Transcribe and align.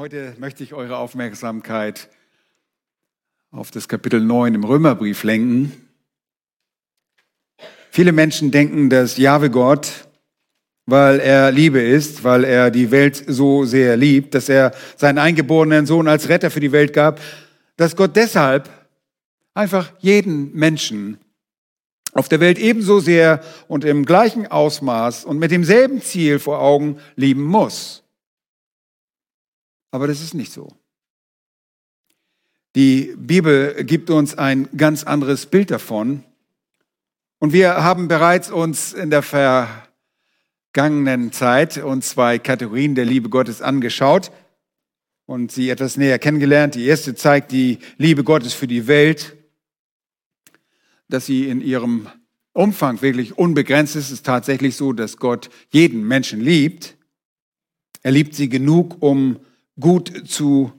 Heute 0.00 0.36
möchte 0.38 0.62
ich 0.62 0.74
eure 0.74 0.96
Aufmerksamkeit 0.96 2.08
auf 3.50 3.72
das 3.72 3.88
Kapitel 3.88 4.20
9 4.20 4.54
im 4.54 4.62
Römerbrief 4.62 5.24
lenken. 5.24 5.72
Viele 7.90 8.12
Menschen 8.12 8.52
denken, 8.52 8.90
dass 8.90 9.16
Jahwe 9.16 9.50
Gott, 9.50 10.06
weil 10.86 11.18
er 11.18 11.50
Liebe 11.50 11.82
ist, 11.82 12.22
weil 12.22 12.44
er 12.44 12.70
die 12.70 12.92
Welt 12.92 13.24
so 13.26 13.64
sehr 13.64 13.96
liebt, 13.96 14.36
dass 14.36 14.48
er 14.48 14.72
seinen 14.96 15.18
eingeborenen 15.18 15.84
Sohn 15.84 16.06
als 16.06 16.28
Retter 16.28 16.52
für 16.52 16.60
die 16.60 16.70
Welt 16.70 16.92
gab, 16.92 17.20
dass 17.76 17.96
Gott 17.96 18.14
deshalb 18.14 18.70
einfach 19.52 19.90
jeden 19.98 20.54
Menschen 20.54 21.18
auf 22.12 22.28
der 22.28 22.38
Welt 22.38 22.60
ebenso 22.60 23.00
sehr 23.00 23.42
und 23.66 23.84
im 23.84 24.04
gleichen 24.04 24.46
Ausmaß 24.46 25.24
und 25.24 25.40
mit 25.40 25.50
demselben 25.50 26.00
Ziel 26.00 26.38
vor 26.38 26.60
Augen 26.60 27.00
lieben 27.16 27.42
muss. 27.42 28.04
Aber 29.90 30.06
das 30.06 30.20
ist 30.20 30.34
nicht 30.34 30.52
so. 30.52 30.68
Die 32.74 33.14
Bibel 33.16 33.84
gibt 33.84 34.10
uns 34.10 34.36
ein 34.36 34.68
ganz 34.76 35.04
anderes 35.04 35.46
Bild 35.46 35.70
davon. 35.70 36.24
Und 37.38 37.52
wir 37.52 37.82
haben 37.82 38.08
bereits 38.08 38.50
uns 38.50 38.92
in 38.92 39.10
der 39.10 39.22
vergangenen 39.22 41.32
Zeit 41.32 41.78
uns 41.78 42.10
zwei 42.10 42.38
Kategorien 42.38 42.94
der 42.94 43.04
Liebe 43.04 43.30
Gottes 43.30 43.62
angeschaut 43.62 44.30
und 45.26 45.52
sie 45.52 45.70
etwas 45.70 45.96
näher 45.96 46.18
kennengelernt. 46.18 46.74
Die 46.74 46.86
erste 46.86 47.14
zeigt 47.14 47.52
die 47.52 47.78
Liebe 47.96 48.24
Gottes 48.24 48.54
für 48.54 48.66
die 48.66 48.86
Welt, 48.86 49.36
dass 51.08 51.26
sie 51.26 51.48
in 51.48 51.60
ihrem 51.60 52.08
Umfang 52.52 53.00
wirklich 53.02 53.38
unbegrenzt 53.38 53.96
ist. 53.96 54.06
Es 54.06 54.12
ist 54.12 54.26
tatsächlich 54.26 54.76
so, 54.76 54.92
dass 54.92 55.16
Gott 55.16 55.48
jeden 55.70 56.06
Menschen 56.06 56.40
liebt. 56.40 56.96
Er 58.02 58.10
liebt 58.10 58.34
sie 58.34 58.48
genug, 58.48 58.96
um 59.00 59.38
gut 59.80 60.28
zu 60.28 60.72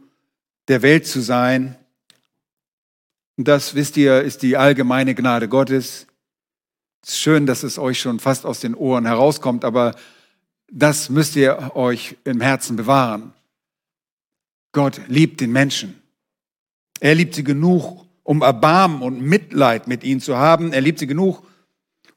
der 0.67 0.81
Welt 0.81 1.07
zu 1.07 1.21
sein. 1.21 1.75
Und 3.37 3.47
das, 3.47 3.75
wisst 3.75 3.97
ihr, 3.97 4.21
ist 4.21 4.41
die 4.41 4.57
allgemeine 4.57 5.15
Gnade 5.15 5.47
Gottes. 5.47 6.07
Es 7.01 7.09
ist 7.09 7.19
schön, 7.19 7.45
dass 7.45 7.63
es 7.63 7.79
euch 7.79 7.99
schon 7.99 8.19
fast 8.19 8.45
aus 8.45 8.59
den 8.59 8.75
Ohren 8.75 9.05
herauskommt, 9.05 9.63
aber 9.63 9.95
das 10.71 11.09
müsst 11.09 11.35
ihr 11.35 11.75
euch 11.75 12.17
im 12.25 12.41
Herzen 12.41 12.75
bewahren. 12.75 13.33
Gott 14.71 15.01
liebt 15.07 15.41
den 15.41 15.51
Menschen. 15.51 15.99
Er 16.99 17.15
liebt 17.15 17.33
sie 17.33 17.43
genug, 17.43 18.05
um 18.23 18.41
Erbarmen 18.41 19.01
und 19.01 19.21
Mitleid 19.21 19.87
mit 19.87 20.03
ihnen 20.03 20.21
zu 20.21 20.37
haben. 20.37 20.73
Er 20.73 20.81
liebt 20.81 20.99
sie 20.99 21.07
genug, 21.07 21.41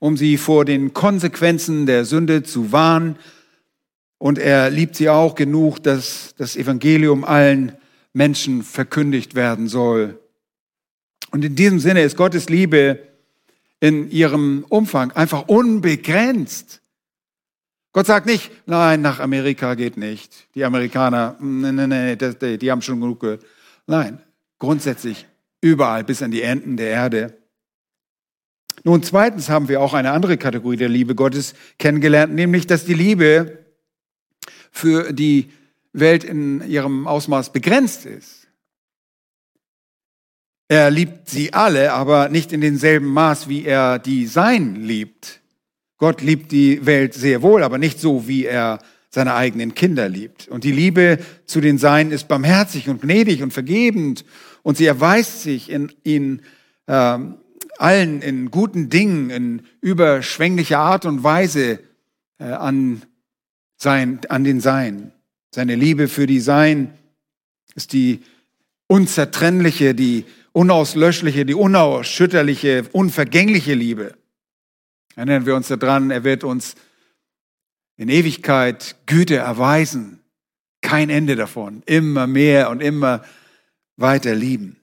um 0.00 0.16
sie 0.16 0.36
vor 0.36 0.64
den 0.64 0.92
Konsequenzen 0.92 1.86
der 1.86 2.05
Sünde 2.05 2.42
zu 2.42 2.72
warnen 2.72 3.16
und 4.23 4.39
er 4.39 4.70
liebt 4.70 4.95
sie 4.95 5.09
auch 5.09 5.34
genug, 5.34 5.83
dass 5.83 6.37
das 6.39 6.55
Evangelium 6.55 7.25
allen 7.25 7.73
Menschen 8.12 8.62
verkündigt 8.62 9.34
werden 9.34 9.67
soll. 9.67 10.20
Und 11.33 11.45
in 11.45 11.56
diesem 11.56 11.81
Sinne 11.81 12.03
ist 12.03 12.17
Gottes 12.17 12.48
Liebe 12.48 13.00
in 13.81 14.09
ihrem 14.12 14.65
Umfang 14.69 15.11
einfach 15.11 15.48
unbegrenzt. 15.48 16.83
Gott 17.93 18.06
sagt 18.06 18.27
nicht, 18.27 18.53
nein, 18.65 19.00
nach 19.00 19.19
Amerika 19.19 19.75
geht 19.75 19.97
nicht. 19.97 20.47
Die 20.55 20.65
Amerikaner, 20.65 21.37
nee, 21.41 21.73
nee, 21.73 21.89
nee, 21.89 22.15
das, 22.15 22.37
die 22.39 22.70
haben 22.70 22.81
schon 22.81 23.00
genug 23.00 23.19
gehört. 23.19 23.45
Nein, 23.89 24.20
grundsätzlich 24.61 25.27
überall 25.61 26.05
bis 26.05 26.23
an 26.23 26.31
die 26.31 26.43
Enden 26.43 26.77
der 26.77 26.91
Erde. 26.91 27.39
Nun, 28.84 29.03
zweitens 29.03 29.48
haben 29.48 29.67
wir 29.67 29.81
auch 29.81 29.95
eine 29.95 30.12
andere 30.12 30.37
Kategorie 30.37 30.77
der 30.77 30.89
Liebe 30.89 31.17
Gottes 31.17 31.55
kennengelernt, 31.81 32.33
nämlich, 32.33 32.69
dass 32.69 32.84
die 32.84 32.95
Liebe 32.95 33.61
für 34.73 35.12
die 35.12 35.51
Welt 35.92 36.25
in 36.25 36.69
ihrem 36.69 37.06
Ausmaß 37.06 37.53
begrenzt 37.53 38.06
ist. 38.06 38.48
Er 40.69 40.91
liebt 40.91 41.28
sie 41.28 41.53
alle, 41.53 41.92
aber 41.92 42.31
nicht 42.31 42.53
in 42.53 42.62
demselben 42.62 43.06
Maß, 43.09 43.49
wie 43.49 43.65
er 43.65 43.99
die 43.99 44.27
Sein 44.27 44.75
liebt. 44.77 45.41
Gott 45.99 46.22
liebt 46.22 46.50
die 46.50 46.84
Welt 46.87 47.15
sehr 47.15 47.43
wohl, 47.43 47.62
aber 47.62 47.77
nicht 47.78 48.00
so, 48.00 48.27
wie 48.27 48.47
er 48.47 48.78
seine 49.11 49.34
eigenen 49.34 49.75
Kinder 49.75 50.09
liebt. 50.09 50.49
Und 50.49 50.65
die 50.65 50.72
Liebe 50.72 51.19
zu 51.44 51.61
den 51.61 51.77
Seinen 51.77 52.11
ist 52.11 52.27
barmherzig 52.27 52.88
und 52.88 53.03
gnädig 53.03 53.43
und 53.43 53.53
vergebend 53.53 54.25
und 54.62 54.78
sie 54.78 54.87
erweist 54.87 55.43
sich 55.43 55.69
in, 55.69 55.93
in 56.03 56.41
äh, 56.87 57.19
allen 57.77 58.22
in 58.22 58.50
guten 58.50 58.88
Dingen, 58.88 59.28
in 59.28 59.62
überschwänglicher 59.82 60.78
Art 60.78 61.05
und 61.05 61.22
Weise 61.22 61.81
äh, 62.38 62.44
an 62.44 63.03
sein, 63.82 64.20
an 64.28 64.44
den 64.44 64.60
Sein. 64.60 65.12
Seine 65.54 65.75
Liebe 65.75 66.09
für 66.09 66.26
die 66.26 66.41
Sein 66.41 66.97
ist 67.75 67.93
die 67.93 68.22
unzertrennliche, 68.87 69.94
die 69.94 70.25
unauslöschliche, 70.53 71.44
die 71.44 71.54
unausschütterliche, 71.54 72.88
unvergängliche 72.93 73.75
Liebe. 73.75 74.15
Erinnern 75.16 75.47
wir 75.47 75.56
uns 75.56 75.69
daran, 75.69 76.10
er 76.10 76.25
wird 76.25 76.44
uns 76.44 76.75
in 77.97 78.09
Ewigkeit 78.09 78.97
Güte 79.06 79.37
erweisen. 79.37 80.20
Kein 80.81 81.10
Ende 81.10 81.37
davon. 81.37 81.82
Immer 81.87 82.26
mehr 82.26 82.70
und 82.70 82.81
immer 82.81 83.25
weiter 83.97 84.34
lieben. 84.34 84.76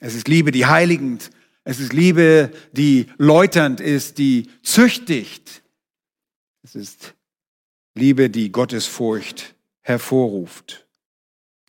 Es 0.00 0.14
ist 0.14 0.28
Liebe, 0.28 0.52
die 0.52 0.66
heiligend. 0.66 1.30
Es 1.64 1.80
ist 1.80 1.92
Liebe, 1.92 2.50
die 2.72 3.06
läuternd 3.18 3.80
ist, 3.80 4.18
die 4.18 4.48
züchtigt. 4.62 5.62
Es 6.62 6.74
ist 6.74 7.14
Liebe, 7.98 8.30
die 8.30 8.50
Gottesfurcht 8.52 9.54
hervorruft. 9.82 10.86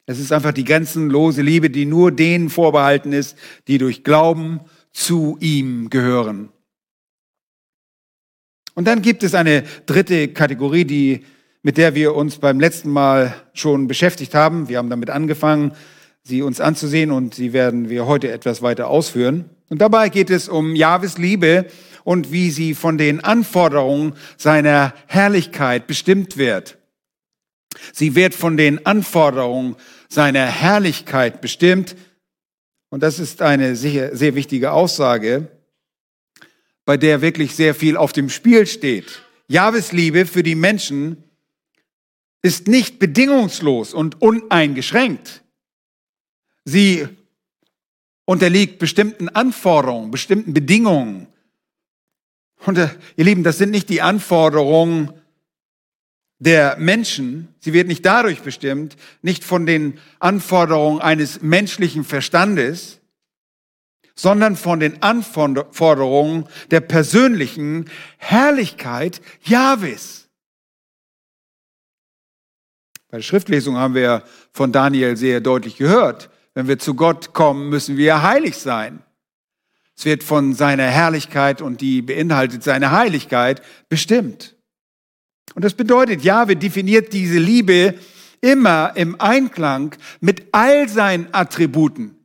Es 0.05 0.19
ist 0.19 0.31
einfach 0.31 0.53
die 0.53 0.63
grenzenlose 0.63 1.41
Liebe, 1.41 1.69
die 1.69 1.85
nur 1.85 2.11
denen 2.11 2.49
vorbehalten 2.49 3.13
ist, 3.13 3.37
die 3.67 3.77
durch 3.77 4.03
Glauben 4.03 4.61
zu 4.91 5.37
ihm 5.39 5.89
gehören. 5.89 6.49
Und 8.73 8.85
dann 8.85 9.01
gibt 9.01 9.23
es 9.23 9.35
eine 9.35 9.63
dritte 9.85 10.29
Kategorie, 10.29 10.85
die, 10.85 11.25
mit 11.61 11.77
der 11.77 11.95
wir 11.95 12.15
uns 12.15 12.37
beim 12.37 12.59
letzten 12.59 12.89
Mal 12.89 13.35
schon 13.53 13.87
beschäftigt 13.87 14.33
haben. 14.33 14.69
Wir 14.69 14.77
haben 14.77 14.89
damit 14.89 15.09
angefangen, 15.09 15.73
sie 16.23 16.41
uns 16.41 16.61
anzusehen 16.61 17.11
und 17.11 17.35
sie 17.35 17.53
werden 17.53 17.89
wir 17.89 18.05
heute 18.05 18.31
etwas 18.31 18.61
weiter 18.61 18.87
ausführen. 18.87 19.49
Und 19.69 19.79
dabei 19.81 20.09
geht 20.09 20.29
es 20.29 20.49
um 20.49 20.75
Jahwes 20.75 21.17
Liebe 21.17 21.65
und 22.03 22.31
wie 22.31 22.51
sie 22.51 22.75
von 22.75 22.97
den 22.97 23.23
Anforderungen 23.23 24.13
seiner 24.37 24.93
Herrlichkeit 25.07 25.87
bestimmt 25.87 26.37
wird. 26.37 26.77
Sie 27.93 28.15
wird 28.15 28.33
von 28.33 28.57
den 28.57 28.85
Anforderungen 28.85 29.75
seiner 30.07 30.45
Herrlichkeit 30.45 31.41
bestimmt. 31.41 31.95
Und 32.89 33.03
das 33.03 33.19
ist 33.19 33.41
eine 33.41 33.75
sehr, 33.75 34.15
sehr 34.15 34.35
wichtige 34.35 34.71
Aussage, 34.71 35.47
bei 36.85 36.97
der 36.97 37.21
wirklich 37.21 37.55
sehr 37.55 37.75
viel 37.75 37.95
auf 37.95 38.11
dem 38.13 38.29
Spiel 38.29 38.65
steht. 38.65 39.21
Jahwes 39.47 39.91
Liebe 39.91 40.25
für 40.25 40.43
die 40.43 40.55
Menschen 40.55 41.23
ist 42.41 42.67
nicht 42.67 42.99
bedingungslos 42.99 43.93
und 43.93 44.21
uneingeschränkt. 44.21 45.43
Sie 46.65 47.07
unterliegt 48.25 48.79
bestimmten 48.79 49.27
Anforderungen, 49.29 50.11
bestimmten 50.11 50.53
Bedingungen. 50.53 51.27
Und 52.65 52.77
äh, 52.77 52.89
ihr 53.15 53.25
Lieben, 53.25 53.43
das 53.43 53.57
sind 53.57 53.71
nicht 53.71 53.89
die 53.89 54.01
Anforderungen 54.01 55.13
der 56.39 56.77
Menschen. 56.77 57.53
Sie 57.59 57.73
wird 57.73 57.87
nicht 57.87 58.05
dadurch 58.05 58.41
bestimmt, 58.41 58.95
nicht 59.21 59.43
von 59.43 59.65
den 59.65 59.99
Anforderungen 60.19 61.01
eines 61.01 61.41
menschlichen 61.41 62.03
Verstandes, 62.03 62.99
sondern 64.15 64.55
von 64.55 64.79
den 64.79 65.01
Anforderungen 65.01 66.45
der 66.71 66.81
persönlichen 66.81 67.89
Herrlichkeit 68.17 69.21
Jahwes. 69.43 70.27
Bei 73.09 73.17
der 73.17 73.23
Schriftlesung 73.23 73.77
haben 73.77 73.95
wir 73.95 74.23
von 74.51 74.71
Daniel 74.71 75.17
sehr 75.17 75.41
deutlich 75.41 75.77
gehört, 75.77 76.29
wenn 76.53 76.67
wir 76.67 76.79
zu 76.79 76.95
Gott 76.95 77.33
kommen, 77.33 77.69
müssen 77.69 77.97
wir 77.97 78.21
heilig 78.21 78.57
sein. 78.57 79.01
Es 79.99 80.05
wird 80.05 80.23
von 80.23 80.53
seiner 80.53 80.85
Herrlichkeit 80.85 81.61
und 81.61 81.81
die 81.81 82.01
beinhaltet 82.01 82.63
seine 82.63 82.91
Heiligkeit 82.91 83.61
bestimmt. 83.89 84.55
Und 85.55 85.65
das 85.65 85.73
bedeutet, 85.73 86.23
Jahwe 86.23 86.55
definiert 86.55 87.11
diese 87.11 87.37
Liebe 87.37 87.95
immer 88.39 88.93
im 88.95 89.19
Einklang 89.19 89.93
mit 90.21 90.45
all 90.53 90.87
seinen 90.87 91.27
Attributen. 91.33 92.15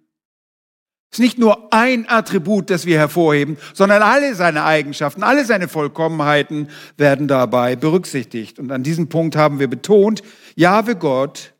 Es 1.11 1.19
ist 1.19 1.25
nicht 1.25 1.39
nur 1.39 1.73
ein 1.73 2.09
Attribut, 2.09 2.71
das 2.71 2.87
wir 2.87 2.97
hervorheben, 2.97 3.57
sondern 3.73 4.03
alle 4.03 4.37
seine 4.37 4.63
Eigenschaften, 4.63 5.25
alle 5.25 5.45
seine 5.45 5.67
Vollkommenheiten 5.67 6.69
werden 6.97 7.27
dabei 7.27 7.75
berücksichtigt. 7.75 8.61
Und 8.61 8.71
an 8.71 8.85
diesem 8.85 9.09
Punkt 9.09 9.35
haben 9.35 9.59
wir 9.59 9.67
betont, 9.67 10.23
Jahwe 10.55 10.95
Gott 10.95 11.55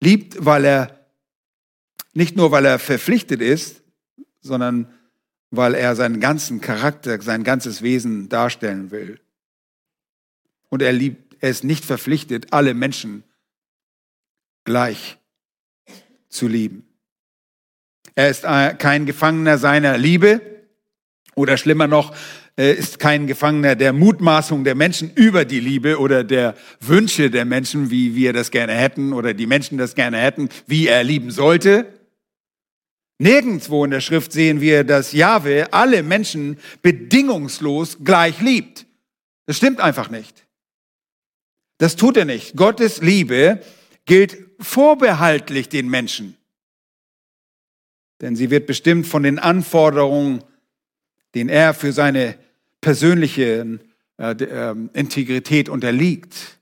liebt, 0.00 0.44
weil 0.44 0.64
er, 0.64 1.06
nicht 2.14 2.34
nur 2.34 2.50
weil 2.50 2.64
er 2.64 2.80
verpflichtet 2.80 3.40
ist, 3.40 3.84
sondern 4.40 4.88
weil 5.56 5.74
er 5.74 5.96
seinen 5.96 6.20
ganzen 6.20 6.60
Charakter, 6.60 7.20
sein 7.20 7.44
ganzes 7.44 7.82
Wesen 7.82 8.28
darstellen 8.28 8.90
will. 8.90 9.20
Und 10.68 10.82
er 10.82 10.92
liebt, 10.92 11.36
er 11.40 11.50
ist 11.50 11.64
nicht 11.64 11.84
verpflichtet, 11.84 12.52
alle 12.52 12.74
Menschen 12.74 13.22
gleich 14.64 15.18
zu 16.28 16.48
lieben. 16.48 16.86
Er 18.14 18.30
ist 18.30 18.42
kein 18.42 19.06
Gefangener 19.06 19.58
seiner 19.58 19.98
Liebe 19.98 20.40
oder 21.34 21.56
schlimmer 21.56 21.86
noch, 21.86 22.14
er 22.56 22.76
ist 22.76 23.00
kein 23.00 23.26
Gefangener 23.26 23.74
der 23.74 23.92
Mutmaßung 23.92 24.62
der 24.62 24.76
Menschen 24.76 25.12
über 25.12 25.44
die 25.44 25.58
Liebe 25.58 25.98
oder 25.98 26.22
der 26.22 26.54
Wünsche 26.80 27.28
der 27.28 27.44
Menschen, 27.44 27.90
wie 27.90 28.14
wir 28.14 28.32
das 28.32 28.52
gerne 28.52 28.74
hätten 28.74 29.12
oder 29.12 29.34
die 29.34 29.48
Menschen 29.48 29.76
das 29.76 29.96
gerne 29.96 30.18
hätten, 30.18 30.48
wie 30.68 30.86
er 30.86 31.02
lieben 31.02 31.32
sollte. 31.32 31.86
Nirgendwo 33.18 33.84
in 33.84 33.92
der 33.92 34.00
Schrift 34.00 34.32
sehen 34.32 34.60
wir, 34.60 34.84
dass 34.84 35.12
Jahwe 35.12 35.72
alle 35.72 36.02
Menschen 36.02 36.58
bedingungslos 36.82 37.98
gleich 38.02 38.40
liebt. 38.40 38.86
Das 39.46 39.56
stimmt 39.56 39.80
einfach 39.80 40.10
nicht. 40.10 40.46
Das 41.78 41.96
tut 41.96 42.16
er 42.16 42.24
nicht. 42.24 42.56
Gottes 42.56 43.02
Liebe 43.02 43.62
gilt 44.04 44.36
vorbehaltlich 44.58 45.68
den 45.68 45.88
Menschen. 45.88 46.36
Denn 48.20 48.36
sie 48.36 48.50
wird 48.50 48.66
bestimmt 48.66 49.06
von 49.06 49.22
den 49.22 49.38
Anforderungen, 49.38 50.42
den 51.34 51.48
er 51.48 51.74
für 51.74 51.92
seine 51.92 52.38
persönliche 52.80 53.80
äh, 54.18 54.30
äh, 54.30 54.76
Integrität 54.92 55.68
unterliegt. 55.68 56.58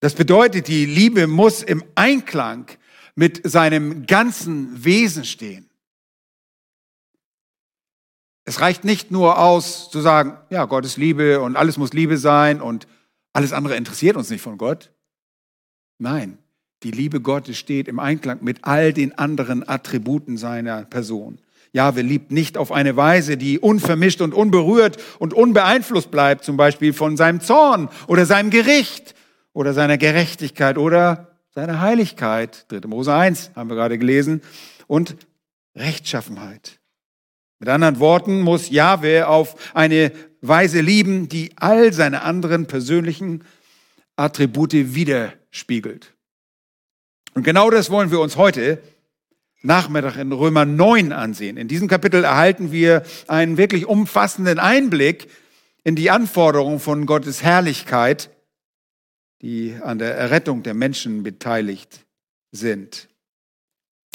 Das 0.00 0.14
bedeutet, 0.14 0.68
die 0.68 0.84
Liebe 0.84 1.26
muss 1.26 1.62
im 1.62 1.82
Einklang 1.94 2.66
mit 3.14 3.48
seinem 3.48 4.06
ganzen 4.06 4.84
Wesen 4.84 5.24
stehen. 5.24 5.70
Es 8.44 8.60
reicht 8.60 8.84
nicht 8.84 9.10
nur 9.10 9.38
aus 9.38 9.90
zu 9.90 10.00
sagen, 10.00 10.36
ja, 10.50 10.66
Gott 10.66 10.84
ist 10.84 10.98
Liebe 10.98 11.40
und 11.40 11.56
alles 11.56 11.78
muss 11.78 11.92
Liebe 11.92 12.18
sein 12.18 12.60
und 12.60 12.86
alles 13.32 13.52
andere 13.52 13.76
interessiert 13.76 14.16
uns 14.16 14.30
nicht 14.30 14.42
von 14.42 14.58
Gott. 14.58 14.90
Nein, 15.98 16.38
die 16.82 16.90
Liebe 16.90 17.20
Gottes 17.20 17.56
steht 17.56 17.88
im 17.88 17.98
Einklang 17.98 18.38
mit 18.42 18.58
all 18.62 18.92
den 18.92 19.16
anderen 19.16 19.66
Attributen 19.66 20.36
seiner 20.36 20.84
Person. 20.84 21.38
Jahwe 21.72 22.02
liebt 22.02 22.30
nicht 22.30 22.58
auf 22.58 22.70
eine 22.70 22.96
Weise, 22.96 23.36
die 23.36 23.58
unvermischt 23.58 24.20
und 24.20 24.34
unberührt 24.34 24.98
und 25.18 25.34
unbeeinflusst 25.34 26.10
bleibt, 26.10 26.44
zum 26.44 26.56
Beispiel 26.56 26.92
von 26.92 27.16
seinem 27.16 27.40
Zorn 27.40 27.88
oder 28.06 28.26
seinem 28.26 28.50
Gericht 28.50 29.14
oder 29.52 29.72
seiner 29.72 29.98
Gerechtigkeit 29.98 30.78
oder 30.78 31.33
seiner 31.54 31.80
Heiligkeit. 31.80 32.66
3. 32.72 32.88
Mose 32.88 33.14
1 33.14 33.52
haben 33.54 33.68
wir 33.68 33.76
gerade 33.76 33.98
gelesen. 33.98 34.42
Und 34.86 35.16
Rechtschaffenheit. 35.76 36.80
Mit 37.58 37.68
anderen 37.68 38.00
Worten 38.00 38.40
muss 38.42 38.70
Jahwe 38.70 39.28
auf 39.28 39.74
eine 39.74 40.12
Weise 40.40 40.80
lieben, 40.80 41.28
die 41.28 41.52
all 41.56 41.92
seine 41.92 42.22
anderen 42.22 42.66
persönlichen 42.66 43.44
Attribute 44.16 44.72
widerspiegelt. 44.72 46.14
Und 47.34 47.44
genau 47.44 47.70
das 47.70 47.90
wollen 47.90 48.10
wir 48.10 48.20
uns 48.20 48.36
heute 48.36 48.82
Nachmittag 49.62 50.16
in 50.16 50.30
Römer 50.30 50.66
9 50.66 51.12
ansehen. 51.12 51.56
In 51.56 51.68
diesem 51.68 51.88
Kapitel 51.88 52.22
erhalten 52.22 52.70
wir 52.70 53.02
einen 53.28 53.56
wirklich 53.56 53.86
umfassenden 53.86 54.58
Einblick 54.58 55.28
in 55.84 55.96
die 55.96 56.10
Anforderungen 56.10 56.80
von 56.80 57.06
Gottes 57.06 57.42
Herrlichkeit, 57.42 58.30
die 59.44 59.76
an 59.82 59.98
der 59.98 60.14
Errettung 60.14 60.62
der 60.62 60.72
Menschen 60.72 61.22
beteiligt 61.22 62.06
sind. 62.50 63.10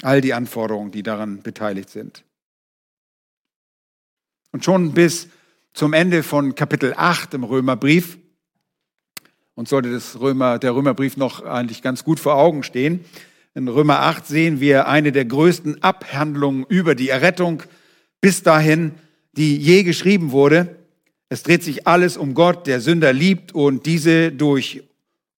All 0.02 0.20
die 0.20 0.34
Anforderungen, 0.34 0.90
die 0.90 1.04
daran 1.04 1.40
beteiligt 1.42 1.88
sind. 1.88 2.24
Und 4.50 4.64
schon 4.64 4.92
bis 4.92 5.28
zum 5.72 5.92
Ende 5.92 6.24
von 6.24 6.56
Kapitel 6.56 6.94
8 6.96 7.34
im 7.34 7.44
Römerbrief, 7.44 8.18
und 9.54 9.68
sollte 9.68 9.92
das 9.92 10.18
Römer, 10.18 10.58
der 10.58 10.74
Römerbrief 10.74 11.16
noch 11.16 11.44
eigentlich 11.44 11.80
ganz 11.80 12.02
gut 12.02 12.18
vor 12.18 12.34
Augen 12.34 12.64
stehen, 12.64 13.04
in 13.54 13.68
Römer 13.68 14.00
8 14.00 14.26
sehen 14.26 14.58
wir 14.58 14.88
eine 14.88 15.12
der 15.12 15.26
größten 15.26 15.80
Abhandlungen 15.80 16.66
über 16.68 16.96
die 16.96 17.08
Errettung 17.08 17.62
bis 18.20 18.42
dahin, 18.42 18.96
die 19.30 19.56
je 19.56 19.84
geschrieben 19.84 20.32
wurde. 20.32 20.74
Es 21.28 21.44
dreht 21.44 21.62
sich 21.62 21.86
alles 21.86 22.16
um 22.16 22.34
Gott, 22.34 22.66
der 22.66 22.80
Sünder 22.80 23.12
liebt 23.12 23.54
und 23.54 23.86
diese 23.86 24.32
durch 24.32 24.89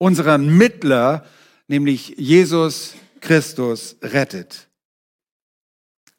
unseren 0.03 0.57
Mittler, 0.59 1.25
nämlich 1.69 2.17
Jesus 2.19 2.97
Christus, 3.21 3.97
rettet. 4.03 4.69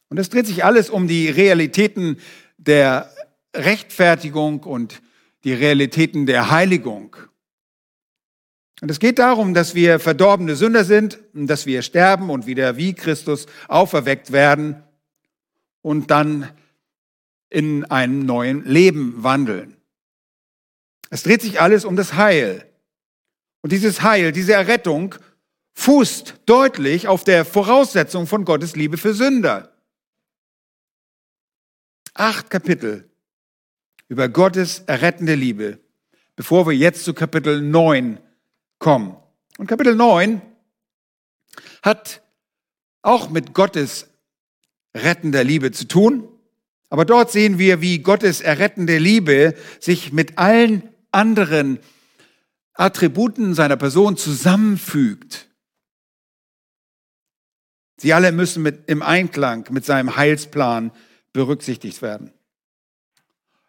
Und 0.08 0.18
es 0.20 0.30
dreht 0.30 0.48
sich 0.48 0.64
alles 0.64 0.90
um 0.90 1.06
die 1.06 1.28
Realitäten 1.28 2.18
der 2.58 3.14
Rechtfertigung 3.54 4.62
und 4.64 5.02
die 5.44 5.52
Realitäten 5.52 6.26
der 6.26 6.50
Heiligung. 6.50 7.18
Und 8.82 8.90
es 8.90 9.00
geht 9.00 9.20
darum, 9.20 9.54
dass 9.54 9.76
wir 9.76 10.00
verdorbene 10.00 10.56
Sünder 10.56 10.86
sind, 10.86 11.20
dass 11.34 11.66
wir 11.66 11.82
sterben 11.82 12.30
und 12.30 12.48
wieder 12.48 12.78
wie 12.78 12.94
Christus 12.94 13.48
auferweckt 13.68 14.32
werden 14.32 14.82
und 15.82 16.10
dann 16.10 16.50
in 17.50 17.84
einem 17.84 18.26
neuen 18.26 18.64
Leben 18.64 19.24
wandeln. 19.24 19.76
Es 21.10 21.24
dreht 21.24 21.42
sich 21.42 21.60
alles 21.60 21.84
um 21.84 21.98
das 21.98 22.14
Heil. 22.14 22.66
Und 23.64 23.72
dieses 23.72 24.02
Heil, 24.02 24.34
diese 24.34 24.54
Errettung 24.54 25.16
fußt 25.74 26.42
deutlich 26.46 27.08
auf 27.08 27.24
der 27.24 27.46
Voraussetzung 27.46 28.28
von 28.28 28.46
Gottes 28.46 28.76
Liebe 28.76 28.98
für 28.98 29.14
Sünder. 29.14 29.74
Acht 32.14 32.50
Kapitel 32.50 33.10
über 34.10 34.28
Gottes 34.28 34.80
errettende 34.86 35.34
Liebe, 35.34 35.80
bevor 36.36 36.68
wir 36.68 36.74
jetzt 36.74 37.06
zu 37.06 37.14
Kapitel 37.14 37.62
9 37.62 38.20
kommen. 38.80 39.16
Und 39.58 39.68
Kapitel 39.68 39.96
9 39.96 40.42
hat 41.82 42.22
auch 43.02 43.30
mit 43.30 43.54
Gottes 43.54 44.10
rettender 44.94 45.44
Liebe 45.44 45.72
zu 45.72 45.88
tun. 45.88 46.28
Aber 46.90 47.06
dort 47.06 47.32
sehen 47.32 47.58
wir, 47.58 47.82
wie 47.82 48.00
Gottes 48.00 48.42
errettende 48.42 48.98
Liebe 48.98 49.56
sich 49.80 50.12
mit 50.12 50.38
allen 50.38 50.84
anderen 51.12 51.80
Attributen 52.74 53.54
seiner 53.54 53.78
Person 53.78 54.18
zusammenfügt. 54.18 55.50
Sie 57.98 58.14
alle 58.14 58.32
müssen 58.32 58.64
mit, 58.64 58.90
im 58.90 59.02
Einklang 59.02 59.68
mit 59.72 59.86
seinem 59.86 60.16
Heilsplan 60.16 60.92
berücksichtigt 61.32 62.02
werden. 62.02 62.34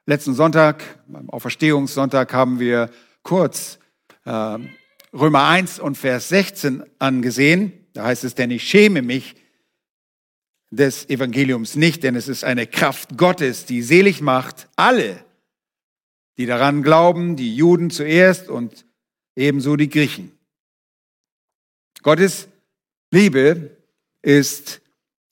Letzten 0.06 0.35
Sonntag, 0.35 0.83
beim 1.06 1.31
Auferstehungssonntag, 1.31 2.33
haben 2.33 2.59
wir 2.59 2.91
kurz 3.23 3.79
äh, 4.25 4.59
Römer 5.12 5.49
1 5.49 5.78
und 5.78 5.97
Vers 5.97 6.28
16 6.28 6.85
angesehen. 6.99 7.73
Da 7.93 8.05
heißt 8.05 8.25
es, 8.25 8.35
denn 8.35 8.50
ich 8.50 8.69
schäme 8.69 9.02
mich 9.02 9.37
des 10.71 11.09
Evangeliums 11.09 11.76
nicht, 11.76 12.02
denn 12.02 12.17
es 12.17 12.28
ist 12.28 12.45
eine 12.45 12.67
Kraft 12.67 13.17
Gottes, 13.17 13.64
die 13.64 13.83
selig 13.83 14.21
macht 14.21 14.69
alle, 14.76 15.25
die 16.37 16.47
daran 16.47 16.83
glauben, 16.83 17.37
die 17.37 17.55
Juden 17.55 17.90
zuerst 17.90 18.49
und 18.49 18.84
ebenso 19.37 19.76
die 19.76 19.88
Griechen. 19.88 20.37
Gottes 22.03 22.49
Liebe 23.11 23.76
ist 24.23 24.81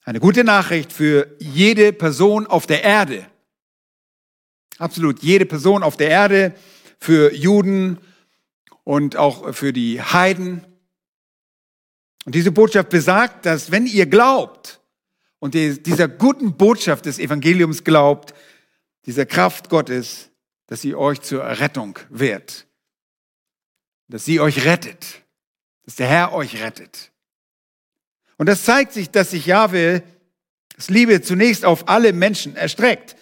eine 0.03 0.19
gute 0.19 0.43
Nachricht 0.43 0.91
für 0.91 1.35
jede 1.39 1.93
Person 1.93 2.47
auf 2.47 2.67
der 2.67 2.83
Erde. 2.83 3.25
Absolut 4.77 5.21
jede 5.21 5.45
Person 5.45 5.83
auf 5.83 5.97
der 5.97 6.09
Erde, 6.09 6.55
für 6.99 7.33
Juden, 7.33 7.99
und 8.83 9.15
auch 9.15 9.53
für 9.53 9.73
die 9.73 10.01
Heiden. 10.01 10.65
Und 12.25 12.35
diese 12.35 12.51
Botschaft 12.51 12.89
besagt, 12.89 13.45
dass 13.45 13.71
wenn 13.71 13.85
ihr 13.85 14.05
glaubt 14.05 14.81
und 15.39 15.53
dieser 15.53 16.07
guten 16.07 16.55
Botschaft 16.55 17.05
des 17.05 17.19
Evangeliums 17.19 17.83
glaubt, 17.83 18.33
dieser 19.05 19.25
Kraft 19.25 19.69
Gottes, 19.69 20.29
dass 20.67 20.81
sie 20.81 20.95
euch 20.95 21.21
zur 21.21 21.43
Rettung 21.43 21.99
wird. 22.09 22.65
Dass 24.07 24.25
sie 24.25 24.39
euch 24.39 24.65
rettet. 24.65 25.21
Dass 25.85 25.95
der 25.95 26.07
Herr 26.07 26.33
euch 26.33 26.61
rettet. 26.61 27.11
Und 28.37 28.47
das 28.47 28.63
zeigt 28.63 28.93
sich, 28.93 29.09
dass 29.09 29.31
sich 29.31 29.45
Jahwe 29.45 30.03
das 30.75 30.89
Liebe 30.89 31.21
zunächst 31.21 31.65
auf 31.65 31.87
alle 31.87 32.13
Menschen 32.13 32.55
erstreckt. 32.55 33.15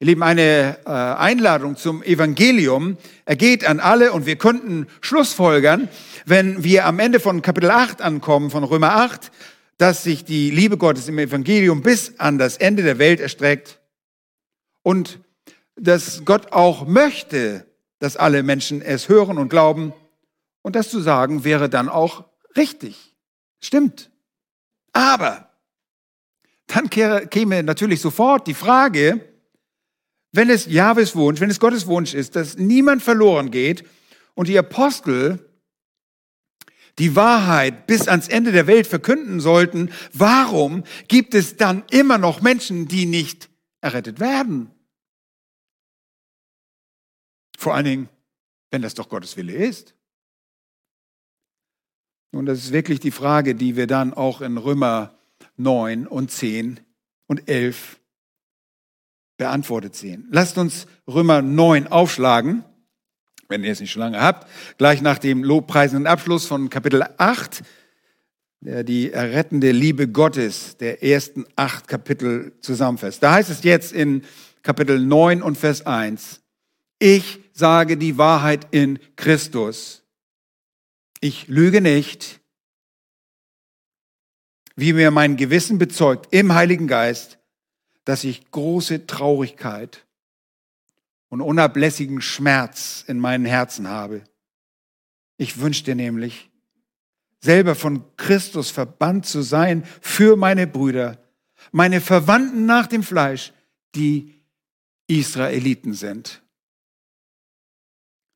Ihr 0.00 0.06
Lieben, 0.06 0.22
eine 0.22 0.78
äh, 0.86 0.90
Einladung 0.90 1.76
zum 1.76 2.02
Evangelium 2.02 2.96
ergeht 3.26 3.66
an 3.66 3.80
alle 3.80 4.12
und 4.12 4.24
wir 4.24 4.36
könnten 4.36 4.86
Schlussfolgern, 5.02 5.88
wenn 6.24 6.64
wir 6.64 6.86
am 6.86 6.98
Ende 6.98 7.20
von 7.20 7.42
Kapitel 7.42 7.70
8 7.70 8.00
ankommen, 8.00 8.50
von 8.50 8.64
Römer 8.64 8.96
8, 8.96 9.30
dass 9.76 10.02
sich 10.02 10.24
die 10.24 10.50
Liebe 10.50 10.78
Gottes 10.78 11.08
im 11.08 11.18
Evangelium 11.18 11.82
bis 11.82 12.18
an 12.18 12.38
das 12.38 12.56
Ende 12.56 12.82
der 12.82 12.98
Welt 12.98 13.20
erstreckt 13.20 13.80
und 14.82 15.20
dass 15.76 16.24
Gott 16.24 16.52
auch 16.52 16.86
möchte, 16.86 17.66
dass 18.00 18.16
alle 18.16 18.42
Menschen 18.42 18.82
es 18.82 19.08
hören 19.08 19.38
und 19.38 19.48
glauben. 19.48 19.92
Und 20.62 20.74
das 20.74 20.90
zu 20.90 21.00
sagen 21.00 21.44
wäre 21.44 21.68
dann 21.68 21.88
auch 21.88 22.24
richtig. 22.56 23.14
Stimmt. 23.60 24.10
Aber 24.92 25.50
dann 26.66 26.90
käme 26.90 27.62
natürlich 27.62 28.00
sofort 28.00 28.46
die 28.46 28.54
Frage, 28.54 29.20
wenn 30.32 30.50
es 30.50 30.66
Jahwes 30.66 31.14
Wunsch, 31.14 31.40
wenn 31.40 31.50
es 31.50 31.60
Gottes 31.60 31.86
Wunsch 31.86 32.14
ist, 32.14 32.36
dass 32.36 32.56
niemand 32.56 33.02
verloren 33.02 33.50
geht 33.50 33.84
und 34.34 34.48
die 34.48 34.58
Apostel 34.58 35.46
die 36.98 37.16
Wahrheit 37.16 37.86
bis 37.86 38.08
ans 38.08 38.28
Ende 38.28 38.52
der 38.52 38.66
Welt 38.66 38.86
verkünden 38.86 39.40
sollten, 39.40 39.90
warum 40.12 40.84
gibt 41.08 41.34
es 41.34 41.56
dann 41.56 41.82
immer 41.90 42.18
noch 42.18 42.40
Menschen, 42.40 42.88
die 42.88 43.06
nicht 43.06 43.48
errettet 43.80 44.20
werden? 44.20 44.70
Vor 47.60 47.74
allen 47.74 47.84
Dingen, 47.84 48.08
wenn 48.70 48.80
das 48.80 48.94
doch 48.94 49.10
Gottes 49.10 49.36
Wille 49.36 49.52
ist. 49.52 49.94
Und 52.32 52.46
das 52.46 52.60
ist 52.60 52.72
wirklich 52.72 53.00
die 53.00 53.10
Frage, 53.10 53.54
die 53.54 53.76
wir 53.76 53.86
dann 53.86 54.14
auch 54.14 54.40
in 54.40 54.56
Römer 54.56 55.14
9 55.58 56.06
und 56.06 56.30
10 56.30 56.80
und 57.26 57.50
11 57.50 58.00
beantwortet 59.36 59.94
sehen. 59.94 60.26
Lasst 60.30 60.56
uns 60.56 60.86
Römer 61.06 61.42
9 61.42 61.88
aufschlagen, 61.88 62.64
wenn 63.48 63.62
ihr 63.62 63.72
es 63.72 63.80
nicht 63.80 63.90
schon 63.90 64.00
lange 64.00 64.22
habt, 64.22 64.48
gleich 64.78 65.02
nach 65.02 65.18
dem 65.18 65.44
lobpreisenden 65.44 66.06
Abschluss 66.06 66.46
von 66.46 66.70
Kapitel 66.70 67.04
8, 67.18 67.62
der 68.60 68.84
die 68.84 69.12
errettende 69.12 69.70
Liebe 69.70 70.08
Gottes 70.08 70.78
der 70.78 71.02
ersten 71.02 71.44
acht 71.56 71.88
Kapitel 71.88 72.52
zusammenfasst. 72.62 73.22
Da 73.22 73.34
heißt 73.34 73.50
es 73.50 73.64
jetzt 73.64 73.92
in 73.92 74.24
Kapitel 74.62 74.98
9 74.98 75.42
und 75.42 75.58
Vers 75.58 75.84
1, 75.84 76.40
ich 77.00 77.40
sage 77.60 77.96
die 77.96 78.18
Wahrheit 78.18 78.66
in 78.72 78.98
Christus. 79.14 80.02
Ich 81.20 81.46
lüge 81.46 81.80
nicht, 81.80 82.40
wie 84.74 84.92
mir 84.94 85.10
mein 85.10 85.36
Gewissen 85.36 85.78
bezeugt 85.78 86.34
im 86.34 86.54
Heiligen 86.54 86.88
Geist, 86.88 87.38
dass 88.04 88.24
ich 88.24 88.50
große 88.50 89.06
Traurigkeit 89.06 90.06
und 91.28 91.42
unablässigen 91.42 92.22
Schmerz 92.22 93.04
in 93.06 93.20
meinen 93.20 93.44
Herzen 93.44 93.88
habe. 93.88 94.24
Ich 95.36 95.60
wünschte 95.60 95.94
nämlich, 95.94 96.50
selber 97.40 97.74
von 97.74 98.04
Christus 98.16 98.70
verbannt 98.70 99.26
zu 99.26 99.42
sein 99.42 99.84
für 100.00 100.36
meine 100.36 100.66
Brüder, 100.66 101.18
meine 101.72 102.00
Verwandten 102.00 102.66
nach 102.66 102.86
dem 102.86 103.02
Fleisch, 103.02 103.52
die 103.94 104.42
Israeliten 105.06 105.92
sind. 105.92 106.42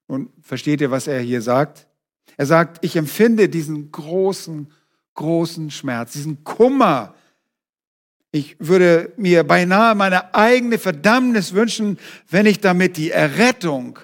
Und 0.06 0.30
versteht 0.42 0.80
ihr, 0.80 0.90
was 0.90 1.06
er 1.06 1.20
hier 1.20 1.42
sagt? 1.42 1.86
Er 2.36 2.46
sagt, 2.46 2.84
ich 2.84 2.96
empfinde 2.96 3.48
diesen 3.48 3.90
großen, 3.90 4.70
großen 5.14 5.70
Schmerz, 5.70 6.12
diesen 6.12 6.44
Kummer. 6.44 7.14
Ich 8.32 8.56
würde 8.58 9.12
mir 9.16 9.44
beinahe 9.44 9.94
meine 9.94 10.34
eigene 10.34 10.78
Verdammnis 10.78 11.54
wünschen, 11.54 11.98
wenn 12.28 12.46
ich 12.46 12.60
damit 12.60 12.96
die 12.96 13.10
Errettung 13.10 13.98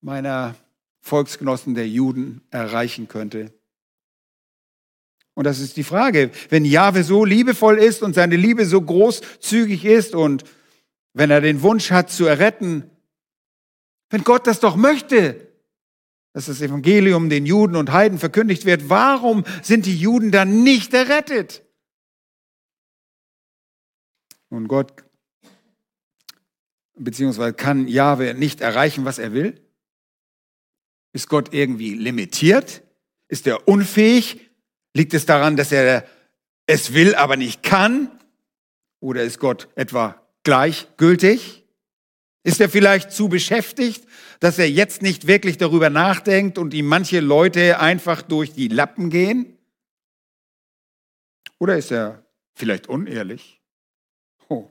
meiner 0.00 0.54
Volksgenossen 1.00 1.74
der 1.74 1.88
Juden 1.88 2.42
erreichen 2.50 3.08
könnte. 3.08 3.52
Und 5.34 5.44
das 5.44 5.60
ist 5.60 5.76
die 5.76 5.84
Frage, 5.84 6.30
wenn 6.48 6.64
Jahwe 6.64 7.04
so 7.04 7.24
liebevoll 7.24 7.78
ist 7.78 8.02
und 8.02 8.14
seine 8.14 8.36
Liebe 8.36 8.64
so 8.64 8.80
großzügig 8.80 9.84
ist 9.84 10.14
und 10.14 10.44
wenn 11.12 11.30
er 11.30 11.40
den 11.40 11.62
Wunsch 11.62 11.90
hat 11.90 12.10
zu 12.10 12.26
erretten, 12.26 12.90
wenn 14.10 14.24
Gott 14.24 14.46
das 14.46 14.60
doch 14.60 14.76
möchte, 14.76 15.52
dass 16.32 16.46
das 16.46 16.60
Evangelium 16.60 17.30
den 17.30 17.46
Juden 17.46 17.76
und 17.76 17.92
Heiden 17.92 18.18
verkündigt 18.18 18.64
wird, 18.66 18.88
warum 18.88 19.44
sind 19.62 19.86
die 19.86 19.96
Juden 19.96 20.30
dann 20.30 20.62
nicht 20.62 20.92
errettet? 20.92 21.62
Und 24.48 24.68
Gott, 24.68 25.04
beziehungsweise 26.94 27.54
kann 27.54 27.88
Jahwe 27.88 28.34
nicht 28.34 28.60
erreichen, 28.60 29.04
was 29.04 29.18
er 29.18 29.32
will? 29.32 29.60
Ist 31.12 31.28
Gott 31.28 31.52
irgendwie 31.52 31.94
limitiert? 31.94 32.82
Ist 33.28 33.46
er 33.46 33.66
unfähig? 33.66 34.50
Liegt 34.94 35.14
es 35.14 35.26
daran, 35.26 35.56
dass 35.56 35.72
er 35.72 36.06
es 36.66 36.92
will, 36.92 37.14
aber 37.14 37.36
nicht 37.36 37.62
kann? 37.62 38.10
Oder 39.00 39.24
ist 39.24 39.38
Gott 39.38 39.68
etwa 39.74 40.26
gleichgültig? 40.42 41.65
Ist 42.46 42.60
er 42.60 42.68
vielleicht 42.68 43.10
zu 43.10 43.28
beschäftigt, 43.28 44.06
dass 44.38 44.60
er 44.60 44.70
jetzt 44.70 45.02
nicht 45.02 45.26
wirklich 45.26 45.58
darüber 45.58 45.90
nachdenkt 45.90 46.58
und 46.58 46.74
ihm 46.74 46.86
manche 46.86 47.18
Leute 47.18 47.80
einfach 47.80 48.22
durch 48.22 48.52
die 48.52 48.68
Lappen 48.68 49.10
gehen? 49.10 49.58
Oder 51.58 51.76
ist 51.76 51.90
er 51.90 52.24
vielleicht 52.54 52.88
unehrlich? 52.88 53.60
Oh. 54.48 54.70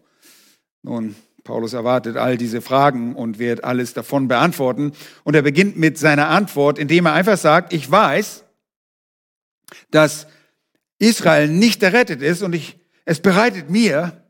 Nun, 0.84 1.18
Paulus 1.44 1.74
erwartet 1.74 2.16
all 2.16 2.38
diese 2.38 2.62
Fragen 2.62 3.14
und 3.14 3.40
wird 3.40 3.66
alles 3.66 3.94
davon 3.94 4.30
beantworten. 4.30 4.94
Und 5.26 5.36
er 5.36 5.42
beginnt 5.42 5.76
mit 5.76 5.98
seiner 5.98 6.30
Antwort, 6.30 6.80
indem 6.80 7.08
er 7.08 7.14
einfach 7.14 7.38
sagt, 7.38 7.74
ich 7.74 7.92
weiß, 7.92 8.46
dass 9.92 10.28
Israel 10.98 11.50
nicht 11.50 11.84
errettet 11.84 12.22
ist 12.22 12.42
und 12.42 12.54
ich, 12.54 12.80
es 13.04 13.20
bereitet 13.20 13.70
mir 13.70 14.24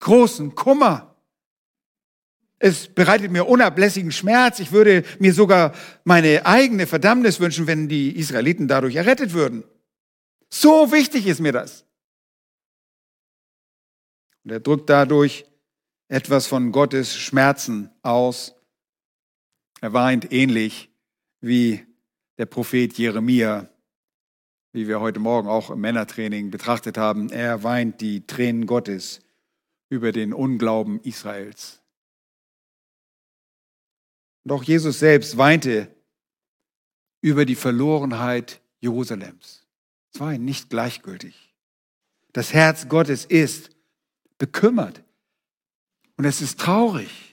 großen 0.00 0.54
Kummer. 0.54 1.09
Es 2.62 2.88
bereitet 2.88 3.32
mir 3.32 3.48
unablässigen 3.48 4.12
Schmerz. 4.12 4.60
Ich 4.60 4.70
würde 4.70 5.02
mir 5.18 5.32
sogar 5.32 5.74
meine 6.04 6.44
eigene 6.44 6.86
Verdammnis 6.86 7.40
wünschen, 7.40 7.66
wenn 7.66 7.88
die 7.88 8.16
Israeliten 8.16 8.68
dadurch 8.68 8.96
errettet 8.96 9.32
würden. 9.32 9.64
So 10.50 10.92
wichtig 10.92 11.26
ist 11.26 11.40
mir 11.40 11.52
das. 11.52 11.86
Und 14.44 14.52
er 14.52 14.60
drückt 14.60 14.90
dadurch 14.90 15.46
etwas 16.08 16.46
von 16.46 16.70
Gottes 16.70 17.16
Schmerzen 17.16 17.90
aus. 18.02 18.54
Er 19.80 19.94
weint 19.94 20.30
ähnlich 20.30 20.90
wie 21.40 21.86
der 22.36 22.44
Prophet 22.44 22.92
Jeremia, 22.98 23.70
wie 24.72 24.86
wir 24.86 25.00
heute 25.00 25.18
Morgen 25.18 25.48
auch 25.48 25.70
im 25.70 25.80
Männertraining 25.80 26.50
betrachtet 26.50 26.98
haben. 26.98 27.30
Er 27.30 27.62
weint 27.62 28.02
die 28.02 28.26
Tränen 28.26 28.66
Gottes 28.66 29.20
über 29.88 30.12
den 30.12 30.34
Unglauben 30.34 31.00
Israels. 31.00 31.79
Und 34.44 34.52
auch 34.52 34.62
Jesus 34.62 34.98
selbst 34.98 35.36
weinte 35.36 35.88
über 37.20 37.44
die 37.44 37.54
Verlorenheit 37.54 38.60
Jerusalems. 38.80 39.66
Es 40.12 40.20
war 40.20 40.32
ihm 40.32 40.44
nicht 40.44 40.70
gleichgültig. 40.70 41.54
Das 42.32 42.52
Herz 42.52 42.88
Gottes 42.88 43.24
ist 43.24 43.70
bekümmert 44.38 45.02
und 46.16 46.24
es 46.24 46.40
ist 46.40 46.58
traurig. 46.58 47.30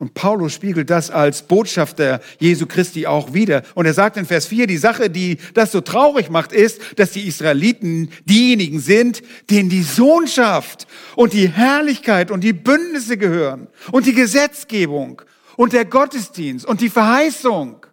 Und 0.00 0.14
Paulus 0.14 0.54
spiegelt 0.54 0.90
das 0.90 1.10
als 1.10 1.42
Botschafter 1.42 2.20
Jesu 2.38 2.66
Christi 2.66 3.08
auch 3.08 3.34
wieder. 3.34 3.64
Und 3.74 3.86
er 3.86 3.94
sagt 3.94 4.16
in 4.16 4.26
Vers 4.26 4.46
4, 4.46 4.68
die 4.68 4.76
Sache, 4.76 5.10
die 5.10 5.38
das 5.54 5.72
so 5.72 5.80
traurig 5.80 6.30
macht, 6.30 6.52
ist, 6.52 6.80
dass 7.00 7.10
die 7.10 7.26
Israeliten 7.26 8.10
diejenigen 8.24 8.78
sind, 8.78 9.22
denen 9.50 9.68
die 9.68 9.82
Sohnschaft 9.82 10.86
und 11.16 11.32
die 11.32 11.48
Herrlichkeit 11.48 12.30
und 12.30 12.44
die 12.44 12.52
Bündnisse 12.52 13.18
gehören 13.18 13.66
und 13.90 14.06
die 14.06 14.14
Gesetzgebung 14.14 15.22
und 15.58 15.72
der 15.72 15.84
Gottesdienst 15.84 16.64
und 16.64 16.80
die 16.80 16.88
Verheißung. 16.88 17.84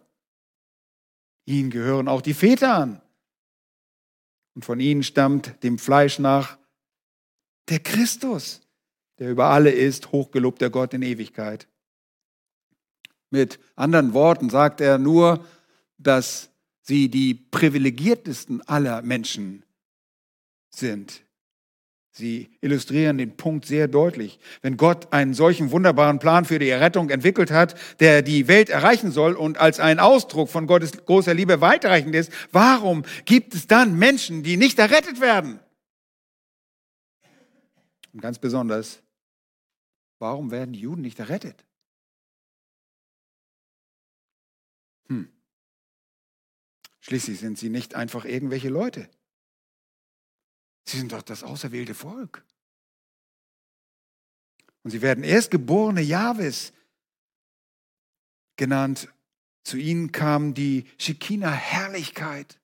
Ihnen 1.46 1.70
gehören 1.70 2.06
auch 2.06 2.22
die 2.22 2.32
Väter 2.32 2.72
an. 2.74 3.02
Und 4.54 4.64
von 4.64 4.78
ihnen 4.78 5.02
stammt 5.02 5.64
dem 5.64 5.76
Fleisch 5.76 6.20
nach 6.20 6.58
der 7.68 7.80
Christus, 7.80 8.60
der 9.18 9.30
über 9.30 9.46
alle 9.46 9.72
ist, 9.72 10.12
hochgelobter 10.12 10.70
Gott 10.70 10.94
in 10.94 11.02
Ewigkeit. 11.02 11.66
Mit 13.30 13.58
anderen 13.74 14.14
Worten 14.14 14.48
sagt 14.48 14.80
er 14.80 14.98
nur, 14.98 15.44
dass 15.98 16.50
sie 16.82 17.08
die 17.08 17.34
privilegiertesten 17.34 18.62
aller 18.68 19.02
Menschen 19.02 19.64
sind, 20.70 21.25
Sie 22.16 22.48
illustrieren 22.62 23.18
den 23.18 23.36
Punkt 23.36 23.66
sehr 23.66 23.88
deutlich. 23.88 24.38
Wenn 24.62 24.78
Gott 24.78 25.12
einen 25.12 25.34
solchen 25.34 25.70
wunderbaren 25.70 26.18
Plan 26.18 26.46
für 26.46 26.58
die 26.58 26.70
Errettung 26.70 27.10
entwickelt 27.10 27.50
hat, 27.50 27.78
der 28.00 28.22
die 28.22 28.48
Welt 28.48 28.70
erreichen 28.70 29.12
soll 29.12 29.34
und 29.34 29.58
als 29.58 29.80
ein 29.80 29.98
Ausdruck 30.00 30.48
von 30.48 30.66
Gottes 30.66 30.92
großer 31.04 31.34
Liebe 31.34 31.60
weiterreichend 31.60 32.14
ist, 32.14 32.32
warum 32.52 33.04
gibt 33.26 33.54
es 33.54 33.66
dann 33.66 33.98
Menschen, 33.98 34.42
die 34.42 34.56
nicht 34.56 34.78
errettet 34.78 35.20
werden? 35.20 35.60
Und 38.14 38.22
ganz 38.22 38.38
besonders, 38.38 39.02
warum 40.18 40.50
werden 40.50 40.72
die 40.72 40.80
Juden 40.80 41.02
nicht 41.02 41.18
errettet? 41.18 41.66
Hm. 45.10 45.28
Schließlich 47.00 47.40
sind 47.40 47.58
sie 47.58 47.68
nicht 47.68 47.94
einfach 47.94 48.24
irgendwelche 48.24 48.70
Leute. 48.70 49.06
Sie 50.88 50.98
sind 50.98 51.12
doch 51.12 51.22
das 51.22 51.42
auserwählte 51.42 51.94
Volk. 51.94 52.44
Und 54.82 54.90
sie 54.92 55.02
werden 55.02 55.24
Erstgeborene 55.24 56.00
Jahwes 56.00 56.72
genannt. 58.56 59.08
Zu 59.64 59.78
ihnen 59.78 60.12
kam 60.12 60.54
die 60.54 60.84
Shekinah-Herrlichkeit, 60.98 62.60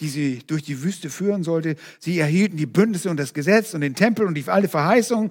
die 0.00 0.08
sie 0.08 0.38
durch 0.46 0.62
die 0.62 0.82
Wüste 0.82 1.10
führen 1.10 1.44
sollte. 1.44 1.76
Sie 1.98 2.18
erhielten 2.18 2.56
die 2.56 2.64
Bündnisse 2.64 3.10
und 3.10 3.18
das 3.18 3.34
Gesetz 3.34 3.74
und 3.74 3.82
den 3.82 3.94
Tempel 3.94 4.26
und 4.26 4.34
die 4.34 4.48
alle 4.48 4.68
Verheißungen. 4.68 5.30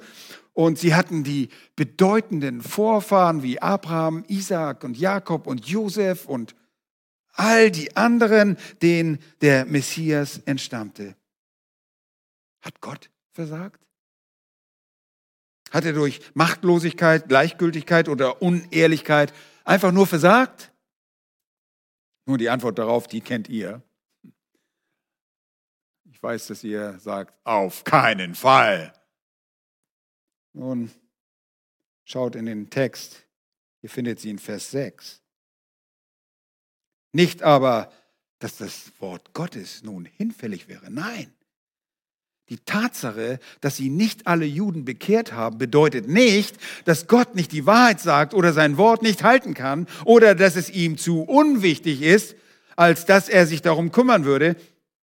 Und 0.54 0.78
sie 0.78 0.94
hatten 0.94 1.24
die 1.24 1.50
bedeutenden 1.76 2.62
Vorfahren 2.62 3.42
wie 3.42 3.60
Abraham, 3.60 4.24
Isaac 4.28 4.84
und 4.84 5.00
Jakob 5.00 5.48
und 5.48 5.66
Josef 5.66 6.28
und 6.28 6.54
all 7.34 7.72
die 7.72 7.96
anderen, 7.96 8.58
denen 8.82 9.20
der 9.42 9.66
Messias 9.66 10.40
entstammte. 10.46 11.16
Hat 12.62 12.82
Gott 12.82 13.10
versagt? 13.32 13.82
Hat 15.72 15.86
er 15.86 15.94
durch 15.94 16.20
Machtlosigkeit, 16.34 17.30
Gleichgültigkeit 17.30 18.10
oder 18.10 18.42
Unehrlichkeit 18.42 19.34
einfach 19.64 19.92
nur 19.92 20.06
versagt? 20.06 20.72
Nur 22.26 22.38
die 22.38 22.50
Antwort 22.50 22.78
darauf, 22.78 23.08
die 23.08 23.22
kennt 23.22 23.50
ihr. 23.50 23.82
Ich 26.12 26.22
weiß, 26.22 26.48
dass 26.48 26.64
ihr 26.64 27.00
sagt, 27.00 27.34
auf 27.46 27.84
keinen 27.84 28.36
Fall. 28.36 28.94
Nun, 30.54 30.92
schaut 32.04 32.36
in 32.36 32.46
den 32.46 32.70
Text. 32.70 33.26
Ihr 33.82 33.90
findet 33.90 34.20
sie 34.20 34.30
in 34.30 34.40
Vers 34.40 34.70
6. 34.72 35.21
Nicht 37.12 37.44
aber, 37.44 37.92
dass 38.40 38.58
das 38.58 38.92
Wort 39.00 39.34
Gottes 39.34 39.84
nun 39.84 40.06
hinfällig 40.06 40.68
wäre. 40.68 40.90
Nein. 40.90 41.34
Die 42.50 42.58
Tatsache, 42.58 43.40
dass 43.62 43.78
sie 43.78 43.90
nicht 43.90 44.28
alle 44.28 44.46
Juden 44.46 44.84
bekehrt 44.84 45.32
haben, 45.32 45.58
bedeutet 45.58 46.10
nicht, 46.10 46.58
dass 46.84 47.08
Gott 47.08 47.34
nicht 47.34 47.54
die 47.54 47.66
Wahrheit 47.66 48.02
sagt 48.02 48.34
oder 48.34 48.52
sein 48.52 48.76
Wort 48.78 49.04
nicht 49.04 49.24
halten 49.24 49.54
kann 49.54 49.88
oder 50.04 50.36
dass 50.36 50.58
es 50.58 50.70
ihm 50.70 50.98
zu 50.98 51.22
unwichtig 51.22 52.02
ist, 52.02 52.36
als 52.76 53.06
dass 53.06 53.30
er 53.30 53.48
sich 53.48 53.62
darum 53.62 53.94
kümmern 53.94 54.26
würde. 54.26 54.58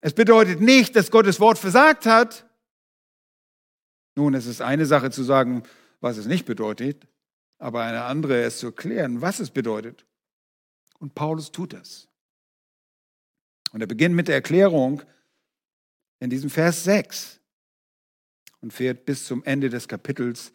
Es 0.02 0.14
bedeutet 0.14 0.60
nicht, 0.60 0.96
dass 0.96 1.12
Gottes 1.12 1.40
Wort 1.40 1.60
versagt 1.60 2.08
hat. 2.08 2.46
Nun, 4.16 4.34
es 4.34 4.48
ist 4.48 4.62
eine 4.62 4.86
Sache 4.86 5.12
zu 5.12 5.24
sagen, 5.24 5.64
was 6.00 6.18
es 6.18 6.26
nicht 6.26 6.46
bedeutet, 6.46 7.06
aber 7.60 7.84
eine 7.84 8.06
andere 8.06 8.42
ist 8.44 8.60
zu 8.60 8.68
erklären, 8.68 9.22
was 9.22 9.40
es 9.40 9.52
bedeutet. 9.52 10.06
Und 11.06 11.14
Paulus 11.14 11.52
tut 11.52 11.74
das. 11.74 12.08
Und 13.72 13.80
er 13.80 13.86
beginnt 13.86 14.16
mit 14.16 14.28
der 14.28 14.34
Erklärung 14.34 15.04
in 16.20 16.32
diesem 16.32 16.50
Vers 16.50 16.84
6 16.84 17.40
und 18.62 18.74
fährt 18.74 19.06
bis 19.06 19.24
zum 19.28 19.44
Ende 19.44 19.70
des 19.70 19.88
Kapitels 19.88 20.52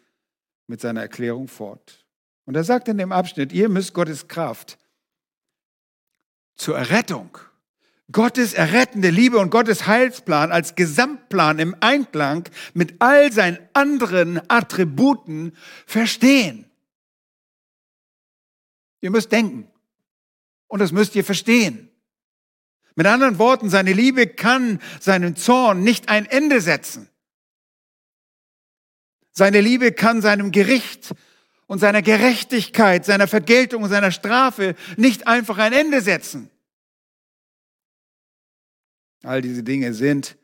mit 0.67 0.81
seiner 0.81 0.99
Erklärung 0.99 1.47
fort. 1.47 2.05
Und 2.43 2.57
er 2.57 2.65
sagt 2.65 2.89
in 2.89 2.97
dem 2.97 3.13
Abschnitt, 3.13 3.53
ihr 3.53 3.69
müsst 3.69 3.93
Gottes 3.93 4.27
Kraft 4.27 4.77
zur 6.57 6.77
Errettung, 6.77 7.37
Gottes 8.11 8.51
errettende 8.51 9.09
Liebe 9.09 9.37
und 9.37 9.51
Gottes 9.51 9.87
Heilsplan 9.87 10.51
als 10.51 10.75
Gesamtplan 10.75 11.59
im 11.59 11.77
Einklang 11.79 12.43
mit 12.73 12.95
all 12.99 13.31
seinen 13.31 13.57
anderen 13.71 14.41
Attributen 14.49 15.53
verstehen. 15.85 16.69
Ihr 18.99 19.11
müsst 19.11 19.31
denken. 19.31 19.71
Und 20.71 20.79
das 20.79 20.93
müsst 20.93 21.17
ihr 21.17 21.25
verstehen. 21.25 21.89
Mit 22.95 23.05
anderen 23.05 23.39
Worten, 23.39 23.69
seine 23.69 23.91
Liebe 23.91 24.25
kann 24.25 24.79
seinen 25.01 25.35
Zorn 25.35 25.83
nicht 25.83 26.07
ein 26.07 26.25
Ende 26.25 26.61
setzen. 26.61 27.09
Seine 29.33 29.59
Liebe 29.59 29.91
kann 29.91 30.21
seinem 30.21 30.53
Gericht 30.53 31.13
und 31.67 31.79
seiner 31.79 32.01
Gerechtigkeit, 32.01 33.03
seiner 33.03 33.27
Vergeltung 33.27 33.83
und 33.83 33.89
seiner 33.89 34.11
Strafe 34.11 34.75
nicht 34.95 35.27
einfach 35.27 35.57
ein 35.57 35.73
Ende 35.73 35.99
setzen. 35.99 36.49
All 39.23 39.41
diese 39.41 39.63
Dinge 39.63 39.93
sind, 39.93 40.37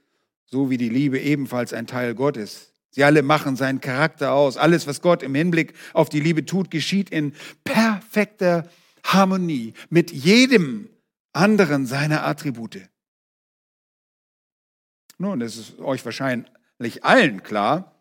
so 0.46 0.69
wie 0.69 0.77
die 0.77 0.89
Liebe, 0.89 1.22
ebenfalls 1.22 1.72
ein 1.72 1.88
Teil 1.88 2.15
Gottes. 2.15 2.74
Sie 2.89 3.05
alle 3.05 3.22
machen 3.22 3.55
seinen 3.55 3.79
Charakter 3.79 4.34
aus. 4.34 4.57
Alles, 4.57 4.88
was 4.88 5.00
Gott 5.00 5.24
im 5.24 5.36
Hinblick 5.36 5.74
auf 5.93 6.10
die 6.10 6.19
Liebe 6.19 6.43
tut, 6.43 6.69
geschieht 6.69 7.12
in 7.12 7.34
perfekter 7.63 8.69
Harmonie 9.13 9.73
mit 9.89 10.11
jedem 10.11 10.89
anderen 11.33 11.85
seiner 11.85 12.25
Attribute. 12.25 12.89
Nun, 15.17 15.41
es 15.41 15.57
ist 15.57 15.79
euch 15.79 16.03
wahrscheinlich 16.05 17.03
allen 17.03 17.43
klar, 17.43 17.96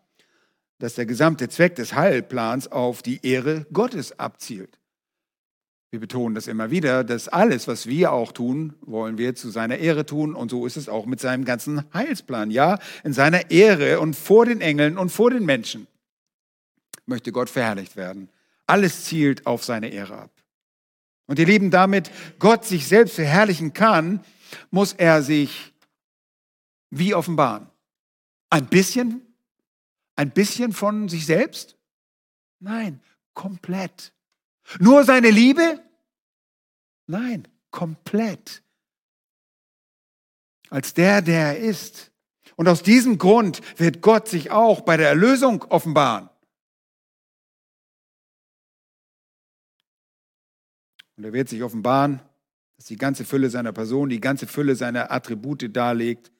dass 0.79 0.95
der 0.95 1.05
gesamte 1.05 1.49
Zweck 1.49 1.75
des 1.75 1.93
Heilplans 1.93 2.71
auf 2.71 3.01
die 3.01 3.25
Ehre 3.25 3.65
Gottes 3.73 4.19
abzielt. 4.19 4.79
Wir 5.89 6.01
betonen 6.01 6.35
das 6.35 6.47
immer 6.47 6.69
wieder, 6.69 7.03
dass 7.03 7.29
alles, 7.29 7.67
was 7.67 7.87
wir 7.87 8.11
auch 8.11 8.33
tun, 8.33 8.75
wollen 8.81 9.17
wir 9.17 9.35
zu 9.35 9.49
seiner 9.49 9.77
Ehre 9.77 10.05
tun. 10.05 10.35
Und 10.35 10.51
so 10.51 10.65
ist 10.65 10.75
es 10.75 10.89
auch 10.89 11.05
mit 11.05 11.21
seinem 11.21 11.45
ganzen 11.45 11.91
Heilsplan. 11.93 12.51
Ja, 12.51 12.77
in 13.03 13.13
seiner 13.13 13.49
Ehre 13.51 14.01
und 14.01 14.15
vor 14.15 14.45
den 14.45 14.59
Engeln 14.59 14.97
und 14.97 15.09
vor 15.09 15.31
den 15.31 15.45
Menschen 15.45 15.87
möchte 17.05 17.31
Gott 17.31 17.49
verherrlicht 17.49 17.95
werden. 17.95 18.29
Alles 18.67 19.05
zielt 19.05 19.47
auf 19.47 19.63
seine 19.63 19.89
Ehre 19.89 20.17
ab. 20.17 20.36
Und 21.27 21.39
ihr 21.39 21.45
Lieben, 21.45 21.71
damit 21.71 22.09
Gott 22.39 22.65
sich 22.65 22.87
selbst 22.87 23.15
verherrlichen 23.15 23.73
kann, 23.73 24.23
muss 24.71 24.93
er 24.93 25.21
sich 25.21 25.73
wie 26.89 27.13
offenbaren? 27.13 27.69
Ein 28.49 28.67
bisschen? 28.67 29.21
Ein 30.15 30.31
bisschen 30.31 30.73
von 30.73 31.09
sich 31.09 31.25
selbst? 31.25 31.77
Nein, 32.59 33.01
komplett. 33.33 34.13
Nur 34.79 35.03
seine 35.03 35.29
Liebe? 35.29 35.83
Nein, 37.05 37.47
komplett. 37.71 38.63
Als 40.69 40.93
der, 40.93 41.21
der 41.21 41.57
er 41.57 41.57
ist. 41.57 42.11
Und 42.55 42.67
aus 42.67 42.83
diesem 42.83 43.17
Grund 43.17 43.61
wird 43.79 44.01
Gott 44.01 44.27
sich 44.27 44.51
auch 44.51 44.81
bei 44.81 44.97
der 44.97 45.09
Erlösung 45.09 45.63
offenbaren. 45.63 46.29
Und 51.17 51.23
er 51.23 51.33
wird 51.33 51.49
sich 51.49 51.63
offenbaren, 51.63 52.21
dass 52.75 52.85
die 52.85 52.95
ganze 52.95 53.25
Fülle 53.25 53.49
seiner 53.49 53.73
Person, 53.73 54.09
die 54.09 54.21
ganze 54.21 54.45
Fülle 54.47 54.75
seiner 54.75 55.11
Attribute 55.11 55.75
darlegt, 55.75 56.31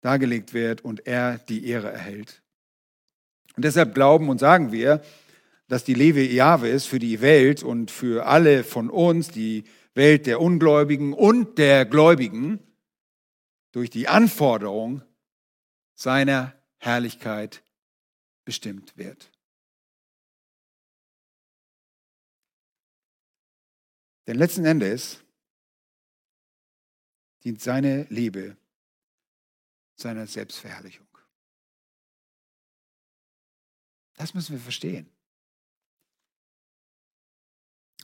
dargelegt 0.00 0.54
wird 0.54 0.84
und 0.84 1.06
er 1.06 1.38
die 1.38 1.66
Ehre 1.66 1.92
erhält. 1.92 2.42
Und 3.56 3.64
deshalb 3.64 3.94
glauben 3.94 4.28
und 4.28 4.38
sagen 4.38 4.72
wir, 4.72 5.02
dass 5.68 5.84
die 5.84 5.94
Lewe 5.94 6.22
Jahwe 6.22 6.78
für 6.80 6.98
die 6.98 7.20
Welt 7.20 7.62
und 7.62 7.90
für 7.90 8.26
alle 8.26 8.62
von 8.62 8.90
uns, 8.90 9.28
die 9.28 9.64
Welt 9.94 10.26
der 10.26 10.40
Ungläubigen 10.40 11.12
und 11.12 11.58
der 11.58 11.84
Gläubigen, 11.84 12.60
durch 13.72 13.90
die 13.90 14.06
Anforderung 14.06 15.02
seiner 15.94 16.54
Herrlichkeit 16.78 17.62
bestimmt 18.44 18.96
wird. 18.96 19.31
Denn 24.26 24.36
letzten 24.36 24.64
Endes 24.64 25.18
dient 27.44 27.60
seine 27.60 28.06
Liebe 28.08 28.56
seiner 29.96 30.26
Selbstverherrlichung. 30.26 31.06
Das 34.16 34.34
müssen 34.34 34.52
wir 34.52 34.60
verstehen. 34.60 35.08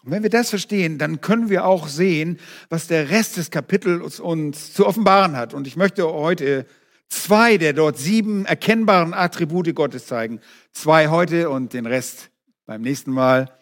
Und 0.04 0.12
wenn 0.12 0.22
wir 0.22 0.30
das 0.30 0.50
verstehen, 0.50 0.98
dann 0.98 1.20
können 1.20 1.50
wir 1.50 1.64
auch 1.64 1.88
sehen, 1.88 2.38
was 2.68 2.86
der 2.86 3.10
Rest 3.10 3.36
des 3.36 3.50
Kapitels 3.50 4.20
uns 4.20 4.72
zu 4.72 4.86
offenbaren 4.86 5.36
hat. 5.36 5.54
Und 5.54 5.66
ich 5.66 5.76
möchte 5.76 6.10
heute 6.10 6.66
zwei 7.08 7.58
der 7.58 7.72
dort 7.72 7.98
sieben 7.98 8.46
erkennbaren 8.46 9.12
Attribute 9.12 9.74
Gottes 9.74 10.06
zeigen. 10.06 10.40
Zwei 10.72 11.08
heute 11.08 11.50
und 11.50 11.72
den 11.72 11.86
Rest 11.86 12.30
beim 12.64 12.82
nächsten 12.82 13.10
Mal. 13.10 13.52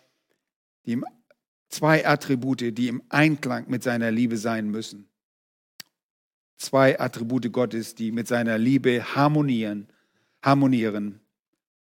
Die 0.85 1.03
zwei 1.68 2.07
Attribute, 2.07 2.76
die 2.76 2.88
im 2.88 3.02
Einklang 3.09 3.68
mit 3.68 3.83
seiner 3.83 4.11
Liebe 4.11 4.37
sein 4.37 4.68
müssen. 4.70 5.09
Zwei 6.57 6.98
Attribute 6.98 7.52
Gottes, 7.52 7.94
die 7.94 8.12
mit 8.12 8.29
seiner 8.29 8.57
Liebe 8.59 9.14
harmonieren, 9.14 9.88
harmonieren 10.42 11.20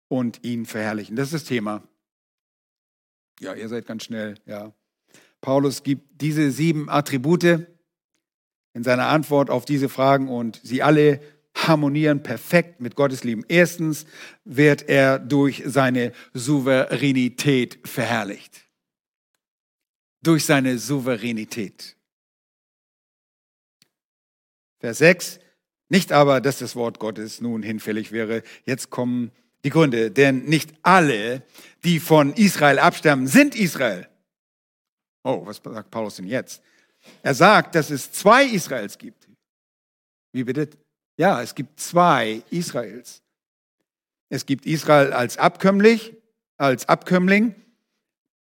und 0.08 0.44
ihn 0.44 0.66
verherrlichen. 0.66 1.16
Das 1.16 1.28
ist 1.28 1.34
das 1.34 1.44
Thema. 1.44 1.82
Ja, 3.40 3.54
ihr 3.54 3.68
seid 3.68 3.86
ganz 3.86 4.04
schnell, 4.04 4.34
ja. 4.46 4.72
Paulus 5.40 5.82
gibt 5.82 6.20
diese 6.20 6.50
sieben 6.50 6.88
Attribute 6.88 7.66
in 8.74 8.82
seiner 8.82 9.06
Antwort 9.06 9.50
auf 9.50 9.64
diese 9.64 9.88
Fragen 9.88 10.28
und 10.28 10.60
sie 10.62 10.82
alle 10.82 11.20
harmonieren 11.54 12.22
perfekt 12.22 12.80
mit 12.80 12.96
Gottes 12.96 13.24
Lieben. 13.24 13.44
Erstens 13.48 14.06
wird 14.44 14.88
er 14.88 15.18
durch 15.18 15.62
seine 15.66 16.12
Souveränität 16.34 17.78
verherrlicht. 17.84 18.65
Durch 20.26 20.44
seine 20.44 20.76
Souveränität. 20.78 21.94
Vers 24.80 24.98
6. 24.98 25.38
Nicht 25.88 26.10
aber, 26.10 26.40
dass 26.40 26.58
das 26.58 26.74
Wort 26.74 26.98
Gottes 26.98 27.40
nun 27.40 27.62
hinfällig 27.62 28.10
wäre. 28.10 28.42
Jetzt 28.64 28.90
kommen 28.90 29.30
die 29.62 29.70
Gründe, 29.70 30.10
denn 30.10 30.44
nicht 30.46 30.74
alle, 30.82 31.44
die 31.84 32.00
von 32.00 32.32
Israel 32.32 32.80
abstammen, 32.80 33.28
sind 33.28 33.54
Israel. 33.54 34.08
Oh, 35.22 35.46
was 35.46 35.60
sagt 35.62 35.92
Paulus 35.92 36.16
denn 36.16 36.26
jetzt? 36.26 36.60
Er 37.22 37.34
sagt, 37.34 37.76
dass 37.76 37.90
es 37.90 38.10
zwei 38.10 38.46
Israels 38.46 38.98
gibt. 38.98 39.28
Wie 40.32 40.42
bitte? 40.42 40.70
Ja, 41.16 41.40
es 41.40 41.54
gibt 41.54 41.78
zwei 41.78 42.42
Israels. 42.50 43.22
Es 44.28 44.44
gibt 44.44 44.66
Israel 44.66 45.12
als 45.12 45.38
Abkömmling, 45.38 46.00
als 46.56 46.88
Abkömmling, 46.88 47.54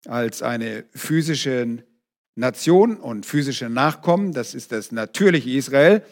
als 0.07 0.43
eine 0.43 0.85
physische 0.95 1.85
Nation 2.37 2.97
und 2.97 3.27
physische 3.27 3.69
Nachkommen. 3.69 4.33
Das 4.33 4.55
ist 4.55 4.73
das 4.73 4.93
natürliche 4.93 5.51
Israel. 5.51 6.03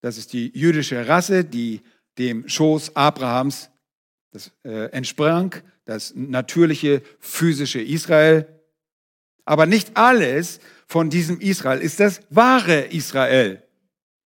Das 0.00 0.16
ist 0.18 0.32
die 0.32 0.50
jüdische 0.56 1.06
Rasse, 1.08 1.44
die 1.44 1.82
dem 2.18 2.48
Schoß 2.48 2.96
Abrahams 2.96 3.70
das, 4.32 4.52
äh, 4.64 4.90
entsprang, 4.92 5.54
das 5.84 6.12
natürliche 6.14 7.02
physische 7.18 7.80
Israel. 7.80 8.46
Aber 9.44 9.66
nicht 9.66 9.96
alles 9.96 10.60
von 10.86 11.10
diesem 11.10 11.40
Israel 11.40 11.80
ist 11.80 12.00
das 12.00 12.20
wahre 12.30 12.82
Israel. 12.86 13.62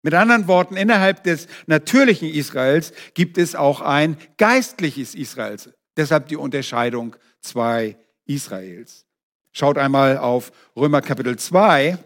Mit 0.02 0.12
anderen 0.12 0.46
Worten, 0.48 0.76
innerhalb 0.76 1.24
des 1.24 1.46
natürlichen 1.66 2.28
Israels 2.28 2.92
gibt 3.14 3.38
es 3.38 3.54
auch 3.54 3.80
ein 3.80 4.18
geistliches 4.36 5.14
Israel. 5.14 5.56
Deshalb 5.96 6.28
die 6.28 6.36
Unterscheidung 6.36 7.16
zwei 7.40 7.96
Israels. 8.26 9.04
Schaut 9.52 9.78
einmal 9.78 10.18
auf 10.18 10.52
Römer 10.76 11.00
Kapitel 11.00 11.38
2 11.38 11.98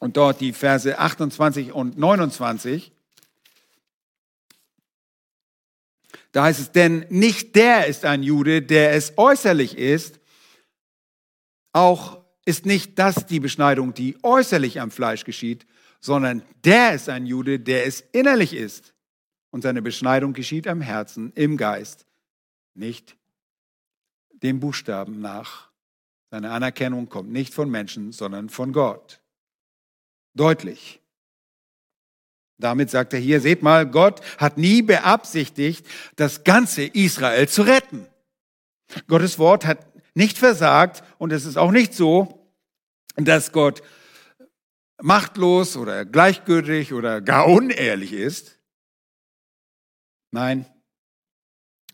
und 0.00 0.16
dort 0.16 0.40
die 0.40 0.52
Verse 0.52 0.98
28 0.98 1.72
und 1.72 1.98
29. 1.98 2.92
Da 6.32 6.44
heißt 6.44 6.60
es, 6.60 6.72
denn 6.72 7.06
nicht 7.08 7.56
der 7.56 7.86
ist 7.86 8.04
ein 8.04 8.22
Jude, 8.22 8.62
der 8.62 8.92
es 8.92 9.12
äußerlich 9.16 9.78
ist, 9.78 10.20
auch 11.72 12.24
ist 12.44 12.64
nicht 12.64 12.98
das 12.98 13.26
die 13.26 13.40
Beschneidung, 13.40 13.94
die 13.94 14.16
äußerlich 14.22 14.80
am 14.80 14.90
Fleisch 14.90 15.24
geschieht, 15.24 15.66
sondern 16.00 16.42
der 16.64 16.94
ist 16.94 17.08
ein 17.08 17.26
Jude, 17.26 17.60
der 17.60 17.86
es 17.86 18.00
innerlich 18.12 18.54
ist. 18.54 18.94
Und 19.50 19.62
seine 19.62 19.82
Beschneidung 19.82 20.32
geschieht 20.32 20.66
am 20.66 20.80
Herzen, 20.80 21.32
im 21.34 21.56
Geist, 21.56 22.06
nicht 22.74 23.17
dem 24.42 24.60
Buchstaben 24.60 25.20
nach. 25.20 25.68
Seine 26.30 26.50
Anerkennung 26.50 27.08
kommt 27.08 27.30
nicht 27.30 27.54
von 27.54 27.70
Menschen, 27.70 28.12
sondern 28.12 28.48
von 28.48 28.72
Gott. 28.72 29.20
Deutlich. 30.34 31.00
Damit 32.58 32.90
sagt 32.90 33.12
er 33.12 33.20
hier, 33.20 33.40
seht 33.40 33.62
mal, 33.62 33.86
Gott 33.86 34.20
hat 34.38 34.58
nie 34.58 34.82
beabsichtigt, 34.82 35.86
das 36.16 36.44
ganze 36.44 36.82
Israel 36.84 37.48
zu 37.48 37.62
retten. 37.62 38.06
Gottes 39.06 39.38
Wort 39.38 39.64
hat 39.64 39.86
nicht 40.14 40.38
versagt 40.38 41.02
und 41.18 41.32
es 41.32 41.44
ist 41.44 41.56
auch 41.56 41.70
nicht 41.70 41.94
so, 41.94 42.50
dass 43.16 43.52
Gott 43.52 43.82
machtlos 45.00 45.76
oder 45.76 46.04
gleichgültig 46.04 46.92
oder 46.92 47.20
gar 47.20 47.46
unehrlich 47.46 48.12
ist. 48.12 48.58
Nein, 50.30 50.66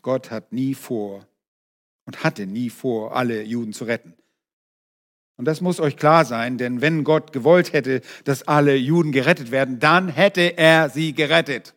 Gott 0.01 0.31
hat 0.31 0.51
nie 0.51 0.73
vor 0.73 1.27
und 2.05 2.23
hatte 2.23 2.45
nie 2.45 2.69
vor, 2.69 3.15
alle 3.15 3.43
Juden 3.43 3.73
zu 3.73 3.85
retten. 3.85 4.13
Und 5.37 5.45
das 5.45 5.59
muss 5.59 5.79
euch 5.79 5.97
klar 5.97 6.23
sein, 6.23 6.57
denn 6.57 6.79
wenn 6.81 7.03
Gott 7.03 7.33
gewollt 7.33 7.73
hätte, 7.73 8.01
dass 8.23 8.47
alle 8.47 8.75
Juden 8.75 9.11
gerettet 9.11 9.51
werden, 9.51 9.79
dann 9.79 10.07
hätte 10.07 10.57
er 10.57 10.89
sie 10.89 11.13
gerettet. 11.13 11.73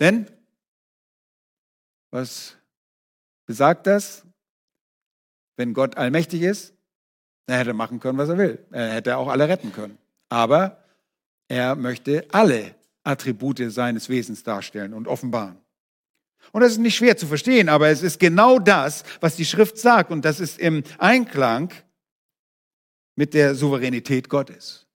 Denn, 0.00 0.26
was 2.10 2.56
besagt 3.46 3.86
das? 3.86 4.24
Wenn 5.56 5.74
Gott 5.74 5.96
allmächtig 5.96 6.42
ist, 6.42 6.74
er 7.46 7.58
hätte 7.58 7.72
machen 7.72 8.00
können, 8.00 8.18
was 8.18 8.28
er 8.28 8.38
will. 8.38 8.64
Er 8.70 8.92
hätte 8.92 9.16
auch 9.16 9.28
alle 9.28 9.48
retten 9.48 9.72
können. 9.72 9.98
Aber 10.28 10.84
er 11.48 11.76
möchte 11.76 12.26
alle 12.30 12.74
Attribute 13.04 13.70
seines 13.72 14.08
Wesens 14.08 14.42
darstellen 14.42 14.92
und 14.92 15.08
offenbaren. 15.08 15.58
Und 16.52 16.62
das 16.62 16.72
ist 16.72 16.78
nicht 16.78 16.96
schwer 16.96 17.16
zu 17.16 17.26
verstehen, 17.26 17.68
aber 17.68 17.88
es 17.88 18.02
ist 18.02 18.18
genau 18.18 18.58
das, 18.58 19.04
was 19.20 19.36
die 19.36 19.44
Schrift 19.44 19.78
sagt. 19.78 20.10
Und 20.10 20.24
das 20.24 20.40
ist 20.40 20.58
im 20.58 20.82
Einklang 20.98 21.72
mit 23.16 23.34
der 23.34 23.54
Souveränität 23.54 24.28
Gottes. 24.28 24.86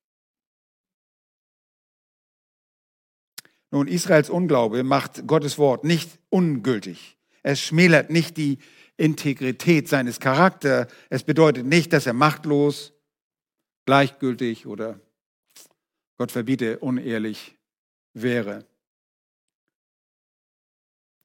Nun, 3.72 3.88
Israels 3.88 4.30
Unglaube 4.30 4.84
macht 4.84 5.26
Gottes 5.26 5.58
Wort 5.58 5.84
nicht 5.84 6.20
ungültig. 6.30 7.18
Es 7.42 7.60
schmälert 7.60 8.10
nicht 8.10 8.38
die 8.38 8.60
Integrität 8.98 9.90
seines 9.90 10.20
Charakters. 10.20 10.88
Es 11.10 11.24
bedeutet 11.24 11.66
nicht, 11.66 11.92
dass 11.92 12.06
er 12.06 12.14
machtlos, 12.14 12.94
gleichgültig 13.86 14.68
oder 14.68 15.00
Gott 16.18 16.32
verbiete 16.32 16.80
unehrlich 16.80 17.58
wäre. 18.14 18.66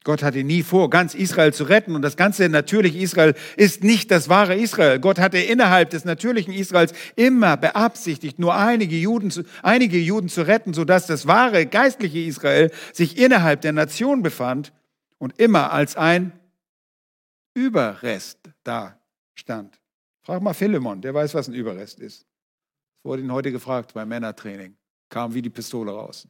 Gott 0.05 0.23
hatte 0.23 0.45
nie 0.45 0.63
vor, 0.63 0.91
ganz 0.91 1.15
Israel 1.15 1.53
zu 1.53 1.65
retten. 1.65 1.95
Und 1.95 2.03
das 2.03 2.17
ganze 2.17 2.49
natürliche 2.49 2.99
Israel 2.99 3.35
ist 3.57 3.83
nicht 3.83 4.11
das 4.11 4.29
wahre 4.29 4.55
Israel. 4.55 5.01
Gott 5.01 5.19
hatte 5.19 5.39
innerhalb 5.39 5.91
des 5.91 6.05
natürlichen 6.05 6.55
Israels 6.55 6.93
immer 7.17 7.57
beabsichtigt, 7.57 8.39
nur 8.39 8.55
einige 8.55 8.97
Juden 8.97 9.31
zu, 9.31 9.43
einige 9.63 9.99
Juden 9.99 10.29
zu 10.29 10.47
retten, 10.47 10.73
sodass 10.73 11.07
das 11.07 11.27
wahre 11.27 11.67
geistliche 11.67 12.21
Israel 12.21 12.71
sich 12.93 13.19
innerhalb 13.19 13.61
der 13.61 13.73
Nation 13.73 14.23
befand 14.23 14.73
und 15.19 15.39
immer 15.39 15.73
als 15.73 15.97
ein 15.97 16.33
Überrest 17.55 18.39
da 18.63 18.99
stand. 19.35 19.81
Frag 20.23 20.43
mal 20.43 20.55
Philemon, 20.55 21.01
der 21.01 21.13
weiß, 21.13 21.35
was 21.35 21.49
ein 21.49 21.55
Überrest 21.55 21.99
ist. 21.99 22.21
Das 22.23 23.05
wurde 23.05 23.23
ihn 23.23 23.33
heute 23.33 23.51
gefragt 23.51 23.95
beim 23.95 24.09
Männertraining. 24.09 24.77
Kam 25.09 25.35
wie 25.35 25.43
die 25.43 25.51
Pistole 25.51 25.91
raus. 25.91 26.29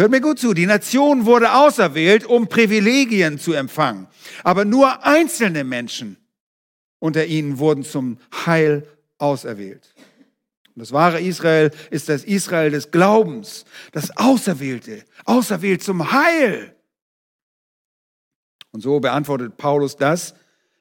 Hört 0.00 0.12
mir 0.12 0.22
gut 0.22 0.38
zu, 0.38 0.54
die 0.54 0.64
Nation 0.64 1.26
wurde 1.26 1.52
auserwählt, 1.52 2.24
um 2.24 2.48
Privilegien 2.48 3.38
zu 3.38 3.52
empfangen. 3.52 4.06
Aber 4.42 4.64
nur 4.64 5.04
einzelne 5.04 5.62
Menschen 5.62 6.16
unter 7.00 7.26
ihnen 7.26 7.58
wurden 7.58 7.84
zum 7.84 8.16
Heil 8.46 8.88
auserwählt. 9.18 9.94
Und 10.74 10.76
das 10.76 10.92
wahre 10.92 11.20
Israel 11.20 11.70
ist 11.90 12.08
das 12.08 12.24
Israel 12.24 12.70
des 12.70 12.90
Glaubens, 12.90 13.66
das 13.92 14.16
Auserwählte, 14.16 15.04
auserwählt 15.26 15.82
zum 15.82 16.10
Heil. 16.10 16.74
Und 18.70 18.80
so 18.80 19.00
beantwortet 19.00 19.58
Paulus 19.58 19.96
das, 19.96 20.34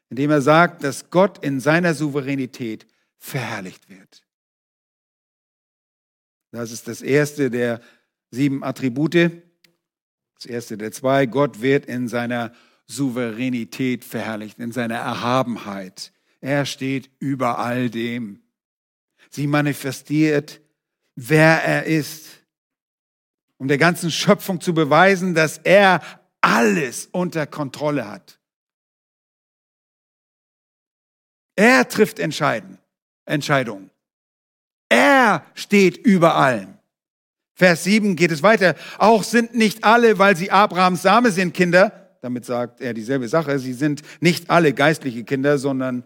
indem 0.10 0.32
er 0.32 0.42
sagt, 0.42 0.82
dass 0.86 1.10
Gott 1.10 1.44
in 1.44 1.60
seiner 1.60 1.94
Souveränität 1.94 2.88
verherrlicht 3.18 3.90
wird. 3.90 4.24
Das 6.52 6.72
ist 6.72 6.88
das 6.88 7.02
erste 7.02 7.52
der 7.52 7.82
sieben 8.32 8.64
Attribute. 8.64 9.44
Das 10.36 10.46
erste 10.46 10.78
der 10.78 10.92
zwei, 10.92 11.26
Gott 11.26 11.62
wird 11.62 11.86
in 11.86 12.08
seiner 12.08 12.54
Souveränität 12.88 14.04
verherrlicht, 14.04 14.60
in 14.60 14.72
seiner 14.72 14.96
Erhabenheit. 14.96 16.12
Er 16.42 16.66
steht 16.66 17.12
über 17.20 17.60
all 17.60 17.90
dem. 17.90 18.42
Sie 19.30 19.48
manifestiert, 19.48 20.62
wer 21.16 21.64
er 21.64 21.86
ist, 21.86 22.44
um 23.58 23.68
der 23.68 23.78
ganzen 23.78 24.10
Schöpfung 24.10 24.62
zu 24.62 24.74
beweisen, 24.74 25.36
dass 25.36 25.58
er 25.60 26.02
alles 26.42 27.08
unter 27.12 27.46
Kontrolle 27.46 28.08
hat. 28.08 28.40
Er 31.56 31.88
trifft 31.90 32.20
Entscheidungen. 32.20 32.80
Er 34.88 35.46
steht 35.54 35.98
über 35.98 36.36
allem. 36.36 36.79
Vers 37.60 37.84
7 37.84 38.16
geht 38.16 38.32
es 38.32 38.42
weiter. 38.42 38.74
Auch 39.00 39.22
sind 39.22 39.54
nicht 39.54 39.84
alle, 39.84 40.18
weil 40.18 40.38
sie 40.38 40.50
Abrahams 40.50 41.02
Same 41.02 41.30
sind, 41.30 41.54
Kinder. 41.54 41.92
Damit 42.22 42.46
sagt 42.46 42.80
er 42.80 42.94
dieselbe 42.94 43.28
Sache. 43.28 43.60
Sie 43.60 43.74
sind 43.74 44.02
nicht 44.22 44.50
alle 44.50 44.72
geistliche 44.72 45.26
Kinder, 45.26 45.58
sondern 45.58 46.06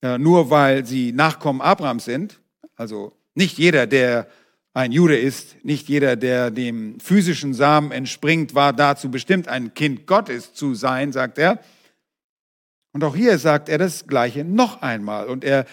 äh, 0.00 0.16
nur 0.16 0.48
weil 0.48 0.86
sie 0.86 1.12
Nachkommen 1.12 1.60
Abrahams 1.60 2.06
sind. 2.06 2.40
Also 2.74 3.12
nicht 3.34 3.58
jeder, 3.58 3.86
der 3.86 4.28
ein 4.72 4.90
Jude 4.90 5.18
ist, 5.18 5.62
nicht 5.62 5.90
jeder, 5.90 6.16
der 6.16 6.50
dem 6.50 6.98
physischen 7.00 7.52
Samen 7.52 7.92
entspringt, 7.92 8.54
war 8.54 8.72
dazu 8.72 9.10
bestimmt, 9.10 9.46
ein 9.46 9.74
Kind 9.74 10.06
Gottes 10.06 10.54
zu 10.54 10.74
sein, 10.74 11.12
sagt 11.12 11.36
er. 11.36 11.60
Und 12.92 13.04
auch 13.04 13.14
hier 13.14 13.36
sagt 13.36 13.68
er 13.68 13.76
das 13.76 14.06
Gleiche 14.06 14.42
noch 14.42 14.80
einmal. 14.80 15.26
Und 15.26 15.44
er 15.44 15.66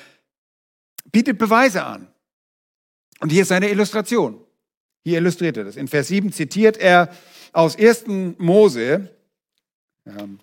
bietet 1.10 1.38
Beweise 1.38 1.86
an. 1.86 2.10
Und 3.21 3.32
hier 3.32 3.43
ist 3.43 3.54
eine 3.54 3.69
Illustration. 3.69 4.44
Hier 5.06 5.20
illustriert 5.20 5.56
er 5.56 5.65
das. 5.65 5.76
In 5.76 5.88
Vers 5.88 6.08
7 6.08 6.32
zitiert 6.32 6.78
er 6.78 7.10
aus 7.54 7.78
1. 7.78 8.39
Mose, 8.39 9.08
ähm, 10.08 10.39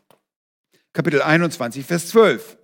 Kapitel 0.92 1.20
21, 1.20 1.84
Vers 1.84 2.08
12. 2.08 2.56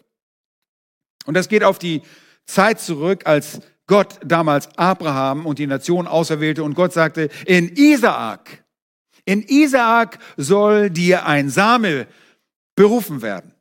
Und 1.27 1.35
das 1.35 1.49
geht 1.49 1.65
auf 1.65 1.81
die 1.81 2.03
Zeit 2.47 2.81
zurück, 2.81 3.27
als 3.27 3.61
Gott 3.89 4.21
damals 4.25 4.69
Abraham 4.79 5.45
und 5.45 5.59
die 5.59 5.67
Nation 5.67 6.07
auserwählte 6.07 6.63
und 6.63 6.75
Gott 6.75 6.93
sagte, 6.93 7.31
in 7.47 7.75
Isaak, 7.75 8.65
in 9.25 9.43
Isaak 9.43 10.21
soll 10.37 10.91
dir 10.91 11.27
ein 11.27 11.51
Same 11.51 12.07
berufen 12.77 13.23
werden. 13.23 13.55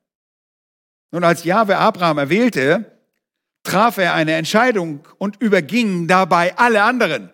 Und 1.10 1.24
als 1.24 1.44
Jahwe 1.44 1.78
Abraham 1.78 2.20
erwählte, 2.20 3.00
traf 3.64 3.98
er 3.98 4.14
eine 4.14 4.34
Entscheidung 4.34 5.00
und 5.18 5.42
überging 5.42 6.08
dabei 6.08 6.56
alle 6.56 6.84
anderen. 6.84 7.32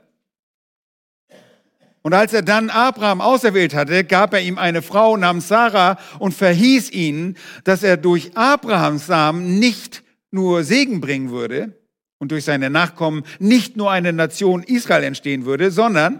Und 2.04 2.14
als 2.14 2.34
er 2.34 2.42
dann 2.42 2.70
Abraham 2.70 3.22
auserwählt 3.22 3.74
hatte, 3.74 4.04
gab 4.04 4.34
er 4.34 4.42
ihm 4.42 4.58
eine 4.58 4.82
Frau 4.82 5.16
namens 5.16 5.48
Sarah 5.48 5.98
und 6.20 6.34
verhieß 6.34 6.92
ihn, 6.92 7.38
dass 7.64 7.82
er 7.82 7.96
durch 7.96 8.36
Abrahams 8.36 9.08
Samen 9.08 9.58
nicht 9.58 10.04
nur 10.30 10.66
Segen 10.66 11.00
bringen 11.00 11.30
würde 11.32 11.82
und 12.20 12.32
durch 12.32 12.44
seine 12.44 12.70
Nachkommen 12.70 13.24
nicht 13.40 13.78
nur 13.78 13.90
eine 13.90 14.12
Nation 14.12 14.64
Israel 14.64 15.04
entstehen 15.04 15.46
würde, 15.46 15.72
sondern 15.72 16.20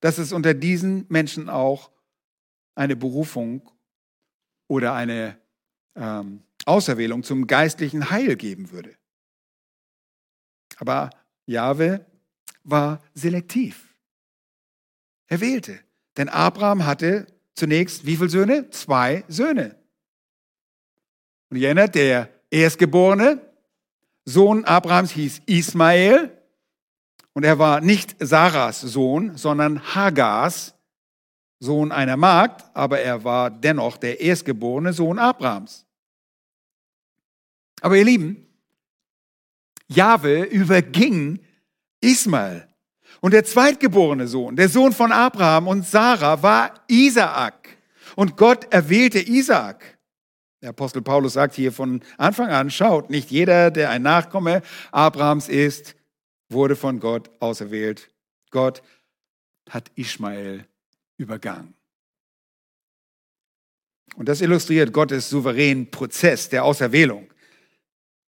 dass 0.00 0.18
es 0.18 0.32
unter 0.32 0.52
diesen 0.52 1.06
Menschen 1.08 1.48
auch 1.48 1.90
eine 2.74 2.94
Berufung 2.94 3.70
oder 4.68 4.92
eine 4.92 5.38
ähm, 5.96 6.42
Auserwählung 6.66 7.22
zum 7.22 7.46
geistlichen 7.46 8.10
Heil 8.10 8.36
geben 8.36 8.70
würde. 8.70 8.94
Aber 10.76 11.08
Jahwe 11.46 12.04
war 12.64 13.02
selektiv. 13.14 13.87
Er 15.28 15.40
wählte. 15.40 15.78
Denn 16.16 16.28
Abraham 16.28 16.84
hatte 16.84 17.26
zunächst 17.54 18.04
wie 18.06 18.16
viele 18.16 18.28
Söhne? 18.28 18.70
Zwei 18.70 19.24
Söhne. 19.28 19.76
Und 21.50 21.58
ihr 21.58 21.68
erinnert, 21.68 21.94
der 21.94 22.30
Erstgeborene 22.50 23.40
Sohn 24.24 24.64
Abrahams 24.64 25.12
hieß 25.12 25.42
Ismael. 25.46 26.36
Und 27.32 27.44
er 27.44 27.58
war 27.58 27.80
nicht 27.80 28.16
Sarahs 28.18 28.80
Sohn, 28.80 29.36
sondern 29.36 29.94
Hagars 29.94 30.74
Sohn 31.60 31.92
einer 31.92 32.16
Magd, 32.16 32.64
aber 32.74 33.00
er 33.00 33.24
war 33.24 33.50
dennoch 33.50 33.96
der 33.96 34.20
erstgeborene 34.20 34.92
Sohn 34.92 35.18
Abrahams. 35.18 35.86
Aber 37.80 37.96
ihr 37.96 38.04
Lieben, 38.04 38.46
Jahwe 39.88 40.42
überging 40.42 41.40
Ismael. 42.00 42.67
Und 43.20 43.32
der 43.32 43.44
zweitgeborene 43.44 44.28
Sohn, 44.28 44.56
der 44.56 44.68
Sohn 44.68 44.92
von 44.92 45.12
Abraham 45.12 45.66
und 45.68 45.86
Sarah, 45.86 46.42
war 46.42 46.74
Isaak. 46.88 47.76
Und 48.16 48.36
Gott 48.36 48.72
erwählte 48.72 49.20
Isaak. 49.20 49.98
Der 50.62 50.70
Apostel 50.70 51.02
Paulus 51.02 51.34
sagt 51.34 51.54
hier 51.54 51.72
von 51.72 52.02
Anfang 52.16 52.50
an, 52.50 52.70
schaut, 52.70 53.10
nicht 53.10 53.30
jeder, 53.30 53.70
der 53.70 53.90
ein 53.90 54.02
Nachkomme 54.02 54.62
Abrahams 54.90 55.48
ist, 55.48 55.94
wurde 56.48 56.74
von 56.74 56.98
Gott 57.00 57.30
auserwählt. 57.40 58.10
Gott 58.50 58.82
hat 59.70 59.90
Ismael 59.94 60.64
übergangen. 61.16 61.74
Und 64.16 64.28
das 64.28 64.40
illustriert 64.40 64.92
Gottes 64.92 65.28
souveränen 65.28 65.90
Prozess 65.90 66.48
der 66.48 66.64
Auserwählung. 66.64 67.28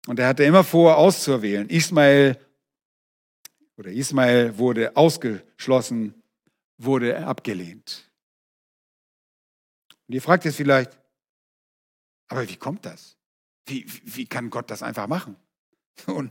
Und 0.06 0.18
er 0.18 0.28
hatte 0.28 0.44
immer 0.44 0.64
vor, 0.64 0.96
auszuerwählen. 0.96 1.68
Ismael 1.68 2.38
oder 3.76 3.90
Ismael 3.90 4.58
wurde 4.58 4.96
ausgeschlossen, 4.96 6.14
wurde 6.78 7.26
abgelehnt. 7.26 8.10
Und 10.06 10.14
ihr 10.14 10.22
fragt 10.22 10.44
jetzt 10.44 10.56
vielleicht, 10.56 10.98
aber 12.28 12.48
wie 12.48 12.56
kommt 12.56 12.84
das? 12.84 13.16
Wie, 13.66 13.86
wie 14.04 14.26
kann 14.26 14.50
Gott 14.50 14.70
das 14.70 14.82
einfach 14.82 15.06
machen? 15.06 15.36
Und 16.06 16.30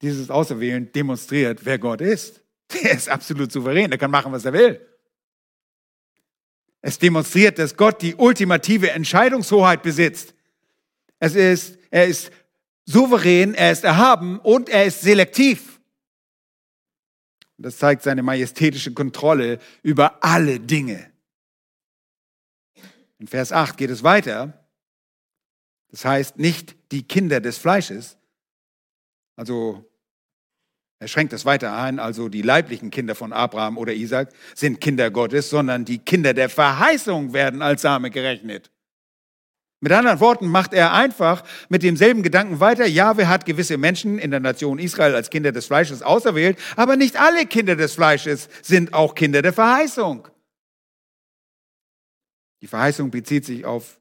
dieses 0.00 0.30
Auserwählen 0.30 0.90
demonstriert, 0.92 1.64
wer 1.64 1.78
Gott 1.78 2.00
ist. 2.00 2.42
Er 2.82 2.92
ist 2.92 3.08
absolut 3.08 3.52
souverän, 3.52 3.92
er 3.92 3.98
kann 3.98 4.10
machen, 4.10 4.32
was 4.32 4.44
er 4.44 4.52
will. 4.52 4.80
Es 6.80 6.98
demonstriert, 6.98 7.58
dass 7.58 7.76
Gott 7.76 8.02
die 8.02 8.14
ultimative 8.14 8.90
Entscheidungshoheit 8.90 9.82
besitzt. 9.82 10.34
Es 11.18 11.34
ist, 11.34 11.78
er 11.90 12.06
ist 12.06 12.32
souverän, 12.84 13.54
er 13.54 13.70
ist 13.70 13.84
erhaben 13.84 14.40
und 14.40 14.68
er 14.68 14.86
ist 14.86 15.02
selektiv. 15.02 15.71
Das 17.62 17.78
zeigt 17.78 18.02
seine 18.02 18.22
majestätische 18.22 18.92
Kontrolle 18.92 19.58
über 19.82 20.22
alle 20.22 20.60
Dinge. 20.60 21.10
In 23.18 23.28
Vers 23.28 23.52
8 23.52 23.76
geht 23.76 23.90
es 23.90 24.02
weiter. 24.02 24.66
Das 25.90 26.04
heißt, 26.04 26.38
nicht 26.38 26.74
die 26.90 27.06
Kinder 27.06 27.40
des 27.40 27.58
Fleisches, 27.58 28.16
also 29.36 29.88
er 30.98 31.08
schränkt 31.08 31.32
es 31.32 31.44
weiter 31.44 31.76
ein, 31.76 31.98
also 31.98 32.28
die 32.28 32.42
leiblichen 32.42 32.90
Kinder 32.90 33.14
von 33.14 33.32
Abraham 33.32 33.76
oder 33.76 33.92
Isaac 33.92 34.32
sind 34.54 34.80
Kinder 34.80 35.10
Gottes, 35.10 35.50
sondern 35.50 35.84
die 35.84 35.98
Kinder 35.98 36.32
der 36.32 36.48
Verheißung 36.48 37.32
werden 37.32 37.60
als 37.60 37.82
Same 37.82 38.10
gerechnet. 38.10 38.70
Mit 39.82 39.90
anderen 39.90 40.20
Worten 40.20 40.46
macht 40.46 40.74
er 40.74 40.92
einfach 40.92 41.42
mit 41.68 41.82
demselben 41.82 42.22
Gedanken 42.22 42.60
weiter. 42.60 42.86
Jahwe 42.86 43.26
hat 43.26 43.44
gewisse 43.44 43.78
Menschen 43.78 44.20
in 44.20 44.30
der 44.30 44.38
Nation 44.38 44.78
Israel 44.78 45.16
als 45.16 45.28
Kinder 45.28 45.50
des 45.50 45.66
Fleisches 45.66 46.02
auserwählt, 46.02 46.56
aber 46.76 46.96
nicht 46.96 47.16
alle 47.16 47.46
Kinder 47.46 47.74
des 47.74 47.94
Fleisches 47.94 48.48
sind 48.62 48.94
auch 48.94 49.16
Kinder 49.16 49.42
der 49.42 49.52
Verheißung. 49.52 50.28
Die 52.62 52.68
Verheißung 52.68 53.10
bezieht 53.10 53.44
sich 53.44 53.64
auf 53.64 53.98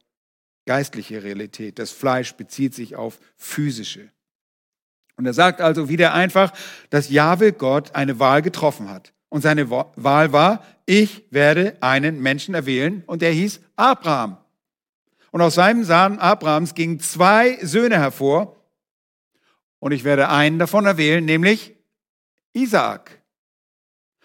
geistliche 0.68 1.24
Realität. 1.24 1.80
Das 1.80 1.90
Fleisch 1.90 2.36
bezieht 2.36 2.76
sich 2.76 2.96
auf 2.96 3.20
physische. 3.36 4.12
Und 5.16 5.26
er 5.26 5.34
sagt 5.34 5.62
also 5.62 5.90
wieder 5.90 6.14
einfach, 6.14 6.54
dass 6.92 7.10
Jahwe 7.10 7.54
Gott 7.54 7.96
eine 7.96 8.20
Wahl 8.20 8.44
getroffen 8.44 8.88
hat. 8.88 9.14
Und 9.30 9.42
seine 9.42 9.72
Wahl 9.72 10.32
war, 10.32 10.64
ich 10.86 11.26
werde 11.32 11.76
einen 11.82 12.22
Menschen 12.22 12.54
erwählen 12.54 13.04
und 13.08 13.24
der 13.24 13.32
hieß 13.32 13.62
Abraham. 13.76 14.38
Und 15.32 15.42
aus 15.42 15.56
seinem 15.56 15.84
Samen 15.84 16.20
Abrahams 16.20 16.76
gingen 16.76 17.00
zwei 17.00 17.58
Söhne 17.62 17.98
hervor 17.98 18.58
und 19.80 19.94
ich 19.94 20.04
werde 20.04 20.30
einen 20.30 20.60
davon 20.60 20.86
erwählen, 20.86 21.24
nämlich 21.24 21.76
Isaak. 22.54 23.22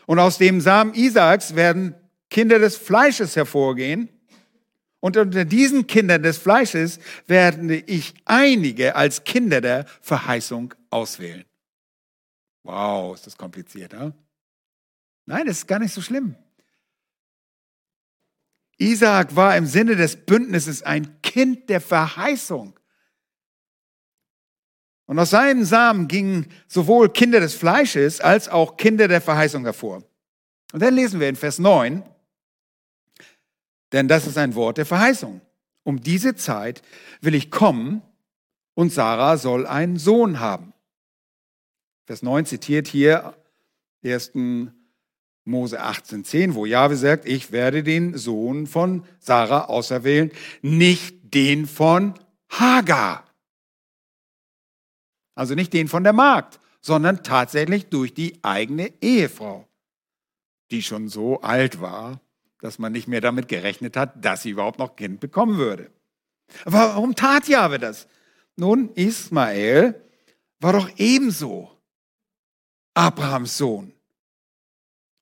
Und 0.07 0.19
aus 0.19 0.38
dem 0.38 0.61
Samen 0.61 0.95
Isaaks 0.95 1.55
werden 1.55 1.95
Kinder 2.29 2.59
des 2.59 2.77
Fleisches 2.77 3.37
hervorgehen 3.37 4.09
und 5.01 5.16
unter 5.16 5.45
diesen 5.45 5.87
Kindern 5.87 6.23
des 6.23 6.38
Fleisches 6.38 6.99
werde 7.27 7.77
ich 7.77 8.14
einige 8.25 8.97
als 8.97 9.23
Kinder 9.23 9.61
der 9.61 9.87
Verheißung 10.01 10.75
auswählen. 10.90 11.45
Wow, 12.64 13.14
ist 13.14 13.27
das 13.27 13.37
kompliziert, 13.37 13.92
ja? 13.92 14.12
Nein, 15.27 15.47
das 15.47 15.59
ist 15.59 15.69
gar 15.69 15.79
nicht 15.79 15.95
so 15.95 16.01
schlimm. 16.01 16.35
Isaak 18.79 19.35
war 19.37 19.57
im 19.57 19.67
Sinne 19.67 19.97
des 19.97 20.17
Bündnisses 20.27 20.83
ein 20.83 21.21
Kind 21.23 21.69
der 21.71 21.81
Verheißung. 21.81 22.79
Und 25.07 25.19
aus 25.19 25.31
seinem 25.31 25.65
Samen 25.65 26.09
gingen 26.09 26.47
sowohl 26.67 27.09
Kinder 27.09 27.41
des 27.41 27.55
Fleisches 27.55 28.21
als 28.21 28.49
auch 28.49 28.77
Kinder 28.77 29.09
der 29.09 29.21
Verheißung 29.21 29.62
hervor. 29.65 30.03
Und 30.73 30.83
dann 30.83 30.95
lesen 30.95 31.21
wir 31.21 31.29
in 31.29 31.37
Vers 31.37 31.59
9, 31.59 32.03
denn 33.93 34.09
das 34.09 34.27
ist 34.27 34.37
ein 34.37 34.55
Wort 34.57 34.79
der 34.79 34.87
Verheißung. 34.87 35.41
Um 35.85 36.01
diese 36.01 36.35
Zeit 36.35 36.83
will 37.21 37.37
ich 37.37 37.53
kommen 37.53 38.03
und 38.75 38.93
Sarah 38.93 39.37
soll 39.37 39.67
einen 39.67 39.99
Sohn 39.99 40.41
haben. 40.41 40.75
Vers 42.05 42.23
9 42.23 42.45
zitiert 42.47 42.89
hier 42.89 43.35
1. 44.05 44.33
Mose 45.47 45.81
18,10, 45.81 46.55
wo 46.55 46.67
Jahwe 46.67 46.97
sagt, 46.97 47.25
ich 47.25 47.53
werde 47.53 47.83
den 47.83 48.17
Sohn 48.19 48.67
von 48.67 49.05
Sarah 49.21 49.67
auserwählen, 49.67 50.33
nicht 50.61 51.35
den 51.35 51.67
von 51.67 52.15
Hagar. 52.51 53.25
Also 55.37 55.55
nicht 55.55 55.73
den 55.73 55.87
von 55.87 56.03
der 56.03 56.13
Magd, 56.13 56.59
sondern 56.81 57.23
tatsächlich 57.23 57.87
durch 57.87 58.13
die 58.13 58.43
eigene 58.43 58.93
Ehefrau, 59.01 59.69
die 60.73 60.83
schon 60.83 61.09
so 61.09 61.41
alt 61.43 61.81
war, 61.81 62.21
dass 62.61 62.79
man 62.79 62.93
nicht 62.93 63.07
mehr 63.07 63.21
damit 63.21 63.47
gerechnet 63.47 63.97
hat, 63.97 64.25
dass 64.25 64.43
sie 64.43 64.51
überhaupt 64.51 64.81
noch 64.81 64.97
Kind 64.97 65.21
bekommen 65.21 65.59
würde. 65.59 65.91
Aber 66.65 66.79
warum 66.79 67.15
tat 67.15 67.47
Jahwe 67.47 67.79
das? 67.79 68.09
Nun, 68.57 68.91
Ismael 68.95 70.01
war 70.59 70.73
doch 70.73 70.91
ebenso 70.97 71.71
Abrahams 72.95 73.59
Sohn. 73.59 73.93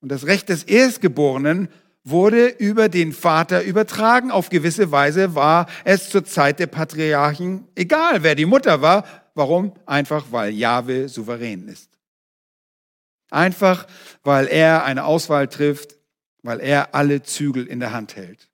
Und 0.05 0.11
das 0.11 0.27
Recht 0.27 0.51
des 0.51 0.65
Erstgeborenen 0.65 1.71
wurde 2.03 2.49
über 2.49 2.91
den 2.91 3.15
Vater 3.15 3.63
übertragen. 3.63 4.31
Auf 4.31 4.51
gewisse 4.51 4.93
Weise 4.93 5.35
war 5.35 5.67
es 5.85 6.11
zur 6.11 6.27
Zeit 6.27 6.59
der 6.59 6.67
Patriarchen 6.67 7.67
egal, 7.75 8.23
wer 8.23 8.35
die 8.35 8.45
Mutter 8.45 8.83
war. 8.83 9.07
Warum? 9.35 9.73
Einfach, 9.87 10.27
weil 10.31 10.53
Jahwe 10.53 11.09
souverän 11.09 11.69
ist. 11.69 11.89
Einfach, 13.31 13.87
weil 14.23 14.47
er 14.47 14.85
eine 14.85 15.07
Auswahl 15.07 15.49
trifft, 15.49 15.97
weil 16.43 16.61
er 16.61 16.95
alle 16.95 17.23
Zügel 17.23 17.67
in 17.67 17.81
der 17.81 17.95
Hand 17.95 18.15
hält. 18.15 18.51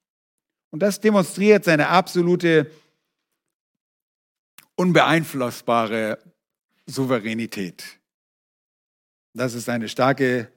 Und 0.69 0.79
das 0.79 1.01
demonstriert 1.01 1.65
seine 1.65 1.89
absolute, 1.89 2.71
unbeeinflussbare 4.75 6.17
Souveränität. 6.85 7.83
Das 9.33 9.53
ist 9.53 9.67
eine 9.67 9.89
starke, 9.89 10.49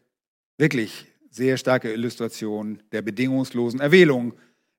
wirklich 0.59 1.07
sehr 1.31 1.57
starke 1.57 1.93
Illustration 1.93 2.83
der 2.93 3.03
bedingungslosen 3.03 3.81
Erwählung 3.81 4.35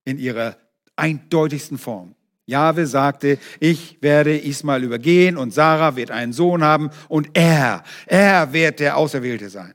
in 0.06 0.18
ihrer 0.18 0.58
eindeutigsten 0.96 1.78
Form. 1.78 2.16
Jahwe 2.46 2.86
sagte, 2.86 3.40
ich 3.60 4.02
werde 4.02 4.38
Ismael 4.38 4.84
übergehen 4.84 5.36
und 5.36 5.52
Sarah 5.52 5.96
wird 5.96 6.12
einen 6.12 6.32
Sohn 6.32 6.64
haben 6.64 6.92
und 7.10 7.36
er, 7.36 7.84
er 8.06 8.54
wird 8.54 8.80
der 8.80 8.98
Auserwählte 8.98 9.50
sein. 9.50 9.74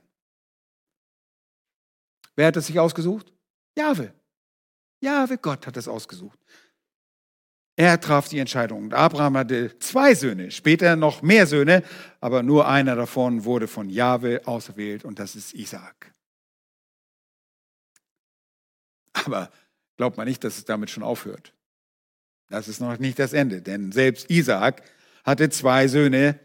Wer 2.35 2.47
hat 2.47 2.57
es 2.57 2.67
sich 2.67 2.79
ausgesucht? 2.79 3.31
Jahwe. 3.77 4.13
Jahwe, 5.01 5.37
Gott 5.37 5.67
hat 5.67 5.77
es 5.77 5.87
ausgesucht. 5.87 6.39
Er 7.75 7.99
traf 7.99 8.27
die 8.27 8.39
Entscheidung. 8.39 8.83
Und 8.83 8.93
Abraham 8.93 9.37
hatte 9.37 9.77
zwei 9.79 10.13
Söhne, 10.13 10.51
später 10.51 10.95
noch 10.95 11.21
mehr 11.21 11.47
Söhne, 11.47 11.83
aber 12.19 12.43
nur 12.43 12.67
einer 12.67 12.95
davon 12.95 13.45
wurde 13.45 13.67
von 13.67 13.89
Jahwe 13.89 14.41
auserwählt 14.45 15.05
und 15.05 15.19
das 15.19 15.35
ist 15.35 15.53
Isaak. 15.53 16.11
Aber 19.13 19.49
glaubt 19.97 20.17
man 20.17 20.27
nicht, 20.27 20.43
dass 20.43 20.57
es 20.57 20.65
damit 20.65 20.89
schon 20.89 21.03
aufhört. 21.03 21.53
Das 22.49 22.67
ist 22.67 22.81
noch 22.81 22.97
nicht 22.99 23.17
das 23.17 23.33
Ende, 23.33 23.61
denn 23.61 23.91
selbst 23.91 24.29
Isaak 24.29 24.83
hatte 25.23 25.49
zwei 25.49 25.87
Söhne, 25.87 26.39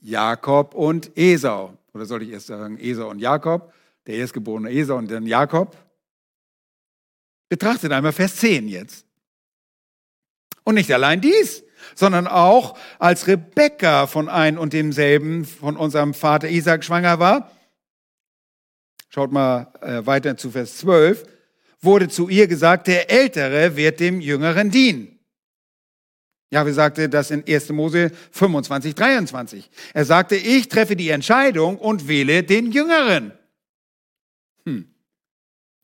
Jakob 0.00 0.74
und 0.74 1.16
Esau. 1.16 1.76
Oder 1.92 2.06
soll 2.06 2.22
ich 2.22 2.30
erst 2.30 2.46
sagen 2.46 2.78
Esau 2.78 3.08
und 3.10 3.18
Jakob? 3.18 3.72
Der 4.06 4.16
erstgeborene 4.16 4.70
Esau 4.70 4.96
und 4.96 5.10
dann 5.10 5.26
Jakob. 5.26 5.76
Betrachtet 7.48 7.92
einmal 7.92 8.12
Vers 8.12 8.36
10 8.36 8.68
jetzt. 8.68 9.06
Und 10.70 10.76
nicht 10.76 10.92
allein 10.92 11.20
dies, 11.20 11.64
sondern 11.96 12.28
auch 12.28 12.78
als 13.00 13.26
Rebekka 13.26 14.06
von 14.06 14.28
ein 14.28 14.56
und 14.56 14.72
demselben, 14.72 15.44
von 15.44 15.76
unserem 15.76 16.14
Vater 16.14 16.48
Isaac 16.48 16.84
schwanger 16.84 17.18
war, 17.18 17.50
schaut 19.08 19.32
mal 19.32 19.72
äh, 19.80 20.06
weiter 20.06 20.36
zu 20.36 20.52
Vers 20.52 20.76
12, 20.76 21.24
wurde 21.80 22.08
zu 22.08 22.28
ihr 22.28 22.46
gesagt, 22.46 22.86
der 22.86 23.10
Ältere 23.10 23.74
wird 23.74 23.98
dem 23.98 24.20
Jüngeren 24.20 24.70
dienen. 24.70 25.18
Ja, 26.52 26.64
wie 26.64 26.72
sagte 26.72 27.08
das 27.08 27.32
in 27.32 27.42
1. 27.44 27.70
Mose 27.70 28.12
25, 28.30 28.94
23. 28.94 29.68
Er 29.92 30.04
sagte, 30.04 30.36
ich 30.36 30.68
treffe 30.68 30.94
die 30.94 31.08
Entscheidung 31.08 31.78
und 31.78 32.06
wähle 32.06 32.44
den 32.44 32.70
Jüngeren. 32.70 33.32
Hm, 34.66 34.94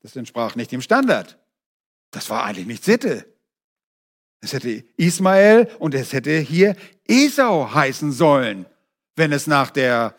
das 0.03 0.15
entsprach 0.15 0.55
nicht 0.55 0.71
dem 0.71 0.81
Standard. 0.81 1.41
Das 2.13 2.31
war 2.31 2.45
eigentlich 2.45 2.69
nicht 2.69 2.85
Sitte. 2.85 3.27
Es 4.41 4.53
hätte 4.53 4.85
Ismael 4.97 5.69
und 5.79 5.95
es 5.95 6.13
hätte 6.13 6.39
hier 6.39 6.77
Esau 7.07 7.73
heißen 7.73 8.13
sollen, 8.13 8.67
wenn 9.17 9.33
es 9.33 9.47
nach 9.47 9.71
der 9.71 10.15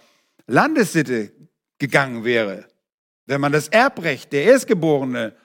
Landessitte 0.47 1.32
gegangen 1.77 2.23
wäre, 2.23 2.67
wenn 3.25 3.41
man 3.41 3.51
das 3.51 3.67
Erbrecht 3.67 4.34
der 4.34 4.45
Erstgeborene 4.45 5.36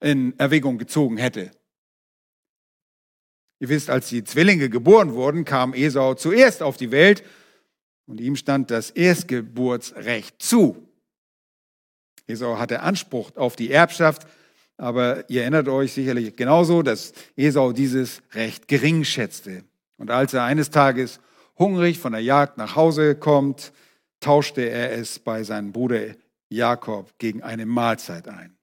in 0.00 0.38
Erwägung 0.38 0.78
gezogen 0.78 1.16
hätte. 1.16 1.50
Ihr 3.58 3.68
wisst, 3.68 3.90
als 3.90 4.08
die 4.08 4.24
Zwillinge 4.24 4.70
geboren 4.70 5.12
wurden, 5.12 5.44
kam 5.44 5.74
Esau 5.74 6.14
zuerst 6.14 6.62
auf 6.62 6.76
die 6.76 6.90
Welt 6.90 7.22
und 8.06 8.20
ihm 8.20 8.36
stand 8.36 8.70
das 8.70 8.90
Erstgeburtsrecht 8.90 10.40
zu. 10.40 10.88
Esau 12.26 12.58
hatte 12.58 12.80
Anspruch 12.80 13.36
auf 13.36 13.56
die 13.56 13.70
Erbschaft, 13.70 14.26
aber 14.80 15.28
ihr 15.28 15.42
erinnert 15.42 15.68
euch 15.68 15.92
sicherlich 15.92 16.36
genauso, 16.36 16.82
dass 16.82 17.12
Esau 17.36 17.72
dieses 17.72 18.22
Recht 18.32 18.66
gering 18.66 19.04
schätzte. 19.04 19.64
Und 19.98 20.10
als 20.10 20.32
er 20.32 20.44
eines 20.44 20.70
Tages 20.70 21.20
hungrig 21.58 21.98
von 21.98 22.12
der 22.12 22.22
Jagd 22.22 22.56
nach 22.56 22.76
Hause 22.76 23.14
kommt, 23.14 23.72
tauschte 24.20 24.62
er 24.62 24.92
es 24.92 25.18
bei 25.18 25.44
seinem 25.44 25.72
Bruder 25.72 26.14
Jakob 26.48 27.12
gegen 27.18 27.42
eine 27.42 27.66
Mahlzeit 27.66 28.26
ein. 28.26 28.56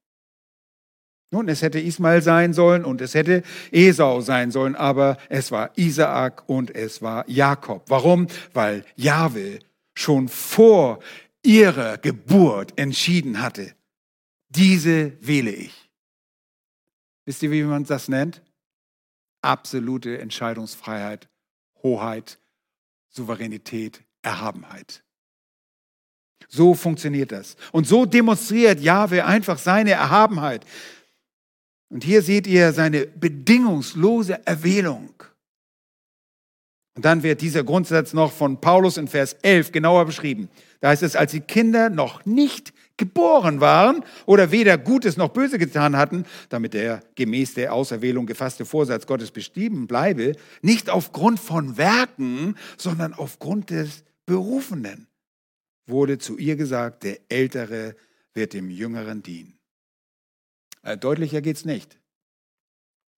Nun, 1.29 1.49
es 1.49 1.61
hätte 1.61 1.79
Ismael 1.79 2.21
sein 2.21 2.53
sollen 2.53 2.85
und 2.85 3.01
es 3.01 3.13
hätte 3.13 3.43
Esau 3.71 4.21
sein 4.21 4.49
sollen, 4.49 4.75
aber 4.75 5.17
es 5.29 5.51
war 5.51 5.71
Isaak 5.75 6.47
und 6.47 6.73
es 6.73 7.01
war 7.01 7.29
Jakob. 7.29 7.83
Warum? 7.89 8.27
Weil 8.53 8.85
Jahwe 8.95 9.59
schon 9.93 10.29
vor 10.29 10.99
ihrer 11.43 11.97
Geburt 11.97 12.73
entschieden 12.79 13.41
hatte, 13.41 13.73
diese 14.49 15.13
wähle 15.21 15.51
ich. 15.51 15.86
Wisst 17.27 17.43
ihr, 17.43 17.51
wie 17.51 17.61
man 17.63 17.83
das 17.83 18.07
nennt? 18.07 18.41
Absolute 19.41 20.17
Entscheidungsfreiheit, 20.19 21.27
Hoheit, 21.83 22.39
Souveränität, 23.09 24.01
Erhabenheit. 24.21 25.03
So 26.47 26.73
funktioniert 26.73 27.33
das. 27.33 27.57
Und 27.73 27.85
so 27.85 28.05
demonstriert 28.05 28.79
Jahwe 28.79 29.25
einfach 29.25 29.57
seine 29.57 29.91
Erhabenheit. 29.91 30.65
Und 31.89 32.05
hier 32.05 32.21
seht 32.21 32.47
ihr 32.47 32.71
seine 32.71 33.05
bedingungslose 33.07 34.45
Erwählung. 34.47 35.11
Und 36.95 37.03
dann 37.03 37.23
wird 37.23 37.41
dieser 37.41 37.65
Grundsatz 37.65 38.13
noch 38.13 38.31
von 38.31 38.61
Paulus 38.61 38.95
in 38.95 39.09
Vers 39.09 39.33
11 39.41 39.73
genauer 39.73 40.05
beschrieben. 40.05 40.47
Da 40.79 40.89
heißt 40.89 41.03
es, 41.03 41.17
als 41.17 41.33
die 41.33 41.41
Kinder 41.41 41.89
noch 41.89 42.25
nicht 42.25 42.73
geboren 42.97 43.61
waren 43.61 44.03
oder 44.25 44.51
weder 44.51 44.77
Gutes 44.77 45.17
noch 45.17 45.29
Böse 45.29 45.57
getan 45.57 45.95
hatten, 45.95 46.25
damit 46.49 46.73
der 46.73 47.01
gemäß 47.15 47.53
der 47.53 47.73
Auserwählung 47.73 48.25
gefasste 48.25 48.65
Vorsatz 48.65 49.05
Gottes 49.05 49.31
bestimmen 49.31 49.87
bleibe, 49.87 50.33
nicht 50.61 50.89
aufgrund 50.89 51.39
von 51.39 51.77
Werken, 51.77 52.55
sondern 52.77 53.13
aufgrund 53.13 53.69
des 53.69 54.03
Berufenen, 54.25 55.07
wurde 55.85 56.17
zu 56.17 56.37
ihr 56.37 56.55
gesagt, 56.55 57.03
der 57.03 57.19
Ältere 57.29 57.95
wird 58.33 58.53
dem 58.53 58.69
Jüngeren 58.69 59.23
dienen. 59.23 59.57
Äh, 60.83 60.97
deutlicher 60.97 61.41
geht's 61.41 61.65
nicht. 61.65 61.97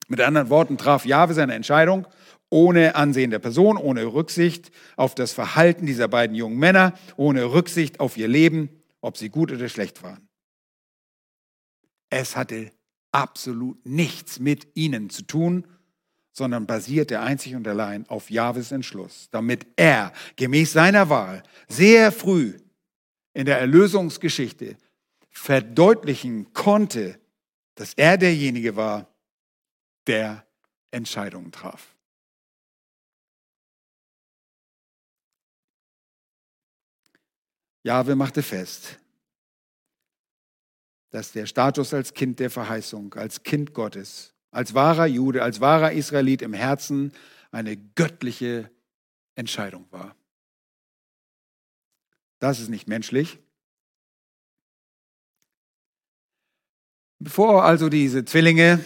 Mit 0.07 0.21
anderen 0.21 0.49
Worten 0.49 0.77
traf 0.77 1.05
Jahwe 1.05 1.33
seine 1.33 1.53
Entscheidung 1.53 2.07
ohne 2.49 2.95
Ansehen 2.95 3.29
der 3.31 3.39
Person, 3.39 3.77
ohne 3.77 4.05
Rücksicht 4.05 4.71
auf 4.95 5.15
das 5.15 5.33
Verhalten 5.33 5.85
dieser 5.85 6.07
beiden 6.07 6.35
jungen 6.35 6.57
Männer, 6.57 6.93
ohne 7.15 7.53
Rücksicht 7.53 7.99
auf 7.99 8.17
ihr 8.17 8.27
Leben 8.27 8.78
ob 9.01 9.17
sie 9.17 9.29
gut 9.29 9.51
oder 9.51 9.69
schlecht 9.69 10.03
waren. 10.03 10.27
Es 12.09 12.35
hatte 12.35 12.71
absolut 13.11 13.85
nichts 13.85 14.39
mit 14.39 14.67
ihnen 14.75 15.09
zu 15.09 15.23
tun, 15.23 15.67
sondern 16.31 16.67
basierte 16.67 17.19
einzig 17.19 17.55
und 17.55 17.67
allein 17.67 18.07
auf 18.07 18.29
Jahwes 18.29 18.71
Entschluss, 18.71 19.29
damit 19.31 19.67
er 19.75 20.13
gemäß 20.35 20.73
seiner 20.73 21.09
Wahl 21.09 21.43
sehr 21.67 22.11
früh 22.11 22.57
in 23.33 23.45
der 23.45 23.59
Erlösungsgeschichte 23.59 24.77
verdeutlichen 25.29 26.53
konnte, 26.53 27.19
dass 27.75 27.93
er 27.93 28.17
derjenige 28.17 28.75
war, 28.75 29.07
der 30.07 30.45
Entscheidungen 30.91 31.51
traf. 31.51 31.95
Jahwe 37.83 38.15
machte 38.15 38.43
fest, 38.43 38.99
dass 41.11 41.31
der 41.31 41.45
Status 41.45 41.93
als 41.93 42.13
Kind 42.13 42.39
der 42.39 42.49
Verheißung, 42.49 43.13
als 43.13 43.43
Kind 43.43 43.73
Gottes, 43.73 44.33
als 44.51 44.73
wahrer 44.73 45.05
Jude, 45.05 45.43
als 45.43 45.61
wahrer 45.61 45.91
Israelit 45.91 46.41
im 46.41 46.53
Herzen 46.53 47.13
eine 47.51 47.77
göttliche 47.77 48.69
Entscheidung 49.35 49.85
war. 49.91 50.15
Das 52.39 52.59
ist 52.59 52.69
nicht 52.69 52.87
menschlich. 52.87 53.39
Bevor 57.19 57.65
also 57.65 57.89
diese 57.89 58.23
Zwillinge 58.23 58.83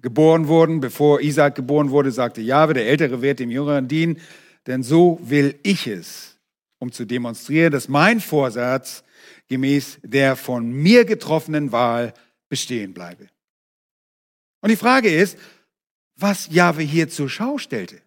geboren 0.00 0.48
wurden, 0.48 0.80
bevor 0.80 1.20
Isaac 1.20 1.54
geboren 1.54 1.90
wurde, 1.90 2.10
sagte 2.10 2.40
Jahwe, 2.40 2.72
der 2.72 2.86
Ältere 2.86 3.20
wird 3.20 3.38
dem 3.38 3.50
Jüngeren 3.50 3.86
dienen, 3.86 4.18
denn 4.66 4.82
so 4.82 5.18
will 5.22 5.58
ich 5.62 5.86
es 5.86 6.39
um 6.80 6.90
zu 6.90 7.04
demonstrieren, 7.04 7.70
dass 7.70 7.88
mein 7.88 8.20
Vorsatz 8.20 9.04
gemäß 9.46 10.00
der 10.02 10.34
von 10.34 10.72
mir 10.72 11.04
getroffenen 11.04 11.70
Wahl 11.70 12.12
bestehen 12.48 12.94
bleibe. 12.94 13.28
Und 14.60 14.70
die 14.70 14.76
Frage 14.76 15.14
ist, 15.14 15.38
was 16.16 16.48
Jahwe 16.48 16.82
hier 16.82 17.08
zur 17.08 17.28
Schau 17.28 17.58
stellte. 17.58 18.00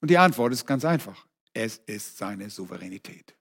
Und 0.00 0.10
die 0.10 0.18
Antwort 0.18 0.52
ist 0.52 0.66
ganz 0.66 0.84
einfach. 0.84 1.26
Es 1.52 1.76
ist 1.86 2.18
seine 2.18 2.50
Souveränität. 2.50 3.36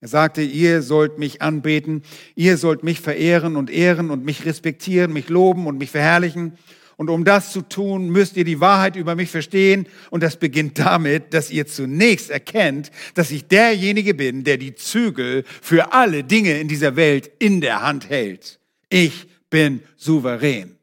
Er 0.00 0.08
sagte, 0.08 0.42
ihr 0.42 0.82
sollt 0.82 1.18
mich 1.18 1.40
anbeten, 1.40 2.02
ihr 2.34 2.58
sollt 2.58 2.82
mich 2.82 3.00
verehren 3.00 3.56
und 3.56 3.70
ehren 3.70 4.10
und 4.10 4.24
mich 4.24 4.44
respektieren, 4.44 5.12
mich 5.12 5.30
loben 5.30 5.66
und 5.66 5.78
mich 5.78 5.90
verherrlichen. 5.90 6.58
Und 6.96 7.10
um 7.10 7.24
das 7.24 7.52
zu 7.52 7.62
tun, 7.62 8.08
müsst 8.10 8.36
ihr 8.36 8.44
die 8.44 8.60
Wahrheit 8.60 8.96
über 8.96 9.14
mich 9.14 9.30
verstehen. 9.30 9.86
Und 10.10 10.22
das 10.22 10.36
beginnt 10.36 10.78
damit, 10.78 11.34
dass 11.34 11.50
ihr 11.50 11.66
zunächst 11.66 12.30
erkennt, 12.30 12.90
dass 13.14 13.30
ich 13.30 13.46
derjenige 13.48 14.14
bin, 14.14 14.44
der 14.44 14.58
die 14.58 14.74
Zügel 14.74 15.44
für 15.60 15.92
alle 15.92 16.24
Dinge 16.24 16.60
in 16.60 16.68
dieser 16.68 16.96
Welt 16.96 17.30
in 17.38 17.60
der 17.60 17.82
Hand 17.82 18.08
hält. 18.08 18.60
Ich 18.88 19.26
bin 19.50 19.82
souverän. 19.96 20.76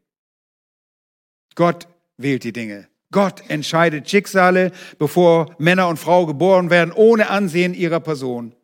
Gott 1.55 1.87
wählt 2.17 2.43
die 2.43 2.53
Dinge. 2.53 2.87
Gott 3.11 3.43
entscheidet 3.49 4.09
Schicksale, 4.09 4.71
bevor 4.97 5.53
Männer 5.59 5.89
und 5.89 5.97
Frau 5.97 6.25
geboren 6.25 6.69
werden, 6.69 6.93
ohne 6.93 7.29
Ansehen 7.29 7.73
ihrer 7.73 7.99
Person. 7.99 8.55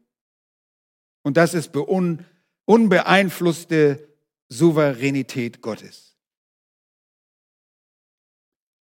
Und 1.21 1.35
das 1.35 1.53
ist 1.53 1.75
unbeeinflusste 2.65 4.07
Souveränität 4.47 5.61
Gottes. 5.61 6.16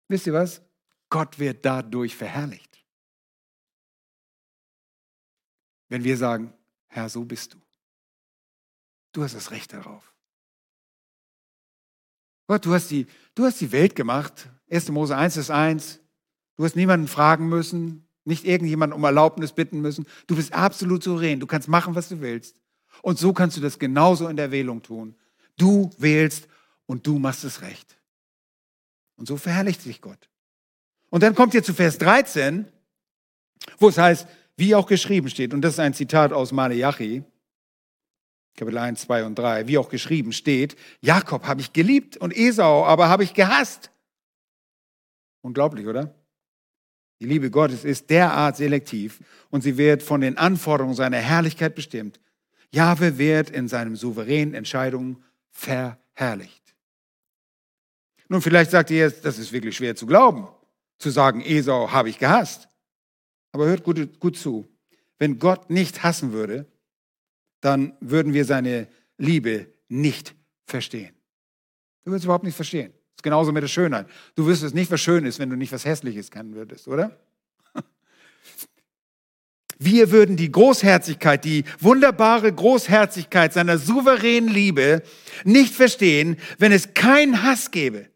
Wisst 0.08 0.28
ihr 0.28 0.34
was? 0.34 0.62
Gott 1.10 1.40
wird 1.40 1.66
dadurch 1.66 2.16
verherrlicht. 2.16 2.84
Wenn 5.90 6.04
wir 6.04 6.18
sagen, 6.18 6.54
Herr, 6.88 7.10
so 7.10 7.24
bist 7.24 7.54
du. 7.54 7.62
Du 9.14 9.24
hast 9.24 9.36
das 9.36 9.52
Recht 9.52 9.74
darauf. 9.74 10.14
Gott, 12.48 12.66
du 12.66 12.74
hast 12.74 12.90
die, 12.92 13.08
du 13.36 13.46
hast 13.46 13.60
die 13.60 13.72
Welt 13.72 13.96
gemacht. 13.96 14.50
1. 14.70 14.90
Mose 14.90 15.16
1 15.16 15.38
ist 15.38 15.50
1. 15.50 16.00
Du 16.56 16.64
hast 16.64 16.76
niemanden 16.76 17.08
fragen 17.08 17.50
müssen, 17.50 18.08
nicht 18.24 18.46
irgendjemanden 18.46 18.98
um 18.98 19.04
Erlaubnis 19.04 19.54
bitten 19.54 19.82
müssen. 19.82 20.06
Du 20.28 20.36
bist 20.36 20.54
absolut 20.54 21.04
souverän. 21.04 21.40
Du 21.40 21.48
kannst 21.48 21.68
machen, 21.68 21.96
was 21.96 22.10
du 22.10 22.22
willst. 22.22 22.60
Und 23.02 23.20
so 23.20 23.34
kannst 23.34 23.58
du 23.58 23.62
das 23.62 23.80
genauso 23.80 24.28
in 24.28 24.38
der 24.38 24.52
Wählung 24.52 24.82
tun. 24.82 25.16
Du 25.58 25.92
wählst 25.98 26.48
und 26.86 27.06
du 27.06 27.20
machst 27.20 27.44
es 27.44 27.62
recht. 27.62 27.97
Und 29.18 29.28
so 29.28 29.36
verherrlicht 29.36 29.82
sich 29.82 30.02
Gott. 30.02 30.30
Und 31.10 31.24
dann 31.24 31.36
kommt 31.36 31.54
ihr 31.54 31.64
zu 31.64 31.74
Vers 31.74 31.98
13, 31.98 32.66
wo 33.80 33.90
es 33.90 33.98
heißt, 33.98 34.28
wie 34.56 34.76
auch 34.76 34.88
geschrieben 34.88 35.30
steht, 35.30 35.54
und 35.54 35.62
das 35.62 35.74
ist 35.74 35.80
ein 35.80 35.94
Zitat 35.94 36.34
aus 36.34 36.52
Maleachi, 36.52 37.24
Kapitel 38.56 38.80
1, 38.80 39.02
2 39.02 39.26
und 39.26 39.36
3, 39.38 39.68
wie 39.68 39.78
auch 39.78 39.90
geschrieben 39.90 40.34
steht, 40.34 40.76
Jakob 41.00 41.46
habe 41.46 41.62
ich 41.62 41.74
geliebt 41.74 42.18
und 42.18 42.36
Esau 42.36 42.86
aber 42.86 43.08
habe 43.08 43.24
ich 43.24 43.36
gehasst. 43.36 43.92
Unglaublich, 45.42 45.86
oder? 45.86 46.16
Die 47.20 47.26
Liebe 47.26 47.52
Gottes 47.52 47.84
ist 47.84 48.10
derart 48.10 48.58
selektiv 48.58 49.20
und 49.50 49.62
sie 49.62 49.78
wird 49.78 50.02
von 50.02 50.22
den 50.22 50.38
Anforderungen 50.38 50.96
seiner 50.96 51.18
Herrlichkeit 51.18 51.76
bestimmt. 51.76 52.20
Jahwe 52.72 53.18
wird 53.18 53.50
in 53.52 53.68
seinen 53.68 53.96
souveränen 53.96 54.56
Entscheidungen 54.56 55.24
verherrlicht. 55.52 56.67
Nun, 58.30 58.42
vielleicht 58.42 58.72
sagt 58.72 58.92
ihr 58.92 58.98
jetzt, 58.98 59.24
das 59.24 59.40
ist 59.40 59.52
wirklich 59.52 59.76
schwer 59.76 59.96
zu 59.96 60.06
glauben, 60.06 60.48
zu 60.98 61.10
sagen, 61.10 61.42
Esau 61.42 61.92
habe 61.92 62.10
ich 62.10 62.20
gehasst. 62.20 62.68
Aber 63.52 63.66
hört 63.66 63.84
gut, 63.84 64.20
gut 64.20 64.38
zu. 64.38 64.68
Wenn 65.18 65.40
Gott 65.40 65.70
nicht 65.70 66.04
hassen 66.04 66.34
würde, 66.34 66.66
dann 67.62 67.94
würden 68.02 68.34
wir 68.34 68.46
seine 68.46 68.88
Liebe 69.18 69.68
nicht 69.88 70.36
verstehen. 70.66 71.16
Du 72.04 72.12
würdest 72.12 72.26
überhaupt 72.26 72.44
nicht 72.44 72.56
verstehen. 72.56 72.92
Das 72.92 73.20
ist 73.20 73.24
genauso 73.24 73.52
mit 73.52 73.64
der 73.64 73.68
Schönheit. 73.68 74.08
Du 74.36 74.46
wüsstest 74.46 74.76
nicht, 74.76 74.92
was 74.92 75.02
schön 75.02 75.26
ist, 75.26 75.40
wenn 75.40 75.50
du 75.50 75.56
nicht 75.56 75.72
was 75.72 75.86
Hässliches 75.86 76.30
kennen 76.30 76.54
würdest, 76.54 76.88
oder? 76.88 77.20
Wir 79.80 80.12
würden 80.12 80.38
die 80.38 80.52
Großherzigkeit, 80.52 81.44
die 81.44 81.64
wunderbare 81.80 82.54
Großherzigkeit 82.54 83.54
seiner 83.54 83.78
souveränen 83.78 84.50
Liebe 84.50 85.02
nicht 85.46 85.74
verstehen, 85.74 86.38
wenn 86.60 86.72
es 86.72 86.94
keinen 86.94 87.42
Hass 87.42 87.72
gäbe. 87.72 88.10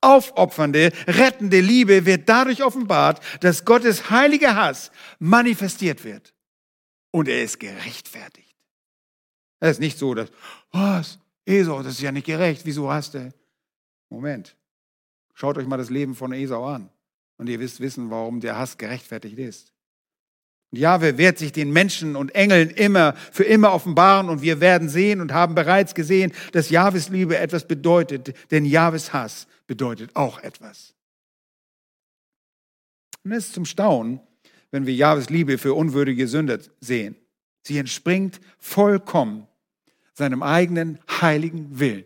Aufopfernde, 0.00 0.92
rettende 1.06 1.60
Liebe 1.60 2.06
wird 2.06 2.28
dadurch 2.28 2.62
offenbart, 2.62 3.20
dass 3.40 3.64
Gottes 3.64 4.10
heiliger 4.10 4.56
Hass 4.56 4.90
manifestiert 5.18 6.04
wird. 6.04 6.32
Und 7.10 7.28
er 7.28 7.42
ist 7.42 7.60
gerechtfertigt. 7.60 8.54
Es 9.60 9.72
ist 9.72 9.80
nicht 9.80 9.98
so, 9.98 10.14
dass, 10.14 10.30
was, 10.72 11.18
Esau, 11.44 11.82
das 11.82 11.94
ist 11.94 12.00
ja 12.00 12.12
nicht 12.12 12.26
gerecht, 12.26 12.62
wieso 12.64 12.90
hast 12.90 13.14
du? 13.14 13.32
Moment, 14.08 14.56
schaut 15.34 15.58
euch 15.58 15.66
mal 15.66 15.76
das 15.76 15.90
Leben 15.90 16.14
von 16.14 16.32
Esau 16.32 16.66
an 16.66 16.88
und 17.36 17.48
ihr 17.48 17.60
wisst 17.60 17.80
wissen, 17.80 18.10
warum 18.10 18.40
der 18.40 18.58
Hass 18.58 18.78
gerechtfertigt 18.78 19.38
ist. 19.38 19.72
Und 20.70 20.78
Jahwe 20.78 21.18
wird 21.18 21.38
sich 21.38 21.52
den 21.52 21.72
Menschen 21.72 22.16
und 22.16 22.34
Engeln 22.34 22.70
immer 22.70 23.14
für 23.32 23.44
immer 23.44 23.72
offenbaren 23.72 24.28
und 24.28 24.40
wir 24.40 24.60
werden 24.60 24.88
sehen 24.88 25.20
und 25.20 25.32
haben 25.32 25.54
bereits 25.54 25.94
gesehen, 25.94 26.32
dass 26.52 26.70
Jahwes 26.70 27.08
Liebe 27.08 27.36
etwas 27.36 27.66
bedeutet, 27.66 28.34
denn 28.50 28.64
Jahwes 28.64 29.12
Hass 29.12 29.46
bedeutet 29.70 30.16
auch 30.16 30.38
etwas. 30.40 30.94
Und 33.22 33.32
es 33.32 33.46
ist 33.46 33.54
zum 33.54 33.64
Staunen, 33.64 34.20
wenn 34.70 34.84
wir 34.84 34.94
Jahwes 34.94 35.30
Liebe 35.30 35.56
für 35.58 35.74
unwürdige 35.74 36.26
Sünder 36.26 36.58
sehen. 36.80 37.16
Sie 37.62 37.78
entspringt 37.78 38.40
vollkommen 38.58 39.46
seinem 40.12 40.42
eigenen 40.42 40.98
heiligen 41.08 41.78
Willen. 41.78 42.04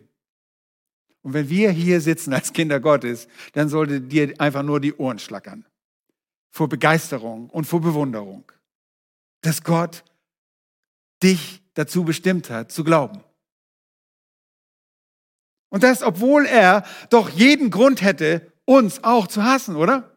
Und 1.23 1.33
wenn 1.33 1.49
wir 1.49 1.71
hier 1.71 2.01
sitzen 2.01 2.33
als 2.33 2.53
Kinder 2.53 2.79
Gottes, 2.79 3.27
dann 3.53 3.67
sollte 3.67 3.99
dir 3.99 4.39
einfach 4.39 4.63
nur 4.63 4.79
die 4.79 4.93
Ohren 4.93 5.19
schlackern. 5.19 5.65
Vor 6.51 6.69
Begeisterung 6.69 7.49
und 7.49 7.65
vor 7.65 7.81
Bewunderung 7.81 8.51
dass 9.45 9.63
Gott 9.63 10.03
dich 11.21 11.61
dazu 11.75 12.03
bestimmt 12.03 12.49
hat, 12.49 12.71
zu 12.71 12.83
glauben. 12.83 13.23
Und 15.75 15.83
das, 15.83 16.03
obwohl 16.03 16.45
er 16.45 16.85
doch 17.09 17.29
jeden 17.29 17.69
Grund 17.69 18.01
hätte, 18.01 18.49
uns 18.63 19.03
auch 19.03 19.27
zu 19.27 19.43
hassen, 19.43 19.75
oder? 19.75 20.09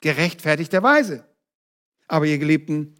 Gerechtfertigterweise. 0.00 1.24
Aber 2.08 2.26
ihr 2.26 2.38
Geliebten, 2.38 2.96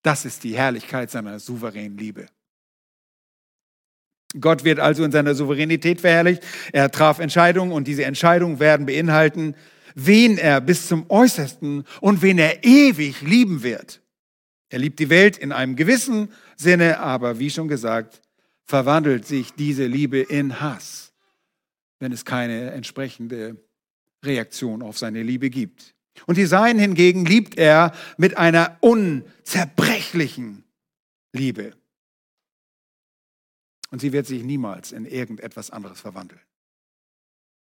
das 0.00 0.24
ist 0.24 0.44
die 0.44 0.56
Herrlichkeit 0.56 1.10
seiner 1.10 1.38
souveränen 1.38 1.98
Liebe. 1.98 2.28
Gott 4.40 4.64
wird 4.64 4.80
also 4.80 5.04
in 5.04 5.12
seiner 5.12 5.34
Souveränität 5.34 6.00
verherrlicht. 6.00 6.42
Er 6.72 6.90
traf 6.90 7.18
Entscheidungen 7.18 7.72
und 7.72 7.86
diese 7.86 8.06
Entscheidungen 8.06 8.58
werden 8.58 8.86
beinhalten, 8.86 9.54
wen 9.94 10.38
er 10.38 10.62
bis 10.62 10.88
zum 10.88 11.10
Äußersten 11.10 11.84
und 12.00 12.22
wen 12.22 12.38
er 12.38 12.64
ewig 12.64 13.20
lieben 13.20 13.62
wird. 13.62 14.00
Er 14.70 14.78
liebt 14.78 14.98
die 14.98 15.10
Welt 15.10 15.36
in 15.36 15.52
einem 15.52 15.76
gewissen 15.76 16.32
Sinne, 16.56 17.00
aber 17.00 17.38
wie 17.38 17.50
schon 17.50 17.68
gesagt, 17.68 18.22
verwandelt 18.68 19.26
sich 19.26 19.54
diese 19.54 19.86
Liebe 19.86 20.18
in 20.20 20.60
Hass, 20.60 21.14
wenn 22.00 22.12
es 22.12 22.26
keine 22.26 22.70
entsprechende 22.72 23.56
Reaktion 24.22 24.82
auf 24.82 24.98
seine 24.98 25.22
Liebe 25.22 25.48
gibt. 25.48 25.94
Und 26.26 26.36
die 26.36 26.44
Seinen 26.44 26.78
hingegen 26.78 27.24
liebt 27.24 27.56
er 27.56 27.94
mit 28.18 28.36
einer 28.36 28.76
unzerbrechlichen 28.80 30.64
Liebe. 31.32 31.74
Und 33.90 34.00
sie 34.00 34.12
wird 34.12 34.26
sich 34.26 34.42
niemals 34.42 34.92
in 34.92 35.06
irgendetwas 35.06 35.70
anderes 35.70 36.00
verwandeln. 36.00 36.42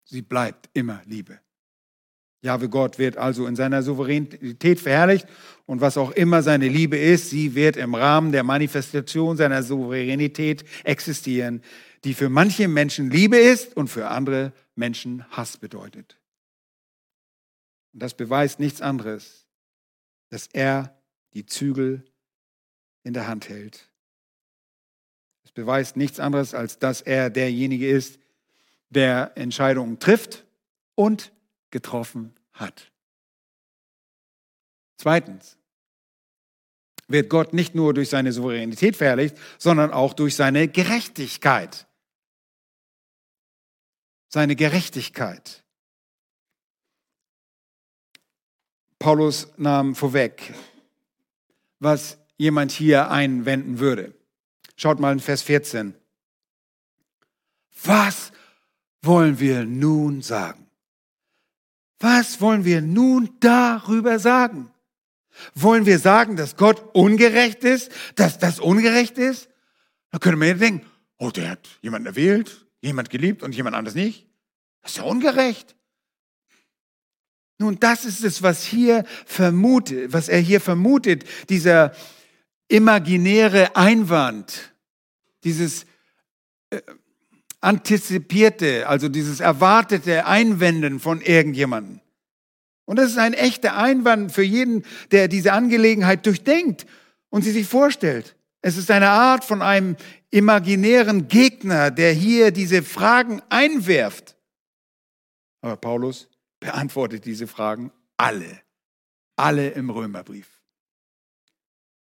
Sie 0.04 0.24
bleibt 0.24 0.70
immer 0.74 1.04
Liebe. 1.06 1.40
Jahwe 2.42 2.70
Gott 2.70 3.00
wird 3.00 3.18
also 3.18 3.48
in 3.48 3.56
seiner 3.56 3.82
Souveränität 3.82 4.80
verherrlicht 4.80 5.28
und 5.66 5.82
was 5.82 5.98
auch 5.98 6.12
immer 6.12 6.44
seine 6.44 6.68
Liebe 6.68 6.98
ist, 6.98 7.30
sie 7.30 7.56
wird 7.56 7.78
im 7.78 7.96
Rahmen 7.96 8.32
der 8.32 8.44
Manifestation 8.44 9.38
seiner 9.38 9.64
Souveränität 9.64 10.64
existieren, 10.84 11.62
die 12.04 12.14
für 12.14 12.30
manche 12.30 12.68
Menschen 12.68 13.10
Liebe 13.10 13.38
ist 13.38 13.76
und 13.76 13.88
für 13.88 14.10
andere 14.10 14.54
Menschen 14.76 15.26
Hass 15.32 15.58
bedeutet. 15.58 16.18
Und 17.94 18.04
das 18.04 18.14
beweist 18.14 18.60
nichts 18.60 18.82
anderes, 18.82 19.48
dass 20.30 20.48
er 20.54 20.96
die 21.34 21.46
Zügel 21.46 22.04
in 23.04 23.14
der 23.14 23.28
Hand 23.28 23.50
hält. 23.50 23.90
Es 25.44 25.52
beweist 25.52 25.98
nichts 25.98 26.20
anderes, 26.20 26.54
als 26.54 26.78
dass 26.78 27.02
er 27.02 27.30
derjenige 27.30 27.90
ist, 27.90 28.20
der 28.90 29.32
Entscheidungen 29.36 30.00
trifft 30.00 30.46
und 30.96 31.32
getroffen 31.72 32.36
hat. 32.54 32.92
Zweitens 34.98 35.58
wird 37.08 37.30
Gott 37.30 37.54
nicht 37.54 37.76
nur 37.76 37.94
durch 37.94 38.10
seine 38.10 38.34
Souveränität 38.34 38.96
verherrlicht, 38.96 39.38
sondern 39.58 39.92
auch 39.92 40.14
durch 40.14 40.36
seine 40.36 40.68
Gerechtigkeit. 40.68 41.88
Seine 44.30 44.56
Gerechtigkeit. 44.56 45.64
Paulus 49.00 49.48
nahm 49.58 49.96
vorweg, 49.96 50.54
was 51.80 52.18
jemand 52.38 52.72
hier 52.72 53.10
einwenden 53.10 53.80
würde. 53.80 54.14
Schaut 54.76 55.00
mal 55.00 55.14
in 55.14 55.20
Vers 55.20 55.44
14. 55.44 55.94
Was 57.84 58.32
wollen 59.02 59.40
wir 59.40 59.66
nun 59.66 60.22
sagen? 60.22 60.67
Was 62.00 62.42
wollen 62.42 62.66
wir 62.66 62.82
nun 62.82 63.30
darüber 63.40 64.20
sagen? 64.20 64.72
Wollen 65.56 65.86
wir 65.86 66.00
sagen, 66.00 66.36
dass 66.36 66.56
Gott 66.56 66.84
ungerecht 66.94 67.64
ist, 67.64 67.92
dass 68.16 68.40
das 68.40 68.60
ungerecht 68.60 69.18
ist? 69.18 69.50
Da 70.12 70.20
könnte 70.20 70.38
man 70.38 70.48
ja 70.48 70.54
denken, 70.56 70.86
oh, 71.18 71.32
der 71.32 71.52
hat 71.52 71.68
jemanden 71.82 72.08
erwählt, 72.08 72.66
jemand 72.82 73.10
geliebt 73.10 73.44
und 73.44 73.56
jemand 73.56 73.76
anders 73.76 73.96
nicht. 73.96 74.28
Das 74.82 74.92
ist 74.92 74.98
ja 74.98 75.04
ungerecht. 75.04 75.76
Nun, 77.60 77.80
das 77.80 78.06
ist 78.06 78.24
es, 78.24 78.44
was 78.44 78.64
hier 78.64 79.04
vermutet, 79.26 80.14
was 80.14 80.30
er 80.30 80.40
hier 80.40 80.62
vermutet, 80.62 81.26
dieser 81.50 81.96
imaginäre 82.68 83.76
Einwand, 83.76 84.74
dieses 85.44 85.86
äh, 86.70 86.82
antizipierte, 87.68 88.88
also 88.88 89.10
dieses 89.10 89.42
erwartete 89.42 90.26
Einwenden 90.26 91.02
von 91.02 91.20
irgendjemandem. 91.20 92.00
Und 92.86 92.96
das 92.98 93.12
ist 93.12 93.18
ein 93.18 93.34
echter 93.34 93.76
Einwand 93.76 94.32
für 94.32 94.44
jeden, 94.44 94.86
der 95.12 95.28
diese 95.28 95.52
Angelegenheit 95.52 96.26
durchdenkt 96.26 96.86
und 97.30 97.42
sie 97.42 97.52
sich 97.52 97.68
vorstellt. 97.68 98.38
Es 98.62 98.78
ist 98.78 98.90
eine 98.90 99.10
Art 99.10 99.44
von 99.44 99.62
einem 99.62 99.98
imaginären 100.32 101.28
Gegner, 101.28 101.92
der 101.92 102.14
hier 102.14 102.52
diese 102.52 102.84
Fragen 102.84 103.42
einwerft. 103.50 104.38
Aber 105.60 105.76
Paulus 105.76 106.30
beantwortet 106.62 107.26
diese 107.26 107.48
Fragen 107.48 107.92
alle, 108.16 108.62
alle 109.36 109.70
im 109.72 109.90
Römerbrief. 109.90 110.57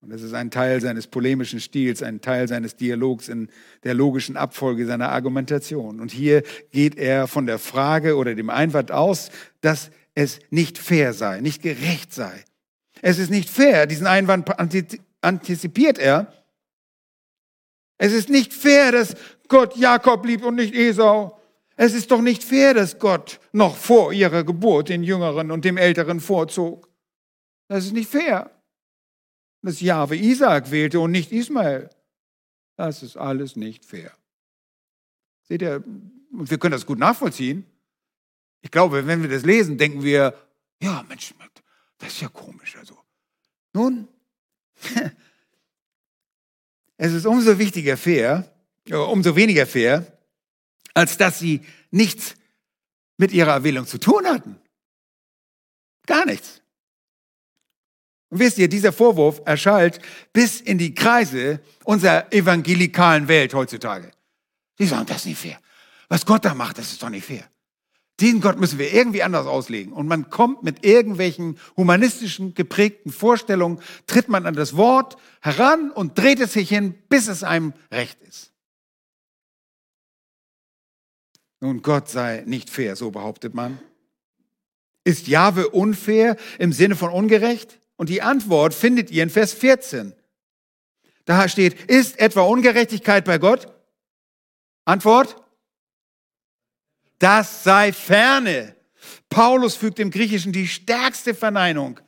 Und 0.02 0.12
das 0.12 0.22
ist 0.22 0.34
ein 0.34 0.50
Teil 0.50 0.80
seines 0.80 1.08
polemischen 1.08 1.60
Stils, 1.60 2.02
ein 2.02 2.22
Teil 2.22 2.48
seines 2.48 2.76
Dialogs 2.78 3.28
in 3.28 3.50
der 3.84 3.94
logischen 3.94 4.38
Abfolge 4.38 4.86
seiner 4.86 5.10
Argumentation. 5.10 6.00
Und 6.00 6.12
hier 6.12 6.44
geht 6.72 6.98
er 6.98 7.28
von 7.28 7.46
der 7.46 7.60
Frage 7.60 8.16
oder 8.16 8.34
dem 8.34 8.50
Einwand 8.50 8.92
aus, 8.92 9.30
dass 9.62 9.92
es 10.16 10.40
nicht 10.50 10.78
fair 10.78 11.14
sei, 11.14 11.42
nicht 11.42 11.62
gerecht 11.62 12.14
sei. 12.14 12.46
Es 13.02 13.20
ist 13.20 13.30
nicht 13.30 13.50
fair, 13.50 13.88
diesen 13.88 14.08
Einwand 14.08 14.50
antizipiert 15.22 15.98
er. 15.98 16.34
Es 17.98 18.14
ist 18.14 18.30
nicht 18.30 18.54
fair, 18.54 18.94
dass 18.94 19.16
Gott 19.50 19.76
Jakob 19.76 20.26
liebt 20.26 20.46
und 20.46 20.56
nicht 20.56 20.74
Esau. 20.74 21.38
Es 21.76 21.94
ist 21.94 22.12
doch 22.12 22.22
nicht 22.22 22.44
fair, 22.44 22.74
dass 22.74 23.00
Gott 23.00 23.40
noch 23.52 23.76
vor 23.76 24.14
ihrer 24.14 24.44
Geburt 24.44 24.90
den 24.90 25.04
Jüngeren 25.04 25.52
und 25.52 25.66
dem 25.66 25.78
Älteren 25.78 26.22
vorzog. 26.22 26.90
Das 27.68 27.86
ist 27.86 27.94
nicht 27.94 28.10
fair. 28.10 28.52
Dass 29.62 29.82
Jahwe 29.82 30.16
Isaac 30.16 30.72
wählte 30.72 31.00
und 31.00 31.12
nicht 31.12 31.32
Ismael. 31.32 31.90
Das 32.78 33.04
ist 33.04 33.18
alles 33.18 33.56
nicht 33.56 33.84
fair. 33.84 34.12
Seht 35.44 35.62
ihr, 35.62 35.84
und 36.32 36.50
wir 36.50 36.58
können 36.58 36.72
das 36.72 36.86
gut 36.86 37.00
nachvollziehen. 37.00 37.66
Ich 38.62 38.72
glaube, 38.72 39.08
wenn 39.08 39.22
wir 39.22 39.30
das 39.30 39.44
lesen, 39.44 39.78
denken 39.78 40.04
wir, 40.04 40.34
ja, 40.82 41.04
Mensch, 41.08 41.34
das 41.98 42.14
ist 42.14 42.22
ja 42.22 42.30
komisch. 42.30 42.78
Also, 42.78 42.98
nun, 43.74 44.08
es 46.98 47.14
ist 47.14 47.26
umso 47.26 47.58
wichtiger 47.60 47.98
fair, 47.98 48.50
äh, 48.86 48.96
umso 48.96 49.36
weniger 49.36 49.66
fair, 49.66 50.18
als 50.94 51.18
dass 51.18 51.40
sie 51.40 51.62
nichts 51.92 52.36
mit 53.18 53.32
ihrer 53.32 53.52
Erwählung 53.52 53.86
zu 53.86 53.98
tun 53.98 54.26
hatten. 54.26 54.60
Gar 56.06 56.26
nichts. 56.26 56.62
Und 58.30 58.40
wisst 58.40 58.58
ihr, 58.58 58.70
dieser 58.70 58.94
Vorwurf 58.94 59.42
erschallt 59.46 60.00
bis 60.34 60.62
in 60.62 60.78
die 60.78 60.94
Kreise 60.94 61.60
unserer 61.84 62.32
evangelikalen 62.32 63.28
Welt 63.28 63.54
heutzutage. 63.54 64.12
Die 64.78 64.86
sagen, 64.86 65.08
das 65.08 65.18
ist 65.18 65.26
nicht 65.26 65.40
fair. 65.40 65.60
Was 66.08 66.26
Gott 66.26 66.46
da 66.46 66.54
macht, 66.54 66.78
das 66.78 66.92
ist 66.92 67.02
doch 67.02 67.10
nicht 67.10 67.26
fair. 67.26 67.50
Diesen 68.20 68.42
Gott 68.42 68.60
müssen 68.60 68.80
wir 68.80 68.94
irgendwie 68.94 69.24
anders 69.24 69.48
auslegen. 69.48 69.94
Und 69.94 70.08
man 70.08 70.30
kommt 70.30 70.62
mit 70.64 70.86
irgendwelchen 70.86 71.58
humanistischen 71.78 72.54
geprägten 72.54 73.12
Vorstellungen, 73.12 73.80
tritt 74.08 74.28
man 74.28 74.46
an 74.46 74.56
das 74.56 74.76
Wort 74.76 75.18
heran 75.42 75.90
und 75.92 76.18
dreht 76.18 76.40
es 76.40 76.54
sich 76.54 76.70
hin, 76.70 76.96
bis 77.08 77.28
es 77.28 77.44
einem 77.44 77.74
recht 77.92 78.22
ist. 78.22 78.52
Nun, 81.62 81.82
Gott 81.82 82.10
sei 82.10 82.44
nicht 82.46 82.70
fair, 82.70 82.96
so 82.96 83.12
behauptet 83.12 83.54
man. 83.54 83.80
Ist 85.04 85.28
Jahwe 85.28 85.70
unfair 85.70 86.36
im 86.58 86.74
Sinne 86.74 86.96
von 86.96 87.12
ungerecht? 87.12 87.80
Und 88.00 88.08
die 88.08 88.22
Antwort 88.22 88.74
findet 88.74 89.12
ihr 89.12 89.24
in 89.24 89.30
Vers 89.30 89.52
14. 89.52 90.14
Da 91.26 91.50
steht, 91.50 91.92
ist 91.92 92.18
etwa 92.18 92.44
Ungerechtigkeit 92.44 93.26
bei 93.26 93.38
Gott? 93.38 93.68
Antwort? 94.86 95.36
Das 97.20 97.66
sei 97.66 97.92
ferne. 97.92 98.74
Paulus 99.28 99.76
fügt 99.76 100.00
im 100.00 100.12
Griechischen 100.12 100.54
die 100.54 100.70
stärkste 100.70 101.36
Verneinung 101.36 102.00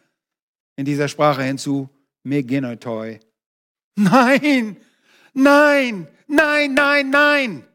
in 0.78 0.86
dieser 0.86 1.10
Sprache 1.10 1.44
hinzu, 1.44 1.90
megenotoi. 2.24 3.20
Nein, 3.96 4.78
nein, 5.34 6.08
nein, 6.26 6.74
nein, 6.74 7.10
nein. 7.10 7.68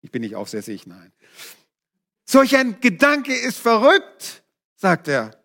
Ich 0.00 0.10
bin 0.10 0.22
nicht 0.22 0.34
aufsässig, 0.34 0.84
nein. 0.88 1.12
Solch 2.24 2.56
ein 2.56 2.80
Gedanke 2.80 3.36
ist 3.36 3.60
verrückt, 3.60 4.42
sagt 4.74 5.06
er. 5.06 5.39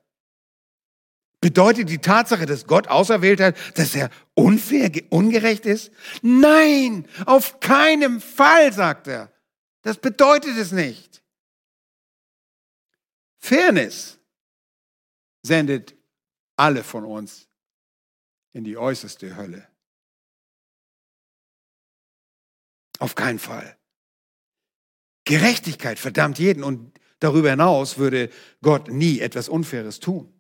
Bedeutet 1.45 1.89
die 1.89 1.99
Tatsache, 1.99 2.47
dass 2.47 2.65
Gott 2.65 2.87
auserwählt 2.87 3.39
hat, 3.39 3.55
dass 3.77 3.93
er 3.93 4.09
unfair, 4.33 4.89
ungerecht 5.11 5.67
ist? 5.67 5.91
Nein, 6.23 7.07
auf 7.27 7.59
keinen 7.59 8.19
Fall, 8.19 8.73
sagt 8.73 9.05
er. 9.05 9.31
Das 9.83 9.99
bedeutet 9.99 10.57
es 10.57 10.71
nicht. 10.71 11.21
Fairness 13.37 14.17
sendet 15.43 15.95
alle 16.55 16.83
von 16.83 17.05
uns 17.05 17.47
in 18.53 18.63
die 18.63 18.75
äußerste 18.75 19.35
Hölle. 19.35 19.67
Auf 22.97 23.13
keinen 23.13 23.37
Fall. 23.37 23.77
Gerechtigkeit 25.25 25.99
verdammt 25.99 26.39
jeden 26.39 26.63
und 26.63 26.99
darüber 27.19 27.51
hinaus 27.51 27.99
würde 27.99 28.31
Gott 28.63 28.87
nie 28.87 29.19
etwas 29.19 29.47
Unfaires 29.47 29.99
tun. 29.99 30.34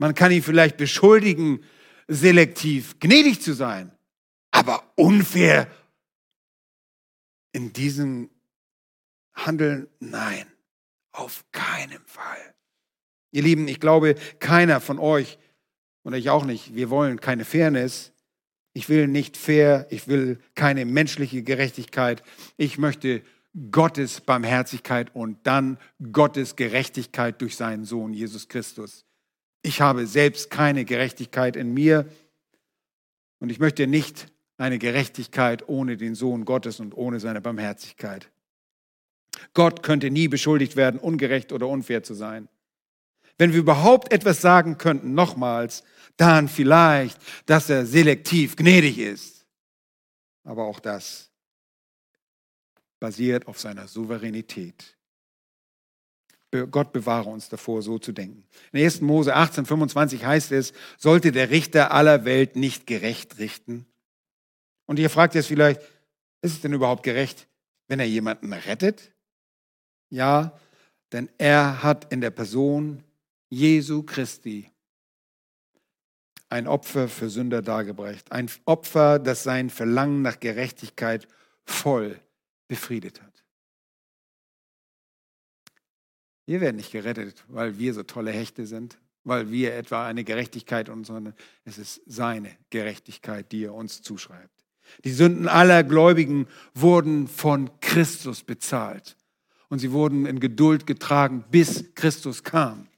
Man 0.00 0.14
kann 0.14 0.32
ihn 0.32 0.42
vielleicht 0.42 0.78
beschuldigen, 0.78 1.62
selektiv 2.08 2.98
gnädig 3.00 3.42
zu 3.42 3.52
sein, 3.52 3.92
aber 4.50 4.82
unfair 4.96 5.70
in 7.52 7.74
diesem 7.74 8.30
Handeln? 9.34 9.88
Nein, 9.98 10.46
auf 11.12 11.44
keinen 11.52 12.02
Fall. 12.06 12.54
Ihr 13.30 13.42
Lieben, 13.42 13.68
ich 13.68 13.78
glaube, 13.78 14.14
keiner 14.38 14.80
von 14.80 14.98
euch 14.98 15.38
und 16.02 16.14
ich 16.14 16.30
auch 16.30 16.46
nicht, 16.46 16.74
wir 16.74 16.88
wollen 16.88 17.20
keine 17.20 17.44
Fairness. 17.44 18.12
Ich 18.72 18.88
will 18.88 19.06
nicht 19.06 19.36
fair, 19.36 19.86
ich 19.90 20.08
will 20.08 20.40
keine 20.54 20.86
menschliche 20.86 21.42
Gerechtigkeit. 21.42 22.22
Ich 22.56 22.78
möchte 22.78 23.22
Gottes 23.70 24.22
Barmherzigkeit 24.22 25.14
und 25.14 25.46
dann 25.46 25.76
Gottes 26.10 26.56
Gerechtigkeit 26.56 27.38
durch 27.42 27.56
seinen 27.56 27.84
Sohn 27.84 28.14
Jesus 28.14 28.48
Christus. 28.48 29.04
Ich 29.62 29.80
habe 29.80 30.06
selbst 30.06 30.50
keine 30.50 30.84
Gerechtigkeit 30.84 31.56
in 31.56 31.74
mir 31.74 32.10
und 33.38 33.50
ich 33.50 33.58
möchte 33.58 33.86
nicht 33.86 34.26
eine 34.56 34.78
Gerechtigkeit 34.78 35.68
ohne 35.68 35.96
den 35.96 36.14
Sohn 36.14 36.44
Gottes 36.44 36.80
und 36.80 36.94
ohne 36.96 37.20
seine 37.20 37.40
Barmherzigkeit. 37.40 38.30
Gott 39.54 39.82
könnte 39.82 40.10
nie 40.10 40.28
beschuldigt 40.28 40.76
werden, 40.76 41.00
ungerecht 41.00 41.52
oder 41.52 41.68
unfair 41.68 42.02
zu 42.02 42.14
sein. 42.14 42.48
Wenn 43.38 43.52
wir 43.52 43.60
überhaupt 43.60 44.12
etwas 44.12 44.42
sagen 44.42 44.76
könnten, 44.76 45.14
nochmals, 45.14 45.82
dann 46.18 46.48
vielleicht, 46.48 47.18
dass 47.46 47.70
er 47.70 47.86
selektiv 47.86 48.56
gnädig 48.56 48.98
ist. 48.98 49.46
Aber 50.44 50.64
auch 50.64 50.80
das 50.80 51.30
basiert 52.98 53.48
auf 53.48 53.58
seiner 53.58 53.88
Souveränität. 53.88 54.98
Gott 56.70 56.92
bewahre 56.92 57.30
uns 57.30 57.48
davor, 57.48 57.82
so 57.82 57.98
zu 57.98 58.12
denken. 58.12 58.44
In 58.72 58.82
1. 58.82 59.02
Mose 59.02 59.34
18, 59.34 59.66
25 59.66 60.24
heißt 60.24 60.50
es, 60.52 60.72
sollte 60.98 61.30
der 61.30 61.50
Richter 61.50 61.92
aller 61.92 62.24
Welt 62.24 62.56
nicht 62.56 62.86
gerecht 62.86 63.38
richten? 63.38 63.86
Und 64.86 64.98
ihr 64.98 65.10
fragt 65.10 65.36
jetzt 65.36 65.46
vielleicht, 65.46 65.80
ist 66.42 66.54
es 66.54 66.60
denn 66.60 66.72
überhaupt 66.72 67.04
gerecht, 67.04 67.46
wenn 67.86 68.00
er 68.00 68.06
jemanden 68.06 68.52
rettet? 68.52 69.12
Ja, 70.08 70.58
denn 71.12 71.28
er 71.38 71.84
hat 71.84 72.12
in 72.12 72.20
der 72.20 72.30
Person 72.30 73.04
Jesu 73.48 74.02
Christi 74.02 74.70
ein 76.48 76.66
Opfer 76.66 77.08
für 77.08 77.30
Sünder 77.30 77.62
dargebracht. 77.62 78.32
Ein 78.32 78.50
Opfer, 78.64 79.20
das 79.20 79.44
sein 79.44 79.70
Verlangen 79.70 80.22
nach 80.22 80.40
Gerechtigkeit 80.40 81.28
voll 81.64 82.20
befriedet 82.66 83.22
hat. 83.22 83.29
Wir 86.50 86.60
werden 86.60 86.78
nicht 86.78 86.90
gerettet, 86.90 87.44
weil 87.46 87.78
wir 87.78 87.94
so 87.94 88.02
tolle 88.02 88.32
Hechte 88.32 88.66
sind, 88.66 88.98
weil 89.22 89.52
wir 89.52 89.72
etwa 89.76 90.04
eine 90.04 90.24
Gerechtigkeit 90.24 90.88
und 90.88 91.04
sondern 91.04 91.32
es 91.64 91.78
ist 91.78 92.00
seine 92.06 92.50
Gerechtigkeit, 92.70 93.52
die 93.52 93.66
er 93.66 93.74
uns 93.74 94.02
zuschreibt. 94.02 94.64
Die 95.04 95.12
Sünden 95.12 95.46
aller 95.46 95.84
Gläubigen 95.84 96.48
wurden 96.74 97.28
von 97.28 97.70
Christus 97.78 98.42
bezahlt. 98.42 99.16
Und 99.68 99.78
sie 99.78 99.92
wurden 99.92 100.26
in 100.26 100.40
Geduld 100.40 100.88
getragen, 100.88 101.44
bis 101.52 101.94
Christus 101.94 102.42
kam. 102.42 102.88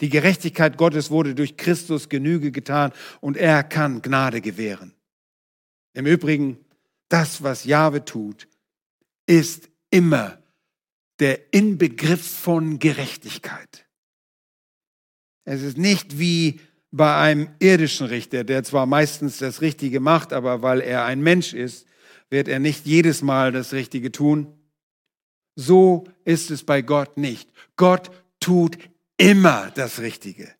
Die 0.00 0.08
Gerechtigkeit 0.08 0.78
Gottes 0.78 1.10
wurde 1.10 1.34
durch 1.34 1.56
Christus 1.56 2.08
Genüge 2.08 2.52
getan 2.52 2.92
und 3.20 3.36
er 3.36 3.64
kann 3.64 4.02
Gnade 4.02 4.40
gewähren. 4.40 4.94
Im 5.94 6.06
Übrigen, 6.06 6.64
das, 7.08 7.42
was 7.42 7.64
Jahwe 7.64 8.04
tut, 8.04 8.46
ist 9.26 9.68
immer 9.90 10.38
der 11.20 11.52
Inbegriff 11.52 12.26
von 12.26 12.78
Gerechtigkeit. 12.78 13.86
Es 15.44 15.62
ist 15.62 15.78
nicht 15.78 16.18
wie 16.18 16.60
bei 16.90 17.16
einem 17.16 17.48
irdischen 17.58 18.06
Richter, 18.06 18.44
der 18.44 18.64
zwar 18.64 18.86
meistens 18.86 19.38
das 19.38 19.60
Richtige 19.60 20.00
macht, 20.00 20.32
aber 20.32 20.62
weil 20.62 20.80
er 20.80 21.04
ein 21.04 21.20
Mensch 21.20 21.52
ist, 21.52 21.86
wird 22.30 22.48
er 22.48 22.58
nicht 22.58 22.86
jedes 22.86 23.22
Mal 23.22 23.52
das 23.52 23.72
Richtige 23.72 24.12
tun. 24.12 24.58
So 25.56 26.04
ist 26.24 26.50
es 26.50 26.64
bei 26.64 26.82
Gott 26.82 27.16
nicht. 27.16 27.50
Gott 27.76 28.10
tut 28.40 28.78
immer 29.16 29.70
das 29.72 30.00
Richtige. 30.00 30.54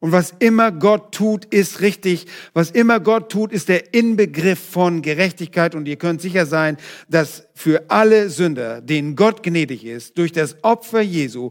Und 0.00 0.12
was 0.12 0.32
immer 0.38 0.70
Gott 0.70 1.12
tut, 1.12 1.44
ist 1.46 1.80
richtig. 1.80 2.26
Was 2.52 2.70
immer 2.70 3.00
Gott 3.00 3.30
tut, 3.32 3.52
ist 3.52 3.68
der 3.68 3.94
Inbegriff 3.94 4.58
von 4.58 5.02
Gerechtigkeit. 5.02 5.74
Und 5.74 5.88
ihr 5.88 5.96
könnt 5.96 6.20
sicher 6.20 6.46
sein, 6.46 6.76
dass 7.08 7.48
für 7.54 7.90
alle 7.90 8.30
Sünder, 8.30 8.80
denen 8.80 9.16
Gott 9.16 9.42
gnädig 9.42 9.84
ist, 9.84 10.16
durch 10.18 10.32
das 10.32 10.62
Opfer 10.62 11.00
Jesu 11.00 11.50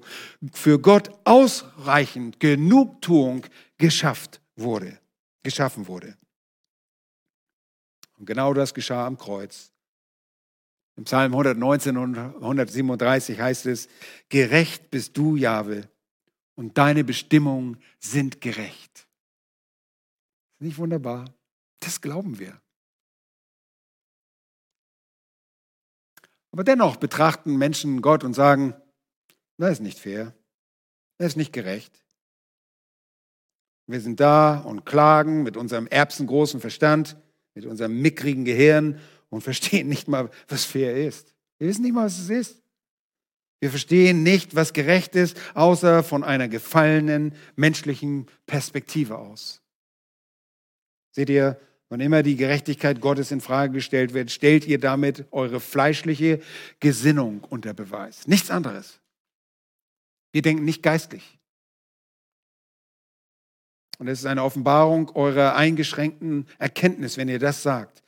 für 0.53 0.79
Gott 0.79 1.09
ausreichend 1.25 2.39
Genugtuung 2.39 3.45
geschafft 3.77 4.39
wurde, 4.55 4.97
geschaffen 5.43 5.87
wurde. 5.87 6.15
Und 8.17 8.25
genau 8.25 8.53
das 8.53 8.73
geschah 8.73 9.05
am 9.05 9.17
Kreuz. 9.17 9.71
Im 10.95 11.03
Psalm 11.03 11.33
119 11.33 11.95
und 11.95 12.17
137 12.17 13.39
heißt 13.39 13.67
es, 13.67 13.87
gerecht 14.29 14.89
bist 14.89 15.15
du, 15.15 15.35
Jahwe, 15.35 15.83
und 16.58 16.78
deine 16.78 17.03
Bestimmungen 17.03 17.82
sind 17.99 18.41
gerecht. 18.41 19.08
Nicht 20.60 20.78
wunderbar? 20.78 21.26
Das 21.80 22.01
glauben 22.01 22.39
wir. 22.39 22.60
Aber 26.51 26.64
dennoch 26.64 26.97
betrachten 26.97 27.58
Menschen 27.58 28.01
Gott 28.01 28.24
und 28.24 28.34
sagen, 28.34 28.74
das 29.58 29.74
ist 29.74 29.82
nicht 29.82 29.99
fair, 29.99 30.34
das 31.20 31.30
ist 31.30 31.36
nicht 31.38 31.53
gerecht. 31.53 32.03
Wir 33.86 34.01
sind 34.01 34.20
da 34.20 34.60
und 34.60 34.84
klagen 34.84 35.43
mit 35.43 35.58
unserem 35.58 35.86
erbsengroßen 35.86 36.60
Verstand, 36.60 37.16
mit 37.53 37.66
unserem 37.66 38.01
mickrigen 38.01 38.45
Gehirn 38.45 38.99
und 39.30 39.41
verstehen 39.43 39.88
nicht 39.88 40.08
mal, 40.08 40.32
was 40.47 40.66
fair 40.66 40.97
ist. 40.97 41.36
Wir 41.60 41.68
wissen 41.68 41.84
nicht 41.84 41.93
mal, 41.93 42.05
was 42.05 42.18
es 42.18 42.30
ist. 42.30 42.64
Wir 43.60 43.72
verstehen 43.72 44.24
nicht, 44.24 44.55
was 44.55 44.74
gerecht 44.74 45.16
ist, 45.16 45.38
außer 45.55 46.03
von 46.03 46.24
einer 46.24 46.47
gefallenen 46.47 47.34
menschlichen 47.55 48.28
Perspektive 48.45 49.18
aus. 49.18 49.62
Seht 51.12 51.30
ihr, 51.30 51.60
wann 51.89 51.99
immer 51.99 52.22
die 52.22 52.36
Gerechtigkeit 52.36 53.01
Gottes 53.01 53.32
in 53.32 53.41
Frage 53.41 53.74
gestellt 53.74 54.14
wird, 54.14 54.30
stellt 54.30 54.68
ihr 54.68 54.80
damit 54.80 55.26
eure 55.32 55.60
fleischliche 55.60 56.39
Gesinnung 56.80 57.43
unter 57.49 57.74
Beweis. 57.74 58.28
Nichts 58.28 58.51
anderes. 58.51 58.99
Wir 60.32 60.43
denken 60.43 60.66
nicht 60.66 60.84
geistlich. 60.84 61.39
Und 63.97 64.08
es 64.08 64.20
ist 64.20 64.26
eine 64.26 64.43
Offenbarung 64.43 65.10
eurer 65.16 65.55
eingeschränkten 65.55 66.45
Erkenntnis, 66.60 67.18
wenn 67.18 67.30
ihr 67.30 67.39
das 67.39 67.64
sagt. 67.64 68.03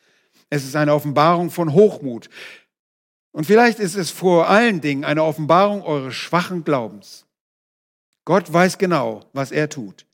Es 0.51 0.63
ist 0.63 0.75
eine 0.75 0.93
Offenbarung 0.93 1.49
von 1.49 1.73
Hochmut. 1.73 2.29
Und 3.31 3.45
vielleicht 3.45 3.79
ist 3.79 3.95
es 3.95 4.09
vor 4.09 4.49
allen 4.49 4.81
Dingen 4.81 5.03
eine 5.03 5.23
Offenbarung 5.23 5.83
eures 5.83 6.15
schwachen 6.15 6.63
Glaubens. 6.63 7.25
Gott 8.25 8.51
weiß 8.51 8.77
genau, 8.77 9.25
was 9.33 9.51
er 9.51 9.69
tut. 9.69 10.05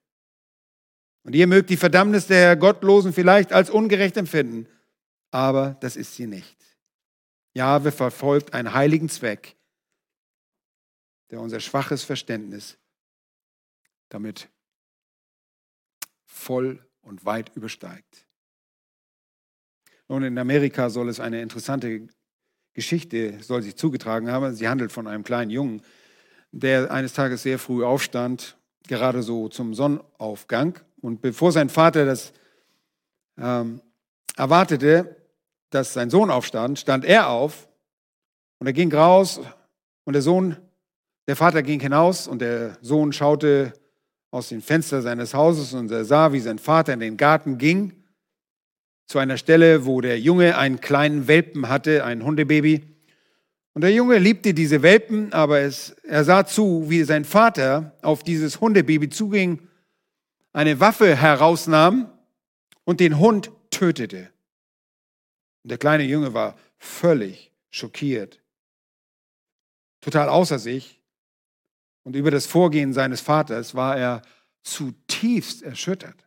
Und 1.23 1.33
ihr 1.33 1.47
mögt 1.47 1.69
die 1.69 1.77
Verdammnis 1.77 2.27
der 2.27 2.55
Gottlosen 2.55 3.13
vielleicht 3.13 3.51
als 3.51 3.69
ungerecht 3.69 4.15
empfinden, 4.15 4.67
aber 5.31 5.75
das 5.81 5.95
ist 5.95 6.15
sie 6.15 6.27
nicht. 6.27 6.55
Jahwe 7.53 7.91
verfolgt 7.91 8.53
einen 8.53 8.73
heiligen 8.73 9.09
Zweck, 9.09 9.55
der 11.31 11.39
unser 11.39 11.59
schwaches 11.59 12.03
Verständnis 12.03 12.77
damit 14.09 14.49
voll 16.25 16.85
und 17.01 17.25
weit 17.25 17.55
übersteigt. 17.55 18.27
Nun, 20.07 20.23
in 20.23 20.37
Amerika 20.37 20.89
soll 20.89 21.09
es 21.09 21.19
eine 21.19 21.41
interessante 21.41 22.07
Geschichte, 22.75 23.41
soll 23.41 23.63
sich 23.63 23.77
zugetragen 23.77 24.29
haben. 24.29 24.53
Sie 24.53 24.67
handelt 24.67 24.91
von 24.91 25.07
einem 25.07 25.23
kleinen 25.23 25.49
Jungen, 25.49 25.81
der 26.51 26.91
eines 26.91 27.13
Tages 27.13 27.41
sehr 27.41 27.57
früh 27.57 27.83
aufstand, 27.83 28.57
gerade 28.87 29.23
so 29.23 29.47
zum 29.47 29.73
Sonnenaufgang. 29.73 30.77
Und 31.01 31.21
bevor 31.21 31.51
sein 31.51 31.69
Vater 31.69 32.05
das 32.05 32.33
ähm, 33.37 33.81
erwartete, 34.35 35.15
dass 35.69 35.93
sein 35.93 36.09
Sohn 36.09 36.29
aufstand, 36.29 36.77
stand 36.77 37.05
er 37.05 37.29
auf 37.29 37.67
und 38.59 38.67
er 38.67 38.73
ging 38.73 38.93
raus 38.93 39.39
und 40.03 40.13
der 40.13 40.21
Sohn, 40.21 40.57
der 41.27 41.35
Vater 41.35 41.63
ging 41.63 41.79
hinaus 41.79 42.27
und 42.27 42.39
der 42.39 42.77
Sohn 42.81 43.13
schaute 43.13 43.73
aus 44.31 44.49
dem 44.49 44.61
Fenster 44.61 45.01
seines 45.01 45.33
Hauses 45.33 45.73
und 45.73 45.89
er 45.91 46.03
sah, 46.03 46.33
wie 46.33 46.41
sein 46.41 46.59
Vater 46.59 46.93
in 46.93 46.99
den 46.99 47.17
Garten 47.17 47.57
ging 47.57 48.04
zu 49.07 49.19
einer 49.19 49.37
Stelle, 49.37 49.85
wo 49.85 50.01
der 50.01 50.19
Junge 50.19 50.57
einen 50.57 50.81
kleinen 50.81 51.27
Welpen 51.27 51.69
hatte, 51.69 52.03
ein 52.03 52.23
Hundebaby. 52.23 52.95
Und 53.73 53.81
der 53.81 53.91
Junge 53.91 54.17
liebte 54.17 54.53
diese 54.53 54.81
Welpen, 54.81 55.33
aber 55.33 55.59
es, 55.59 55.91
er 56.03 56.23
sah 56.23 56.45
zu, 56.45 56.89
wie 56.89 57.03
sein 57.03 57.25
Vater 57.25 57.97
auf 58.01 58.23
dieses 58.23 58.61
Hundebaby 58.61 59.09
zuging, 59.09 59.67
eine 60.53 60.79
Waffe 60.79 61.15
herausnahm 61.15 62.09
und 62.85 62.99
den 62.99 63.19
Hund 63.19 63.51
tötete. 63.69 64.29
Und 65.63 65.71
der 65.71 65.77
kleine 65.77 66.03
Junge 66.03 66.33
war 66.33 66.55
völlig 66.77 67.51
schockiert, 67.69 68.41
total 69.99 70.29
außer 70.29 70.59
sich. 70.59 71.01
Und 72.03 72.15
über 72.15 72.31
das 72.31 72.45
Vorgehen 72.45 72.93
seines 72.93 73.19
Vaters 73.19 73.75
war 73.75 73.97
er 73.97 74.21
zutiefst 74.63 75.63
erschüttert. 75.63 76.24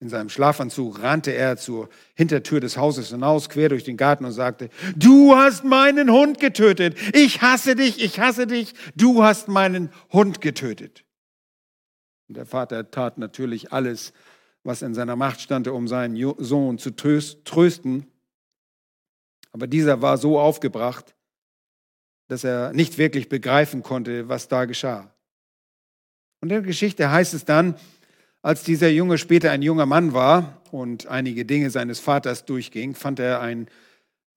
In 0.00 0.08
seinem 0.08 0.28
Schlafanzug 0.28 1.02
rannte 1.02 1.32
er 1.32 1.56
zur 1.56 1.88
Hintertür 2.14 2.60
des 2.60 2.76
Hauses 2.76 3.08
hinaus, 3.08 3.48
quer 3.48 3.68
durch 3.68 3.82
den 3.82 3.96
Garten 3.96 4.24
und 4.24 4.32
sagte, 4.32 4.68
du 4.94 5.34
hast 5.34 5.64
meinen 5.64 6.10
Hund 6.10 6.38
getötet. 6.38 6.96
Ich 7.14 7.42
hasse 7.42 7.74
dich, 7.74 8.00
ich 8.00 8.20
hasse 8.20 8.46
dich. 8.46 8.74
Du 8.94 9.24
hast 9.24 9.48
meinen 9.48 9.90
Hund 10.12 10.40
getötet. 10.40 11.04
Und 12.28 12.36
der 12.36 12.46
Vater 12.46 12.90
tat 12.92 13.18
natürlich 13.18 13.72
alles, 13.72 14.12
was 14.62 14.82
in 14.82 14.94
seiner 14.94 15.16
Macht 15.16 15.40
stand, 15.40 15.66
um 15.66 15.88
seinen 15.88 16.16
Sohn 16.38 16.78
zu 16.78 16.94
trösten. 16.94 18.06
Aber 19.50 19.66
dieser 19.66 20.00
war 20.00 20.16
so 20.16 20.38
aufgebracht, 20.38 21.16
dass 22.28 22.44
er 22.44 22.72
nicht 22.72 22.98
wirklich 22.98 23.28
begreifen 23.28 23.82
konnte, 23.82 24.28
was 24.28 24.46
da 24.46 24.66
geschah. 24.66 25.12
Und 26.40 26.50
in 26.50 26.60
der 26.60 26.62
Geschichte 26.62 27.10
heißt 27.10 27.34
es 27.34 27.44
dann, 27.44 27.74
als 28.42 28.62
dieser 28.62 28.88
Junge 28.88 29.18
später 29.18 29.50
ein 29.50 29.62
junger 29.62 29.86
Mann 29.86 30.12
war 30.12 30.62
und 30.70 31.06
einige 31.06 31.44
Dinge 31.44 31.70
seines 31.70 32.00
Vaters 32.00 32.44
durchging, 32.44 32.94
fand 32.94 33.18
er 33.18 33.40
ein, 33.40 33.68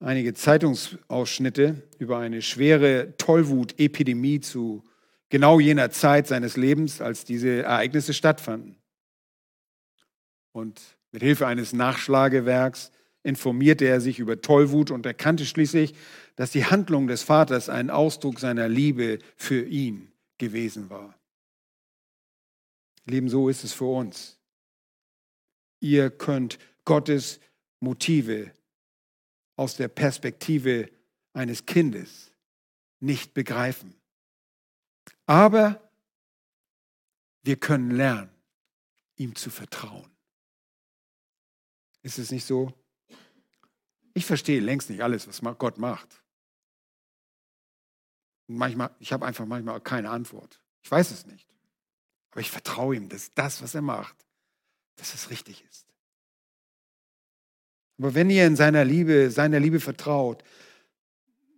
einige 0.00 0.34
Zeitungsausschnitte 0.34 1.82
über 1.98 2.18
eine 2.18 2.42
schwere 2.42 3.16
Tollwutepidemie 3.16 4.40
zu 4.40 4.82
genau 5.28 5.60
jener 5.60 5.90
Zeit 5.90 6.26
seines 6.26 6.56
Lebens, 6.56 7.00
als 7.00 7.24
diese 7.24 7.62
Ereignisse 7.62 8.12
stattfanden. 8.12 8.76
Und 10.52 10.80
mit 11.12 11.22
Hilfe 11.22 11.46
eines 11.46 11.72
Nachschlagewerks 11.72 12.90
informierte 13.22 13.86
er 13.86 14.00
sich 14.00 14.18
über 14.18 14.40
Tollwut 14.40 14.90
und 14.90 15.06
erkannte 15.06 15.46
schließlich, 15.46 15.94
dass 16.36 16.50
die 16.50 16.66
Handlung 16.66 17.06
des 17.06 17.22
Vaters 17.22 17.68
ein 17.68 17.88
Ausdruck 17.90 18.40
seiner 18.40 18.68
Liebe 18.68 19.18
für 19.36 19.64
ihn 19.64 20.12
gewesen 20.38 20.90
war. 20.90 21.14
Lieben, 23.04 23.28
so 23.28 23.48
ist 23.48 23.64
es 23.64 23.72
für 23.72 23.92
uns. 23.92 24.38
Ihr 25.80 26.10
könnt 26.10 26.58
Gottes 26.84 27.40
Motive 27.80 28.52
aus 29.56 29.76
der 29.76 29.88
Perspektive 29.88 30.90
eines 31.32 31.66
Kindes 31.66 32.32
nicht 33.00 33.34
begreifen. 33.34 33.94
Aber 35.26 35.90
wir 37.42 37.56
können 37.56 37.90
lernen, 37.90 38.30
ihm 39.16 39.34
zu 39.34 39.50
vertrauen. 39.50 40.10
Ist 42.02 42.18
es 42.18 42.30
nicht 42.30 42.44
so? 42.44 42.72
Ich 44.14 44.26
verstehe 44.26 44.60
längst 44.60 44.90
nicht 44.90 45.02
alles, 45.02 45.26
was 45.26 45.40
Gott 45.58 45.78
macht. 45.78 46.22
manchmal, 48.46 48.94
ich 48.98 49.12
habe 49.12 49.26
einfach 49.26 49.46
manchmal 49.46 49.80
keine 49.80 50.10
Antwort. 50.10 50.60
Ich 50.82 50.90
weiß 50.90 51.10
es 51.10 51.26
nicht. 51.26 51.51
Aber 52.32 52.40
ich 52.40 52.50
vertraue 52.50 52.96
ihm, 52.96 53.08
dass 53.08 53.32
das, 53.34 53.62
was 53.62 53.74
er 53.74 53.82
macht, 53.82 54.16
dass 54.96 55.14
es 55.14 55.30
richtig 55.30 55.64
ist. 55.70 55.86
Aber 57.98 58.14
wenn 58.14 58.30
ihr 58.30 58.46
in 58.46 58.56
seiner 58.56 58.84
Liebe, 58.84 59.30
seiner 59.30 59.60
Liebe 59.60 59.78
vertraut, 59.78 60.42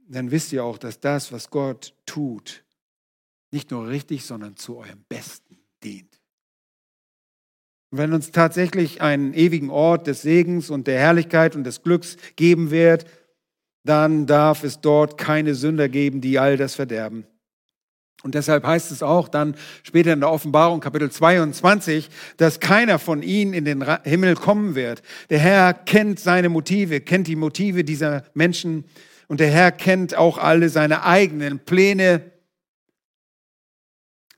dann 0.09 0.31
wisst 0.31 0.53
ihr 0.53 0.65
auch, 0.65 0.77
dass 0.77 1.01
das, 1.01 1.33
was 1.33 1.49
Gott 1.49 1.95
tut, 2.05 2.65
nicht 3.51 3.71
nur 3.71 3.89
richtig, 3.89 4.25
sondern 4.25 4.57
zu 4.57 4.77
eurem 4.77 5.05
Besten 5.09 5.59
dient. 5.83 6.21
Und 7.91 7.99
wenn 7.99 8.13
uns 8.13 8.33
tatsächlich 8.33 9.01
einen 9.01 9.33
ewigen 9.33 9.71
Ort 9.71 10.09
des 10.09 10.23
Segens 10.23 10.69
und 10.69 10.89
der 10.89 10.99
Herrlichkeit 10.99 11.55
und 11.55 11.65
des 11.65 11.83
Glücks 11.83 12.17
geben 12.35 12.73
wird, 12.73 13.07
dann 13.85 14.27
darf 14.27 14.65
es 14.65 14.81
dort 14.81 15.17
keine 15.17 15.55
Sünder 15.55 15.89
geben, 15.89 16.21
die 16.21 16.39
all 16.39 16.57
das 16.57 16.75
verderben. 16.75 17.27
Und 18.25 18.35
deshalb 18.35 18.65
heißt 18.65 18.91
es 18.91 19.03
auch 19.03 19.29
dann 19.29 19.55
später 19.83 20.15
in 20.15 20.21
der 20.21 20.31
Offenbarung 20.31 20.81
Kapitel 20.81 21.11
22, 21.11 22.09
dass 22.39 22.59
keiner 22.59 22.99
von 22.99 23.23
ihnen 23.23 23.53
in 23.53 23.67
den 23.67 23.85
Himmel 24.03 24.35
kommen 24.35 24.75
wird. 24.75 25.03
Der 25.29 25.39
Herr 25.39 25.75
kennt 25.75 26.19
seine 26.19 26.49
Motive, 26.49 27.03
kennt 27.03 27.27
die 27.27 27.37
Motive 27.37 27.85
dieser 27.85 28.25
Menschen 28.33 28.87
und 29.29 29.41
der 29.41 29.51
Herr 29.51 29.73
kennt 29.73 30.17
auch 30.17 30.39
alle 30.39 30.71
seine 30.71 31.05
eigenen 31.05 31.59
Pläne, 31.59 32.33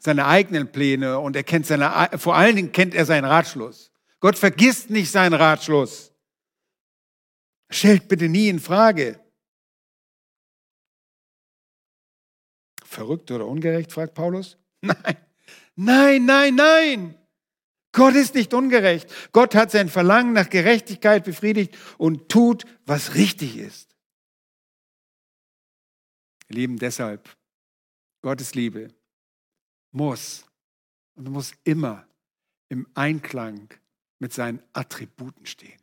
seine 0.00 0.26
eigenen 0.26 0.72
Pläne 0.72 1.20
und 1.20 1.36
er 1.36 1.44
kennt 1.44 1.66
seine, 1.66 2.10
vor 2.16 2.34
allen 2.34 2.56
Dingen 2.56 2.72
kennt 2.72 2.92
er 2.92 3.06
seinen 3.06 3.24
Ratschluss. 3.24 3.92
Gott 4.18 4.36
vergisst 4.36 4.90
nicht 4.90 5.12
seinen 5.12 5.34
Ratschluss. 5.34 6.12
Stellt 7.70 8.08
bitte 8.08 8.28
nie 8.28 8.48
in 8.48 8.58
Frage. 8.58 9.20
Verrückt 12.96 13.30
oder 13.30 13.46
ungerecht, 13.46 13.92
fragt 13.92 14.14
Paulus. 14.14 14.56
Nein, 14.80 15.16
nein, 15.74 16.24
nein, 16.24 16.54
nein. 16.54 17.18
Gott 17.92 18.14
ist 18.14 18.34
nicht 18.34 18.54
ungerecht. 18.54 19.06
Gott 19.32 19.54
hat 19.54 19.70
sein 19.70 19.90
Verlangen 19.90 20.32
nach 20.32 20.48
Gerechtigkeit 20.48 21.22
befriedigt 21.22 21.76
und 21.98 22.30
tut, 22.30 22.64
was 22.86 23.14
richtig 23.14 23.58
ist. 23.58 23.94
Ihr 26.48 26.56
Lieben, 26.56 26.78
deshalb, 26.78 27.28
Gottes 28.22 28.54
Liebe 28.54 28.88
muss 29.90 30.46
und 31.16 31.28
muss 31.28 31.52
immer 31.64 32.08
im 32.70 32.86
Einklang 32.94 33.68
mit 34.18 34.32
seinen 34.32 34.62
Attributen 34.72 35.44
stehen, 35.44 35.82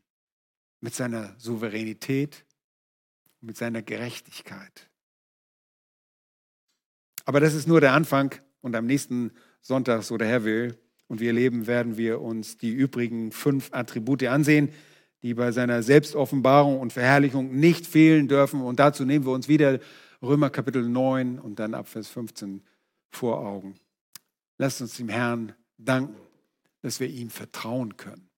mit 0.82 0.96
seiner 0.96 1.40
Souveränität, 1.40 2.44
mit 3.40 3.56
seiner 3.56 3.84
Gerechtigkeit. 3.84 4.90
Aber 7.26 7.40
das 7.40 7.54
ist 7.54 7.68
nur 7.68 7.82
der 7.82 7.94
Anfang 7.94 8.36
und 8.62 8.76
am 8.76 8.86
nächsten 8.86 9.32
Sonntag, 9.62 10.04
so 10.04 10.18
der 10.18 10.28
Herr 10.28 10.44
will, 10.44 10.78
und 11.08 11.20
wir 11.20 11.34
leben, 11.34 11.68
werden 11.68 11.98
wir 11.98 12.22
uns 12.22 12.58
die 12.58 12.72
übrigen 12.72 13.32
fünf 13.32 13.70
Attribute 13.72 14.24
ansehen, 14.24 14.70
die 15.22 15.34
bei 15.34 15.52
seiner 15.52 15.84
Selbstoffenbarung 15.84 16.80
und 16.80 16.92
Verherrlichung 16.92 17.56
nicht 17.56 17.86
fehlen 17.86 18.28
dürfen. 18.28 18.62
Und 18.62 18.80
dazu 18.80 19.06
nehmen 19.06 19.26
wir 19.26 19.32
uns 19.32 19.48
wieder 19.48 19.80
Römer 20.22 20.50
Kapitel 20.50 20.88
9 20.88 21.40
und 21.40 21.60
dann 21.60 21.74
ab 21.74 21.88
Vers 21.88 22.08
15 22.08 22.64
vor 23.12 23.40
Augen. 23.40 23.76
Lasst 24.58 24.82
uns 24.82 24.98
dem 24.98 25.10
Herrn 25.10 25.54
danken, 25.78 26.16
dass 26.82 27.00
wir 27.00 27.08
ihm 27.08 27.30
vertrauen 27.30 27.96
können 27.96 28.30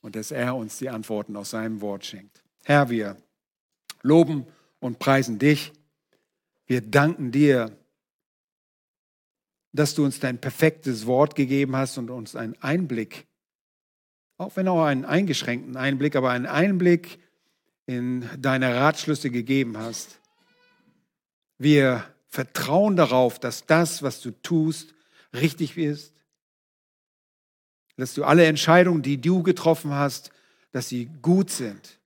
und 0.00 0.16
dass 0.16 0.30
er 0.30 0.56
uns 0.56 0.78
die 0.78 0.88
Antworten 0.88 1.36
aus 1.36 1.50
seinem 1.50 1.80
Wort 1.80 2.04
schenkt. 2.04 2.42
Herr, 2.64 2.90
wir 2.90 3.16
loben 4.02 4.46
und 4.80 4.98
preisen 4.98 5.38
dich. 5.38 5.72
Wir 6.66 6.80
danken 6.80 7.32
dir, 7.32 7.76
dass 9.72 9.94
du 9.94 10.04
uns 10.04 10.20
dein 10.20 10.40
perfektes 10.40 11.06
Wort 11.06 11.34
gegeben 11.34 11.76
hast 11.76 11.98
und 11.98 12.10
uns 12.10 12.36
einen 12.36 12.56
Einblick, 12.60 13.26
auch 14.36 14.56
wenn 14.56 14.68
auch 14.68 14.84
einen 14.84 15.04
eingeschränkten 15.04 15.76
Einblick, 15.76 16.16
aber 16.16 16.30
einen 16.30 16.46
Einblick 16.46 17.18
in 17.86 18.28
deine 18.38 18.74
Ratschlüsse 18.74 19.30
gegeben 19.30 19.76
hast. 19.76 20.20
Wir 21.58 22.04
vertrauen 22.28 22.96
darauf, 22.96 23.38
dass 23.38 23.66
das, 23.66 24.02
was 24.02 24.20
du 24.20 24.30
tust, 24.30 24.94
richtig 25.34 25.76
ist. 25.76 26.14
Dass 27.96 28.14
du 28.14 28.24
alle 28.24 28.46
Entscheidungen, 28.46 29.02
die 29.02 29.20
du 29.20 29.42
getroffen 29.42 29.92
hast, 29.92 30.30
dass 30.72 30.88
sie 30.88 31.06
gut 31.20 31.50
sind. 31.50 31.98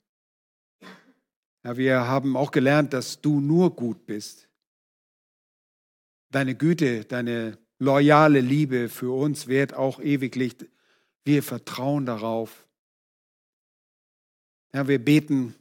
Ja, 1.62 1.77
wir 1.77 2.01
haben 2.09 2.37
auch 2.37 2.51
gelernt, 2.51 2.93
dass 2.93 3.21
du 3.21 3.41
nur 3.41 3.75
gut 3.75 4.07
bist. 4.07 4.49
Deine 6.35 6.57
Güte, 6.57 7.05
deine 7.05 7.59
loyale 7.78 8.41
Liebe 8.41 8.89
für 8.89 9.16
uns 9.16 9.47
währt 9.47 9.72
auch 9.72 10.01
ewiglich. 10.01 10.57
Wir 11.22 11.45
vertrauen 11.45 12.07
darauf. 12.07 12.66
Ja, 14.72 14.89
wir 14.89 14.99
beten, 14.99 15.55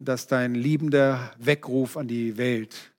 dass 0.00 0.26
dein 0.26 0.56
liebender 0.56 1.32
Weckruf 1.38 1.96
an 1.96 2.08
die 2.08 2.36
Welt 2.38 2.92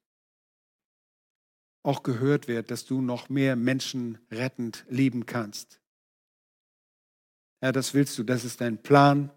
auch 1.83 2.01
gehört 2.01 2.47
wird, 2.47 2.71
dass 2.71 2.85
du 2.85 3.01
noch 3.01 3.27
mehr 3.27 3.57
Menschen 3.57 4.17
rettend 4.31 4.85
lieben 4.87 5.25
kannst. 5.25 5.81
Ja, 7.61 7.73
das 7.73 7.93
willst 7.93 8.17
du, 8.17 8.23
das 8.23 8.45
ist 8.45 8.61
dein 8.61 8.81
Plan. 8.81 9.31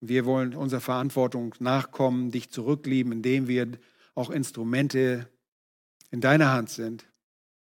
Wir 0.00 0.24
wollen 0.24 0.54
unserer 0.54 0.80
Verantwortung 0.80 1.54
nachkommen, 1.58 2.30
dich 2.30 2.48
zurücklieben, 2.48 3.12
indem 3.12 3.48
wir 3.48 3.70
auch 4.14 4.30
Instrumente 4.30 5.28
in 6.10 6.20
deiner 6.20 6.52
Hand 6.52 6.70
sind, 6.70 7.06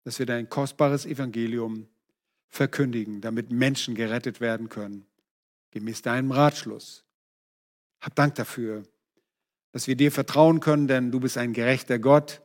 dass 0.05 0.18
wir 0.18 0.26
dein 0.26 0.49
kostbares 0.49 1.07
Evangelium 1.07 1.89
verkündigen, 2.49 3.20
damit 3.20 3.51
Menschen 3.51 3.95
gerettet 3.95 4.41
werden 4.41 4.68
können, 4.68 5.07
gemäß 5.70 6.03
deinem 6.03 6.30
Ratschluss. 6.30 7.05
Hab 8.01 8.14
Dank 8.14 8.35
dafür, 8.37 8.85
dass 9.72 9.87
wir 9.87 9.97
dir 9.97 10.12
vertrauen 10.12 10.61
können, 10.61 10.87
denn 10.87 11.11
du 11.11 11.20
bist 11.20 11.37
ein 11.37 11.53
gerechter 11.53 11.99
Gott. 11.99 12.43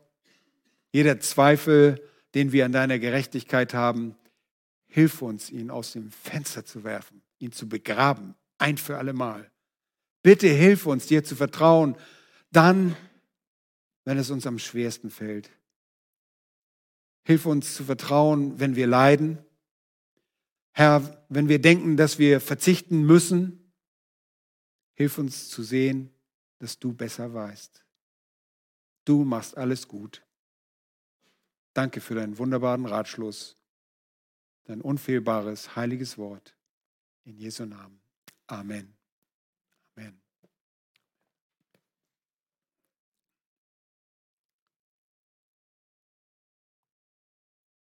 Jeder 0.90 1.20
Zweifel, 1.20 2.02
den 2.34 2.50
wir 2.50 2.64
an 2.64 2.72
deiner 2.72 2.98
Gerechtigkeit 2.98 3.74
haben, 3.74 4.16
hilf 4.88 5.22
uns, 5.22 5.50
ihn 5.50 5.70
aus 5.70 5.92
dem 5.92 6.10
Fenster 6.10 6.64
zu 6.64 6.82
werfen, 6.82 7.22
ihn 7.38 7.52
zu 7.52 7.68
begraben, 7.68 8.34
ein 8.58 8.78
für 8.78 8.98
allemal. 8.98 9.50
Bitte 10.22 10.48
hilf 10.48 10.86
uns, 10.86 11.06
dir 11.06 11.22
zu 11.24 11.36
vertrauen, 11.36 11.96
dann, 12.50 12.96
wenn 14.04 14.18
es 14.18 14.30
uns 14.30 14.46
am 14.46 14.58
schwersten 14.58 15.10
fällt. 15.10 15.50
Hilf 17.22 17.46
uns 17.46 17.74
zu 17.74 17.84
vertrauen, 17.84 18.58
wenn 18.58 18.76
wir 18.76 18.86
leiden. 18.86 19.38
Herr, 20.72 21.24
wenn 21.28 21.48
wir 21.48 21.60
denken, 21.60 21.96
dass 21.96 22.18
wir 22.18 22.40
verzichten 22.40 23.04
müssen, 23.04 23.72
hilf 24.94 25.18
uns 25.18 25.48
zu 25.48 25.62
sehen, 25.62 26.10
dass 26.58 26.78
du 26.78 26.92
besser 26.92 27.32
weißt. 27.32 27.84
Du 29.04 29.24
machst 29.24 29.56
alles 29.56 29.88
gut. 29.88 30.24
Danke 31.72 32.00
für 32.00 32.14
deinen 32.14 32.38
wunderbaren 32.38 32.86
Ratschluss, 32.86 33.56
dein 34.64 34.80
unfehlbares, 34.80 35.76
heiliges 35.76 36.18
Wort. 36.18 36.56
In 37.24 37.36
Jesu 37.36 37.64
Namen. 37.64 38.00
Amen. 38.46 38.99